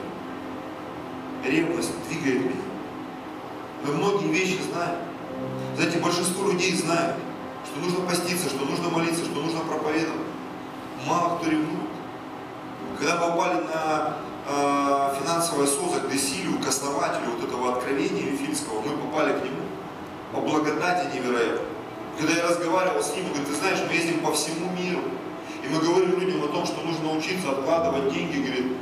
Ревность 1.45 1.93
двигает 2.09 2.45
меня. 2.45 2.63
Мы 3.85 3.95
многие 3.95 4.29
вещи 4.29 4.59
знаем. 4.73 4.99
Знаете, 5.77 5.99
большинство 5.99 6.51
людей 6.51 6.75
знает, 6.75 7.17
что 7.67 7.81
нужно 7.81 8.07
поститься, 8.07 8.49
что 8.49 8.65
нужно 8.65 8.89
молиться, 8.89 9.25
что 9.25 9.41
нужно 9.41 9.61
проповедовать. 9.61 10.21
Мало 11.07 11.37
кто 11.37 11.51
ревнует. 11.51 11.89
Когда 12.99 13.17
попали 13.17 13.63
на 13.63 14.17
э, 14.49 15.15
финансовое 15.21 15.67
СОЗа 15.67 16.01
к 16.01 16.11
Десилию, 16.11 16.59
к 16.59 16.67
основателю 16.67 17.31
вот 17.37 17.49
этого 17.49 17.77
откровения 17.77 18.23
Вифильского, 18.23 18.81
мы 18.81 18.97
попали 18.97 19.39
к 19.39 19.45
нему 19.45 19.63
по 20.33 20.41
благодати 20.41 21.15
невероятной. 21.15 21.69
Когда 22.19 22.35
я 22.35 22.49
разговаривал 22.49 23.03
с 23.03 23.15
ним, 23.15 23.27
он 23.27 23.31
говорит, 23.33 23.49
ты 23.49 23.55
знаешь, 23.55 23.79
мы 23.87 23.95
ездим 23.95 24.21
по 24.21 24.33
всему 24.33 24.71
миру, 24.77 25.03
и 25.63 25.69
мы 25.69 25.81
говорим 25.81 26.19
людям 26.19 26.43
о 26.45 26.49
том, 26.49 26.67
что 26.67 26.81
нужно 26.83 27.17
учиться 27.17 27.51
откладывать 27.51 28.13
деньги, 28.13 28.39
говорит, 28.39 28.73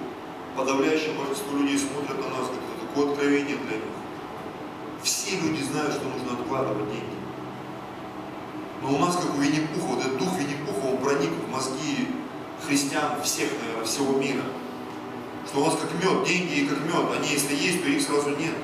подавляющее 0.57 1.13
большинство 1.13 1.59
людей 1.59 1.79
смотрят 1.79 2.17
на 2.17 2.29
нас, 2.31 2.49
говорит, 2.49 2.65
это 2.77 2.87
такое 2.87 3.13
откровение 3.13 3.57
для 3.57 3.77
них. 3.77 3.85
Все 5.03 5.39
люди 5.39 5.63
знают, 5.63 5.95
что 5.95 6.05
нужно 6.05 6.41
откладывать 6.41 6.89
деньги. 6.91 7.17
Но 8.83 8.95
у 8.95 8.99
нас, 8.99 9.17
как 9.17 9.35
у 9.37 9.41
Винни-Пуха, 9.41 9.87
вот 9.87 10.01
этот 10.01 10.19
дух 10.19 10.39
Винни-Пуха, 10.39 10.87
он 10.87 10.99
проник 10.99 11.31
в 11.31 11.51
мозги 11.51 12.09
христиан 12.67 13.23
всех, 13.23 13.51
наверное, 13.61 13.85
всего 13.85 14.19
мира. 14.19 14.43
Что 15.47 15.61
у 15.61 15.65
нас 15.67 15.75
как 15.81 15.93
мед, 16.03 16.25
деньги 16.25 16.67
как 16.67 16.79
мед, 16.81 17.17
они 17.17 17.29
если 17.29 17.55
есть, 17.55 17.83
то 17.83 17.89
их 17.89 18.03
сразу 18.03 18.31
нет. 18.31 18.55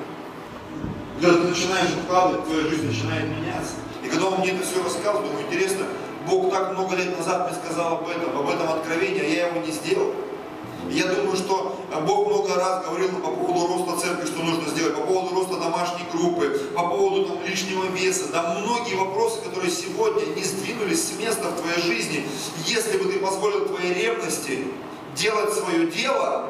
Когда 1.21 1.37
ты 1.37 1.47
начинаешь 1.47 1.91
откладывать, 1.91 2.45
твоя 2.45 2.63
жизнь 2.67 2.87
начинает 2.87 3.29
меняться. 3.29 3.75
И 4.03 4.09
когда 4.09 4.25
он 4.27 4.39
мне 4.39 4.51
это 4.51 4.65
все 4.65 4.83
рассказывал, 4.83 5.25
думаю, 5.27 5.45
интересно, 5.45 5.85
Бог 6.27 6.51
так 6.51 6.73
много 6.73 6.95
лет 6.95 7.17
назад 7.17 7.49
мне 7.49 7.59
сказал 7.63 7.99
об 7.99 8.07
этом, 8.09 8.37
об 8.37 8.49
этом 8.49 8.69
откровении, 8.69 9.21
а 9.21 9.27
я 9.27 9.47
его 9.47 9.65
не 9.65 9.71
сделал. 9.71 10.13
Я 10.89 11.07
думаю, 11.07 11.37
что 11.37 11.79
Бог 12.05 12.27
много 12.27 12.55
раз 12.55 12.85
говорил 12.85 13.09
по 13.09 13.29
поводу 13.29 13.73
роста 13.73 14.05
церкви, 14.05 14.25
что 14.25 14.43
нужно 14.43 14.69
сделать, 14.69 14.95
по 14.95 15.01
поводу 15.01 15.35
роста 15.35 15.55
домашней 15.55 16.05
группы, 16.11 16.61
по 16.75 16.89
поводу 16.89 17.25
там, 17.25 17.45
лишнего 17.45 17.85
веса. 17.85 18.25
Да 18.31 18.59
многие 18.59 18.95
вопросы, 18.95 19.41
которые 19.41 19.71
сегодня 19.71 20.25
не 20.35 20.43
сдвинулись 20.43 21.07
с 21.07 21.17
места 21.17 21.47
в 21.49 21.61
твоей 21.61 21.81
жизни, 21.81 22.27
если 22.65 22.97
бы 22.97 23.05
ты 23.05 23.19
позволил 23.19 23.67
твоей 23.67 23.93
ревности 23.93 24.67
делать 25.15 25.53
свое 25.53 25.87
дело, 25.87 26.49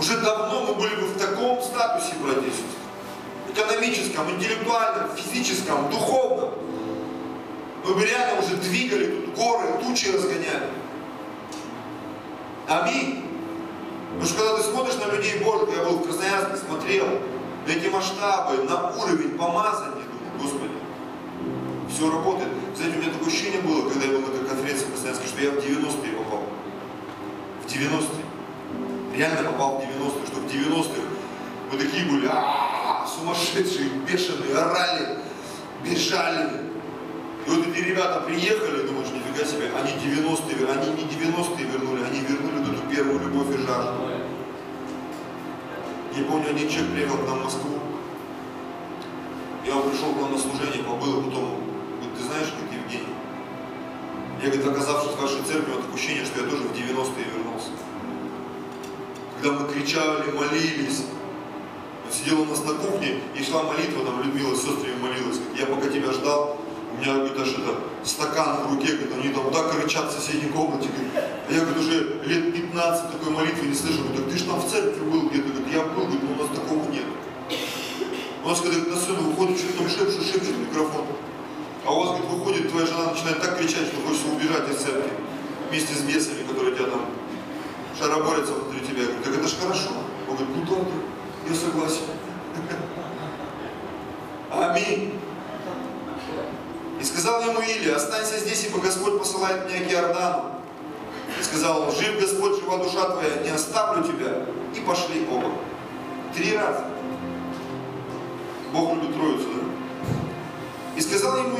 уже 0.00 0.16
давно 0.16 0.64
мы 0.64 0.74
были 0.74 0.94
бы 0.94 1.06
в 1.08 1.18
таком 1.18 1.60
статусе, 1.60 2.14
братья. 2.22 2.50
Экономическом, 3.52 4.30
интеллектуальном, 4.30 5.14
физическом, 5.14 5.90
духовном. 5.90 6.54
Мы 7.84 7.94
бы 7.94 8.04
реально 8.04 8.40
уже 8.40 8.56
двигали 8.56 9.06
тут 9.06 9.34
горы, 9.34 9.66
тучи 9.82 10.06
разгоняли. 10.06 10.70
Аминь. 12.66 13.24
Потому 14.14 14.26
что 14.26 14.38
когда 14.38 14.56
ты 14.56 14.62
смотришь 14.70 14.94
на 14.96 15.14
людей 15.14 15.38
Божьих, 15.44 15.76
я 15.76 15.84
был 15.84 15.98
в 15.98 16.04
Красноярске, 16.04 16.56
смотрел 16.56 17.06
на 17.66 17.70
эти 17.70 17.88
масштабы, 17.88 18.64
на 18.64 18.90
уровень 18.92 19.36
помазания, 19.36 19.90
думаю, 19.92 20.40
Господи, 20.40 20.72
все 21.92 22.10
работает. 22.10 22.52
Знаете, 22.74 22.96
у 22.96 23.02
меня 23.02 23.12
такое 23.12 23.28
ощущение 23.28 23.60
было, 23.60 23.90
когда 23.90 24.06
я 24.06 24.12
был 24.12 24.20
на 24.20 24.48
конференции 24.48 24.86
в 24.86 24.92
Красноярске, 24.92 25.26
что 25.28 25.42
я 25.42 25.50
в 25.50 25.56
90-е 25.56 26.12
попал. 26.16 26.42
В 27.62 27.66
90-е. 27.66 28.29
Реально 29.14 29.50
попал 29.50 29.78
в 29.78 29.82
90-е, 29.82 30.26
что 30.26 30.36
в 30.36 30.46
90-х 30.46 31.00
мы 31.72 31.78
такие 31.78 32.04
были, 32.06 32.28
а 32.30 33.06
сумасшедшие, 33.06 33.90
бешеные, 34.08 34.56
орали, 34.56 35.18
бежали. 35.84 36.70
И 37.46 37.50
вот 37.50 37.66
эти 37.66 37.84
ребята 37.84 38.20
приехали, 38.20 38.86
думаешь, 38.86 39.08
нифига 39.08 39.44
себе, 39.44 39.70
они 39.76 39.92
90-е, 39.92 40.70
они 40.70 40.90
не 40.90 41.08
90-е 41.08 41.64
вернули, 41.66 42.02
они 42.04 42.20
вернули 42.20 42.58
вот 42.58 42.74
эту 42.74 42.82
первую 42.88 43.20
любовь 43.20 43.54
и 43.54 43.66
жажду. 43.66 44.10
Я 46.16 46.24
помню, 46.24 46.50
один 46.50 46.68
человек 46.68 46.92
приехал 46.92 47.16
к 47.18 47.26
нам 47.26 47.38
в 47.38 47.44
Москву, 47.44 47.78
я 49.64 49.76
пришел 49.76 50.12
к 50.12 50.20
нам 50.20 50.32
на 50.32 50.38
служение, 50.38 50.82
побыл, 50.82 51.20
а 51.20 51.22
потом, 51.22 51.44
говорит, 51.96 52.16
ты 52.16 52.22
знаешь, 52.24 52.48
как 52.48 52.72
Евгений? 52.72 53.14
Я, 54.42 54.50
говорит, 54.50 54.66
оказавшись 54.66 55.12
в 55.12 55.20
вашей 55.20 55.42
церкви, 55.42 55.72
вот 55.72 55.94
ощущение, 55.94 56.24
что 56.24 56.42
я 56.42 56.50
тоже 56.50 56.62
в 56.64 56.72
90-е 56.72 57.24
вернулся. 57.36 57.70
Когда 59.40 59.58
мы 59.58 59.72
кричали, 59.72 60.32
молились, 60.32 61.04
он 62.04 62.12
сидел 62.12 62.42
у 62.42 62.44
нас 62.44 62.62
на 62.62 62.74
кухне, 62.74 63.20
и 63.34 63.42
шла 63.42 63.62
молитва, 63.62 64.04
там 64.04 64.22
Людмила 64.22 64.54
с 64.54 64.58
сестрами 64.58 65.00
молилась. 65.00 65.40
Я 65.58 65.64
пока 65.64 65.88
тебя 65.88 66.12
ждал, 66.12 66.58
у 66.92 67.00
меня, 67.00 67.14
говорит, 67.14 67.38
аж 67.40 67.48
это, 67.48 67.74
стакан 68.04 68.66
в 68.66 68.74
руке, 68.74 68.96
говорит, 68.96 69.14
они 69.14 69.32
там 69.32 69.50
так 69.50 69.80
кричат 69.80 70.12
в 70.12 70.20
соседней 70.20 70.50
комнате, 70.50 70.88
говорит. 70.88 71.24
А 71.48 71.52
я, 71.52 71.60
говорит, 71.60 71.78
уже 71.78 72.20
лет 72.26 72.52
15 72.54 73.12
такой 73.12 73.32
молитвы 73.32 73.68
не 73.68 73.74
слышу. 73.74 74.02
Говорит, 74.02 74.24
так 74.24 74.30
ты 74.30 74.38
же 74.38 74.44
там 74.44 74.60
в 74.60 74.70
церкви 74.70 75.00
был 75.00 75.28
где-то, 75.30 75.48
говорит, 75.48 75.72
я 75.72 75.82
был, 75.84 76.04
говорит, 76.04 76.22
но 76.22 76.32
у 76.34 76.46
нас 76.46 76.58
такого 76.58 76.90
нет. 76.90 77.08
У 78.44 78.48
нас, 78.48 78.60
когда 78.60 78.90
на 78.90 78.96
сцену 78.96 79.22
выходит, 79.22 79.58
что 79.58 79.72
там 79.72 79.88
шепчет, 79.88 80.22
шепчет 80.22 80.58
микрофон. 80.58 81.06
А 81.86 81.94
у 81.94 82.00
вас, 82.00 82.08
говорит, 82.08 82.28
выходит, 82.28 82.70
твоя 82.70 82.86
жена 82.86 83.12
начинает 83.12 83.40
так 83.40 83.56
кричать, 83.56 83.88
что 83.88 84.06
хочется 84.06 84.28
убежать 84.28 84.68
из 84.68 84.84
церкви. 84.84 85.12
Вместе 85.70 85.94
с 85.94 86.02
бесами, 86.02 86.46
которые 86.46 86.74
тебя 86.74 86.88
там 86.88 87.06
шароборятся 88.00 88.54
внутри 88.54 88.80
тебя. 88.80 89.02
Я 89.02 89.08
говорю, 89.08 89.40
это 89.40 89.48
же 89.48 89.56
хорошо. 89.56 89.90
Он 90.28 90.36
говорит, 90.36 90.56
ну 90.56 90.64
да, 90.74 91.50
я 91.50 91.54
согласен. 91.54 92.02
Аминь. 94.50 95.20
И 96.98 97.04
сказал 97.04 97.42
ему 97.42 97.60
Илия, 97.60 97.96
останься 97.96 98.38
здесь, 98.38 98.66
ибо 98.66 98.80
Господь 98.80 99.18
посылает 99.18 99.66
меня 99.66 99.86
к 99.86 99.92
Иордану. 99.92 100.50
И 101.38 101.42
сказал 101.42 101.82
он, 101.82 101.92
жив 101.92 102.20
Господь, 102.20 102.60
жива 102.60 102.78
душа 102.78 103.10
твоя, 103.10 103.42
не 103.42 103.50
оставлю 103.50 104.02
тебя. 104.02 104.46
И 104.74 104.80
пошли 104.80 105.26
оба. 105.30 105.52
Три 106.34 106.56
раза. 106.56 106.84
Бог 108.72 108.94
любит 108.94 109.14
троицу, 109.14 109.46
да? 109.54 110.16
И 110.96 111.00
сказал 111.00 111.38
ему, 111.38 111.56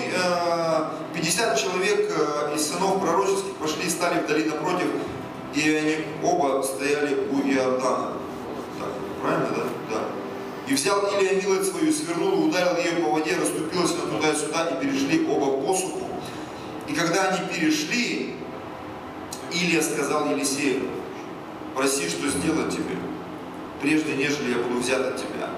50 1.14 1.58
человек 1.58 2.10
э, 2.10 2.54
из 2.54 2.68
сынов 2.68 3.00
пророческих 3.00 3.54
пошли 3.56 3.86
и 3.86 3.90
стали 3.90 4.20
вдали 4.20 4.44
напротив, 4.44 4.88
и 5.54 5.74
они 5.74 5.96
оба 6.22 6.62
стояли 6.62 7.26
у 7.30 7.40
Иордана. 7.40 8.12
Так, 8.78 8.88
правильно, 9.20 9.48
да? 9.56 9.64
Да. 9.90 10.02
И 10.68 10.74
взял 10.74 11.00
Илия 11.14 11.40
милость 11.42 11.70
свою, 11.70 11.92
свернул 11.92 12.46
ударил 12.46 12.76
ее 12.76 13.04
по 13.04 13.10
воде, 13.10 13.36
расступилась 13.36 13.92
она 13.92 14.16
туда 14.16 14.32
и 14.32 14.36
сюда, 14.36 14.66
и 14.68 14.80
перешли 14.80 15.26
оба 15.28 15.60
по 15.60 15.74
суху. 15.74 16.06
И 16.86 16.92
когда 16.92 17.28
они 17.28 17.48
перешли, 17.48 18.34
Илия 19.52 19.82
сказал 19.82 20.30
Елисею, 20.30 20.82
проси, 21.74 22.08
что 22.08 22.28
сделать 22.28 22.72
тебе, 22.72 22.96
прежде 23.80 24.14
нежели 24.14 24.52
я 24.52 24.58
буду 24.58 24.80
взят 24.80 25.00
от 25.00 25.16
тебя. 25.16 25.50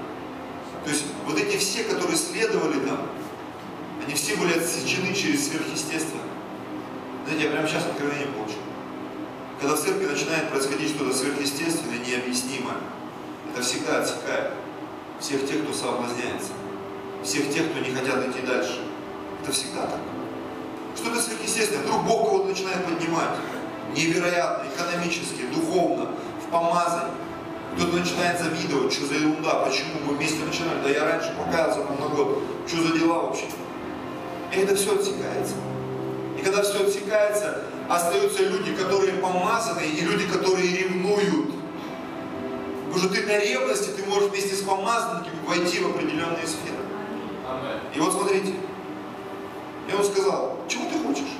То 0.84 0.90
есть 0.90 1.05
вот 1.26 1.38
эти 1.38 1.57
все, 1.59 1.84
которые 1.84 2.16
следовали 2.16 2.80
там, 2.86 3.07
они 4.05 4.14
все 4.14 4.36
были 4.36 4.55
отсечены 4.55 5.14
через 5.14 5.49
сверхъестественное. 5.49 6.24
Знаете, 7.26 7.45
я 7.45 7.51
прямо 7.51 7.68
сейчас 7.68 7.84
откровение 7.84 8.26
получил. 8.26 8.59
Когда 9.62 9.76
в 9.76 9.80
церкви 9.80 10.06
начинает 10.06 10.50
происходить 10.50 10.90
что-то 10.90 11.16
сверхъестественное, 11.16 11.98
необъяснимое, 11.98 12.78
это 13.48 13.62
всегда 13.62 14.00
отсекает 14.00 14.50
всех 15.20 15.48
тех, 15.48 15.62
кто 15.62 15.72
соблазняется, 15.72 16.50
всех 17.22 17.48
тех, 17.54 17.70
кто 17.70 17.78
не 17.78 17.94
хотят 17.94 18.26
идти 18.26 18.44
дальше. 18.44 18.80
Это 19.40 19.52
всегда 19.52 19.82
так. 19.82 20.00
Что-то 20.96 21.22
сверхъестественное. 21.22 21.84
Вдруг 21.84 22.02
Бог 22.02 22.28
кого-то 22.28 22.48
начинает 22.48 22.84
поднимать. 22.84 23.36
Невероятно, 23.94 24.66
экономически, 24.68 25.46
духовно, 25.54 26.10
в 26.44 26.50
помазании. 26.50 27.14
Кто-то 27.76 27.98
начинает 27.98 28.40
завидовать, 28.40 28.92
что 28.92 29.06
за 29.06 29.14
ерунда, 29.14 29.64
почему 29.64 29.94
мы 30.06 30.14
вместе 30.14 30.42
начинали, 30.44 30.82
да 30.82 30.90
я 30.90 31.04
раньше 31.04 31.32
покаялся 31.38 31.78
на 31.78 32.08
год, 32.08 32.42
что 32.66 32.82
за 32.82 32.98
дела 32.98 33.28
вообще. 33.28 33.44
И 34.56 34.58
это 34.58 34.74
все 34.74 34.96
отсекается. 34.96 35.54
И 36.36 36.42
когда 36.42 36.62
все 36.62 36.84
отсекается, 36.84 37.62
остаются 37.97 38.45
люди, 38.45 38.74
которые 38.74 39.14
помазаны, 39.14 39.82
и 39.82 40.01
люди, 40.01 40.26
которые 40.26 40.76
ревнуют. 40.76 41.53
Потому 42.86 42.99
что 42.99 43.14
ты 43.14 43.26
на 43.26 43.38
ревности, 43.38 43.90
ты 43.90 44.09
можешь 44.09 44.30
вместе 44.30 44.55
с 44.55 44.62
помазанниками 44.62 45.36
войти 45.47 45.80
в 45.80 45.90
определенные 45.90 46.47
сферы. 46.47 46.82
И 47.95 48.01
вот 48.01 48.12
смотрите, 48.12 48.55
я 49.88 49.95
ему 49.95 50.05
сказал, 50.05 50.59
чего 50.68 50.84
ты 50.84 50.99
хочешь? 50.99 51.32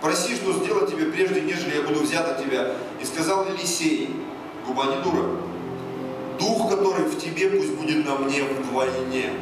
Проси, 0.00 0.36
что 0.36 0.52
сделать 0.52 0.90
тебе 0.90 1.06
прежде, 1.06 1.40
нежели 1.40 1.76
я 1.76 1.82
буду 1.82 2.00
взят 2.00 2.26
от 2.28 2.44
тебя. 2.44 2.74
И 3.00 3.04
сказал 3.04 3.46
Елисей, 3.46 4.14
губа 4.66 4.86
не 4.86 5.02
дура, 5.02 5.36
дух, 6.38 6.70
который 6.70 7.04
в 7.04 7.18
тебе, 7.18 7.50
пусть 7.50 7.74
будет 7.74 8.06
на 8.06 8.16
мне 8.16 8.44
вдвойне. 8.44 9.32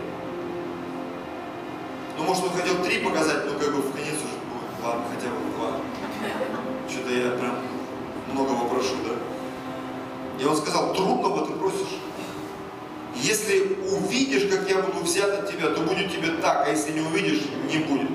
Ну, 2.16 2.24
может, 2.24 2.44
он 2.44 2.50
хотел 2.50 2.82
три 2.82 3.00
показать, 3.00 3.44
но 3.44 3.58
как 3.58 3.74
бы 3.74 3.82
в 3.82 3.92
конец 3.92 4.14
уже 4.14 4.38
будет, 4.48 4.84
ладно, 4.84 5.04
хотя 5.14 5.28
бы 5.30 5.36
два. 5.56 5.72
Что-то 6.88 7.12
я 7.12 7.30
прям 7.32 7.58
многого 8.32 8.68
прошу, 8.68 8.94
да? 9.04 9.14
И 10.42 10.44
он 10.44 10.56
сказал, 10.56 10.94
трудного 10.94 11.46
ты 11.46 11.52
просишь. 11.52 11.98
Если 13.14 13.78
увидишь, 13.90 14.50
как 14.50 14.68
я 14.68 14.82
буду 14.82 15.04
взят 15.04 15.30
от 15.30 15.50
тебя, 15.50 15.70
то 15.70 15.80
будет 15.80 16.12
тебе 16.12 16.32
так, 16.42 16.66
а 16.66 16.70
если 16.70 16.92
не 16.92 17.00
увидишь, 17.00 17.42
не 17.70 17.78
будет. 17.78 18.10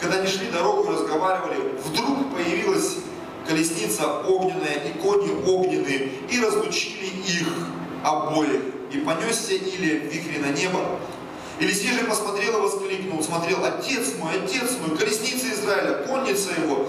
Когда 0.00 0.18
они 0.18 0.26
шли 0.26 0.50
дорогу 0.50 0.90
и 0.90 0.94
разговаривали, 0.94 1.78
вдруг 1.84 2.34
появилась 2.34 2.98
колесница 3.48 4.20
огненная 4.20 4.84
и 4.84 4.98
кони 4.98 5.30
огненные, 5.46 6.10
и 6.30 6.40
разлучили 6.40 7.06
их 7.26 7.48
обоих. 8.02 8.60
И 8.92 8.98
понесся 8.98 9.54
Илия 9.54 10.00
в 10.00 10.40
на 10.40 10.52
небо. 10.52 10.80
Елисей 11.60 11.92
же 11.92 12.04
посмотрел 12.04 12.58
и 12.58 12.62
воскликнул, 12.62 13.22
смотрел, 13.22 13.64
отец 13.64 14.14
мой, 14.18 14.32
отец 14.42 14.72
мой, 14.80 14.96
колесница 14.96 15.52
Израиля, 15.52 16.04
конница 16.06 16.50
его, 16.60 16.88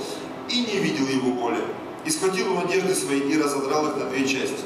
и 0.49 0.59
не 0.61 0.77
видел 0.79 1.07
его 1.07 1.31
боли. 1.31 1.61
И 2.03 2.09
схватил 2.09 2.53
он 2.53 2.65
одежды 2.65 2.95
свои 2.95 3.19
и 3.19 3.41
разодрал 3.41 3.87
их 3.87 3.97
на 3.97 4.05
две 4.05 4.27
части. 4.27 4.63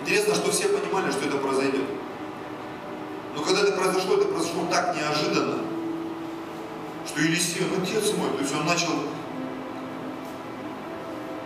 Интересно, 0.00 0.34
что 0.34 0.50
все 0.50 0.68
понимали, 0.68 1.10
что 1.12 1.26
это 1.26 1.36
произойдет. 1.36 1.84
Но 3.36 3.42
когда 3.42 3.62
это 3.62 3.72
произошло, 3.72 4.16
это 4.16 4.26
произошло 4.26 4.66
так 4.70 4.96
неожиданно, 4.96 5.58
что 7.06 7.20
Елисей, 7.20 7.64
он 7.64 7.82
отец 7.82 8.12
мой, 8.16 8.30
то 8.30 8.38
есть 8.40 8.54
он 8.54 8.66
начал 8.66 8.92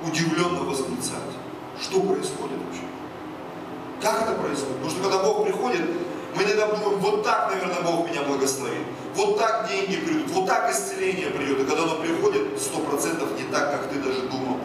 удивленно 0.05 0.61
восклицать. 0.61 1.35
Что 1.81 2.01
происходит 2.01 2.59
вообще? 2.65 2.83
Как 4.01 4.23
это 4.23 4.33
происходит? 4.41 4.77
Потому 4.77 4.91
что 4.91 5.03
когда 5.03 5.23
Бог 5.23 5.45
приходит, 5.45 5.83
мы 6.37 6.43
иногда 6.43 6.67
думаем, 6.67 6.99
вот 6.99 7.25
так, 7.25 7.51
наверное, 7.51 7.83
Бог 7.83 8.11
меня 8.11 8.23
благословит. 8.23 8.85
Вот 9.15 9.39
так 9.39 9.67
деньги 9.69 9.97
придут, 9.97 10.31
вот 10.31 10.47
так 10.47 10.71
исцеление 10.71 11.31
придет. 11.31 11.61
И 11.61 11.65
когда 11.65 11.85
оно 11.85 11.97
приходит, 11.97 12.61
сто 12.61 12.81
процентов 12.81 13.29
не 13.39 13.45
так, 13.51 13.73
как 13.73 13.89
ты 13.91 13.99
даже 13.99 14.21
думал. 14.29 14.59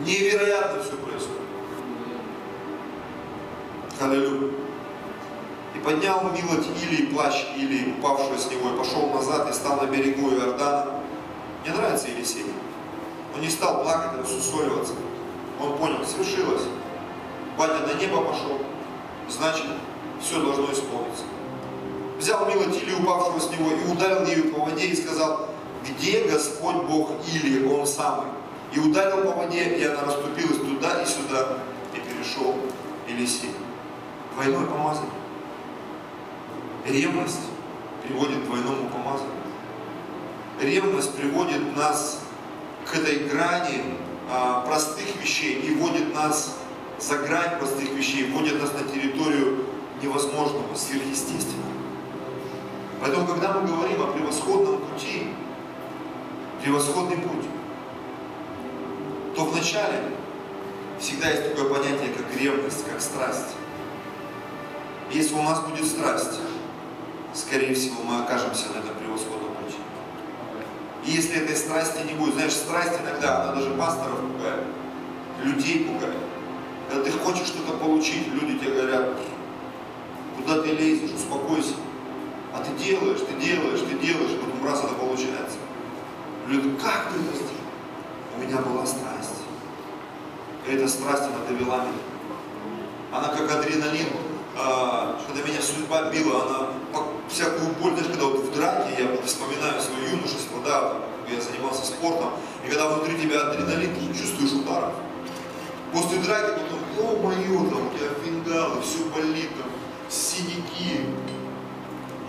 Невероятно 0.00 0.82
все 0.82 0.96
происходит. 0.96 1.42
Аллилуйя. 4.00 4.52
И 5.74 5.78
поднял 5.78 6.24
милоть 6.24 6.66
Илии, 6.82 7.06
плащ 7.06 7.46
Илии, 7.56 7.94
упавшего 7.98 8.36
с 8.36 8.50
него, 8.50 8.74
и 8.74 8.78
пошел 8.78 9.08
назад, 9.10 9.48
и 9.48 9.52
стал 9.52 9.80
на 9.80 9.86
берегу 9.86 10.30
Иордана. 10.30 11.00
Мне 11.64 11.72
нравится 11.74 12.08
Елисей. 12.08 12.46
Он 13.34 13.40
не 13.40 13.48
стал 13.48 13.82
плакать, 13.82 14.20
рассусоливаться. 14.20 14.94
Он 15.60 15.78
понял, 15.78 16.04
свершилось. 16.04 16.62
Батя 17.56 17.86
на 17.86 17.94
небо 18.00 18.22
пошел, 18.22 18.58
значит, 19.28 19.66
все 20.20 20.40
должно 20.40 20.72
исполниться. 20.72 21.24
Взял 22.18 22.46
милоть 22.46 22.82
Илии, 22.82 22.94
упавшего 22.94 23.38
с 23.38 23.50
него, 23.50 23.70
и 23.72 23.92
ударил 23.92 24.26
ею 24.26 24.54
по 24.54 24.64
воде, 24.64 24.86
и 24.86 24.96
сказал, 24.96 25.48
где 25.86 26.26
Господь 26.28 26.76
Бог 26.84 27.10
Илии, 27.32 27.66
Он 27.66 27.86
самый? 27.86 28.26
И 28.72 28.78
ударил 28.78 29.22
по 29.24 29.38
воде, 29.38 29.64
и 29.64 29.84
она 29.84 30.02
расступилась 30.02 30.58
туда 30.58 31.02
и 31.02 31.06
сюда, 31.06 31.58
и 31.94 32.00
перешел 32.00 32.56
Елисей. 33.08 33.50
Двойное 34.34 34.66
помазание. 34.66 35.10
Ревность 36.86 37.40
приводит 38.02 38.42
к 38.42 38.44
двойному 38.46 38.88
помазанию. 38.88 39.32
Ревность 40.60 41.14
приводит 41.14 41.76
нас 41.76 42.20
к 42.90 42.94
этой 42.96 43.28
грани 43.28 43.82
а, 44.30 44.60
простых 44.66 45.16
вещей 45.20 45.60
и 45.60 45.74
вводит 45.74 46.14
нас 46.14 46.56
за 46.98 47.16
грань 47.18 47.58
простых 47.58 47.90
вещей, 47.92 48.30
вводит 48.30 48.60
нас 48.60 48.72
на 48.72 48.84
территорию 48.88 49.66
невозможного, 50.02 50.74
сверхъестественного. 50.74 51.72
Поэтому, 53.00 53.26
когда 53.26 53.52
мы 53.52 53.66
говорим 53.66 54.02
о 54.02 54.12
превосходном 54.12 54.78
пути, 54.78 55.28
превосходный 56.62 57.18
путь, 57.18 57.44
то 59.36 59.44
вначале 59.44 60.02
всегда 60.98 61.30
есть 61.30 61.50
такое 61.50 61.74
понятие, 61.74 62.12
как 62.16 62.40
ревность, 62.40 62.84
как 62.86 63.00
страсть. 63.00 63.54
Если 65.12 65.34
у 65.34 65.42
нас 65.42 65.60
будет 65.60 65.86
страсть, 65.86 66.40
скорее 67.34 67.74
всего, 67.74 68.02
мы 68.04 68.22
окажемся 68.22 68.66
на 68.74 68.78
этом 68.78 68.96
превосходном 68.96 69.50
пути. 69.56 69.78
И 71.04 71.10
если 71.10 71.42
этой 71.42 71.56
страсти 71.56 72.06
не 72.06 72.14
будет, 72.14 72.34
знаешь, 72.34 72.52
страсть 72.52 72.94
иногда, 73.02 73.42
она 73.42 73.56
даже 73.56 73.70
пасторов 73.74 74.20
пугает, 74.20 74.64
людей 75.42 75.84
пугает. 75.84 76.23
Когда 76.94 77.10
ты 77.10 77.18
хочешь 77.18 77.48
что-то 77.48 77.76
получить, 77.78 78.28
люди 78.32 78.56
тебе 78.56 78.70
говорят, 78.70 79.16
куда 80.36 80.62
ты 80.62 80.68
лезешь, 80.68 81.10
успокойся. 81.10 81.74
А 82.52 82.62
ты 82.62 82.70
делаешь, 82.84 83.18
ты 83.18 83.34
делаешь, 83.44 83.80
ты 83.80 83.98
делаешь, 83.98 84.30
и 84.30 84.36
потом 84.36 84.64
раз 84.64 84.84
это 84.84 84.94
получается. 84.94 85.56
Люди, 86.46 86.70
как 86.80 87.08
ты 87.10 87.18
это 87.18 87.34
сделал? 87.34 87.50
У 88.36 88.42
меня 88.42 88.58
была 88.58 88.86
страсть. 88.86 89.42
И 90.68 90.72
эта 90.72 90.86
страсть, 90.86 91.24
она 91.24 91.44
довела 91.48 91.78
меня. 91.78 91.98
Она 93.10 93.28
как 93.28 93.50
адреналин 93.50 94.06
а, 94.56 95.18
когда 95.26 95.48
меня 95.48 95.60
судьба 95.60 96.10
била, 96.10 96.46
она 96.46 96.68
всякую 97.28 97.70
боль, 97.82 97.94
знаешь, 97.94 98.06
когда 98.06 98.26
вот 98.26 98.44
в 98.44 98.54
драке, 98.54 98.90
я 98.96 99.26
вспоминаю 99.26 99.80
свое 99.80 100.12
юношество, 100.12 100.60
да, 100.64 100.92
я 101.28 101.40
занимался 101.40 101.84
спортом, 101.84 102.30
и 102.64 102.70
когда 102.70 102.86
внутри 102.86 103.20
тебя 103.20 103.48
адреналин, 103.48 103.96
ты 103.96 104.16
чувствуешь 104.16 104.52
ударов. 104.52 104.92
После 105.94 106.18
драки 106.18 106.58
потом, 106.58 106.80
о 106.98 107.22
мое, 107.22 107.70
там, 107.70 107.86
у 107.86 107.96
тебя 107.96 108.10
фингалы, 108.24 108.82
все 108.82 109.04
болит, 109.14 109.48
там, 109.56 109.70
синяки. 110.10 111.06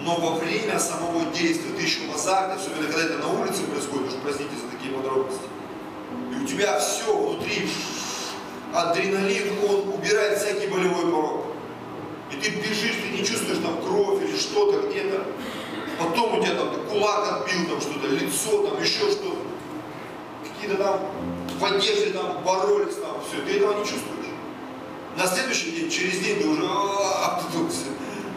Но 0.01 0.17
во 0.17 0.35
время 0.35 0.77
самого 0.77 1.25
действия 1.33 1.71
ты 1.75 1.81
еще 1.81 2.01
азарте, 2.13 2.61
особенно 2.61 2.87
когда 2.91 3.05
это 3.05 3.17
на 3.17 3.41
улице 3.41 3.63
происходит, 3.63 4.09
уж 4.09 4.13
простите 4.21 4.51
за 4.55 4.77
такие 4.77 4.93
подробности. 4.93 5.41
И 6.31 6.43
у 6.43 6.45
тебя 6.45 6.77
все 6.77 7.11
внутри, 7.17 7.67
адреналин, 8.71 9.53
он 9.67 9.89
убирает 9.95 10.37
всякий 10.37 10.67
болевой 10.67 11.11
порог. 11.11 11.45
И 12.31 12.35
ты 12.35 12.51
бежишь, 12.51 12.97
ты 13.01 13.17
не 13.17 13.25
чувствуешь 13.25 13.63
там 13.63 13.81
кровь 13.81 14.21
или 14.21 14.37
что-то 14.37 14.87
где-то. 14.87 15.25
Потом 15.97 16.37
у 16.37 16.43
тебя 16.43 16.53
там 16.53 16.69
кулак 16.87 17.41
отбил, 17.41 17.67
там 17.67 17.81
что-то, 17.81 18.07
лицо, 18.09 18.67
там 18.67 18.79
еще 18.79 19.09
что-то. 19.09 19.37
Какие-то 20.43 20.83
там 20.83 20.99
в 21.59 21.65
одежде 21.65 22.11
там 22.11 22.43
боролись, 22.43 22.95
там 22.95 23.17
все. 23.27 23.41
Ты 23.45 23.57
этого 23.57 23.79
не 23.79 23.85
чувствуешь. 23.85 24.25
На 25.17 25.25
следующий 25.27 25.71
день, 25.71 25.89
через 25.89 26.19
день 26.19 26.41
ты 26.41 26.47
уже 26.47 26.63
а, 26.65 27.41
тут 27.51 27.71
все 27.71 27.85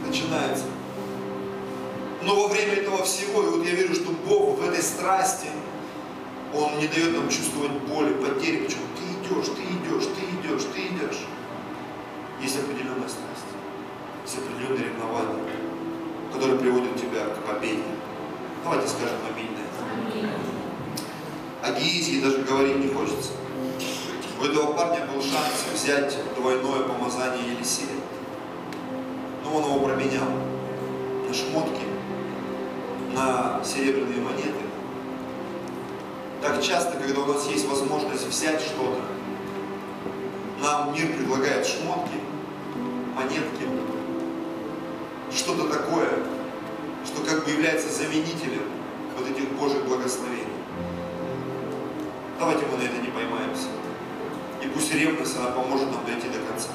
начинается. 0.07 0.65
Но 2.23 2.35
во 2.35 2.49
время 2.49 2.75
этого 2.75 3.05
всего, 3.05 3.43
и 3.43 3.47
вот 3.47 3.65
я 3.65 3.73
верю, 3.73 3.95
что 3.95 4.11
Бог 4.27 4.59
в 4.59 4.69
этой 4.69 4.83
страсти, 4.83 5.49
Он 6.55 6.79
не 6.79 6.87
дает 6.87 7.15
нам 7.15 7.29
чувствовать 7.29 7.73
боли, 7.89 8.13
потери. 8.15 8.65
Почему? 8.65 8.83
Ты 8.97 9.35
идешь, 9.35 9.47
ты 9.47 9.63
идешь, 9.63 10.05
ты 10.05 10.49
идешь, 10.49 10.65
ты 10.75 10.81
идешь. 10.81 11.27
Есть 12.41 12.57
определенная 12.57 13.09
страсть 13.09 13.49
есть 14.29 14.39
определенное 14.45 14.85
ревнование, 14.85 15.57
которое 16.33 16.59
приводит 16.59 16.97
тебя 16.97 17.25
к 17.25 17.39
победе. 17.47 17.83
Давайте 18.63 18.89
скажем 18.89 19.17
аминь 19.33 19.53
на 19.53 20.29
это. 20.29 20.48
О 21.63 21.73
Гиезии 21.73 22.21
даже 22.21 22.43
говорить 22.43 22.79
не 22.79 22.89
хочется. 22.89 23.33
У 24.41 24.45
этого 24.45 24.73
парня 24.75 25.05
был 25.07 25.21
шанс 25.21 25.67
взять 25.75 26.17
двойное 26.37 26.85
помазание 26.85 27.53
Елисея. 27.53 27.89
Но 29.43 29.57
он 29.57 29.65
его 29.65 29.81
променял 29.81 30.29
на 31.27 31.35
шмотки, 31.35 31.83
на 33.13 33.61
серебряные 33.65 34.21
монеты. 34.21 34.53
Так 36.41 36.63
часто, 36.63 36.97
когда 36.97 37.23
у 37.23 37.27
нас 37.27 37.49
есть 37.49 37.67
возможность 37.69 38.29
взять 38.29 38.61
что-то, 38.61 39.01
нам 40.63 40.95
мир 40.95 41.09
предлагает 41.17 41.67
шмотки, 41.67 42.15
монетки, 43.17 43.67
что-то 45.35 45.69
такое, 45.69 46.09
что 47.05 47.25
как 47.29 47.45
бы 47.45 47.51
является 47.51 47.93
заменителем 47.93 48.63
вот 49.19 49.29
этих 49.29 49.51
Божьих 49.53 49.85
благословений. 49.87 50.48
Давайте 52.39 52.67
мы 52.67 52.79
на 52.79 52.83
это 52.83 53.03
не 53.03 53.09
поймаемся. 53.09 53.67
И 54.63 54.69
пусть 54.69 54.95
ревность, 54.95 55.37
она 55.37 55.51
поможет 55.51 55.91
нам 55.91 56.05
дойти 56.07 56.29
до 56.29 56.39
конца. 56.47 56.69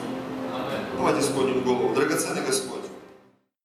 Давайте 0.97 1.21
склоним 1.21 1.61
голову. 1.63 1.93
Драгоценный 1.95 2.45
Господь, 2.45 2.82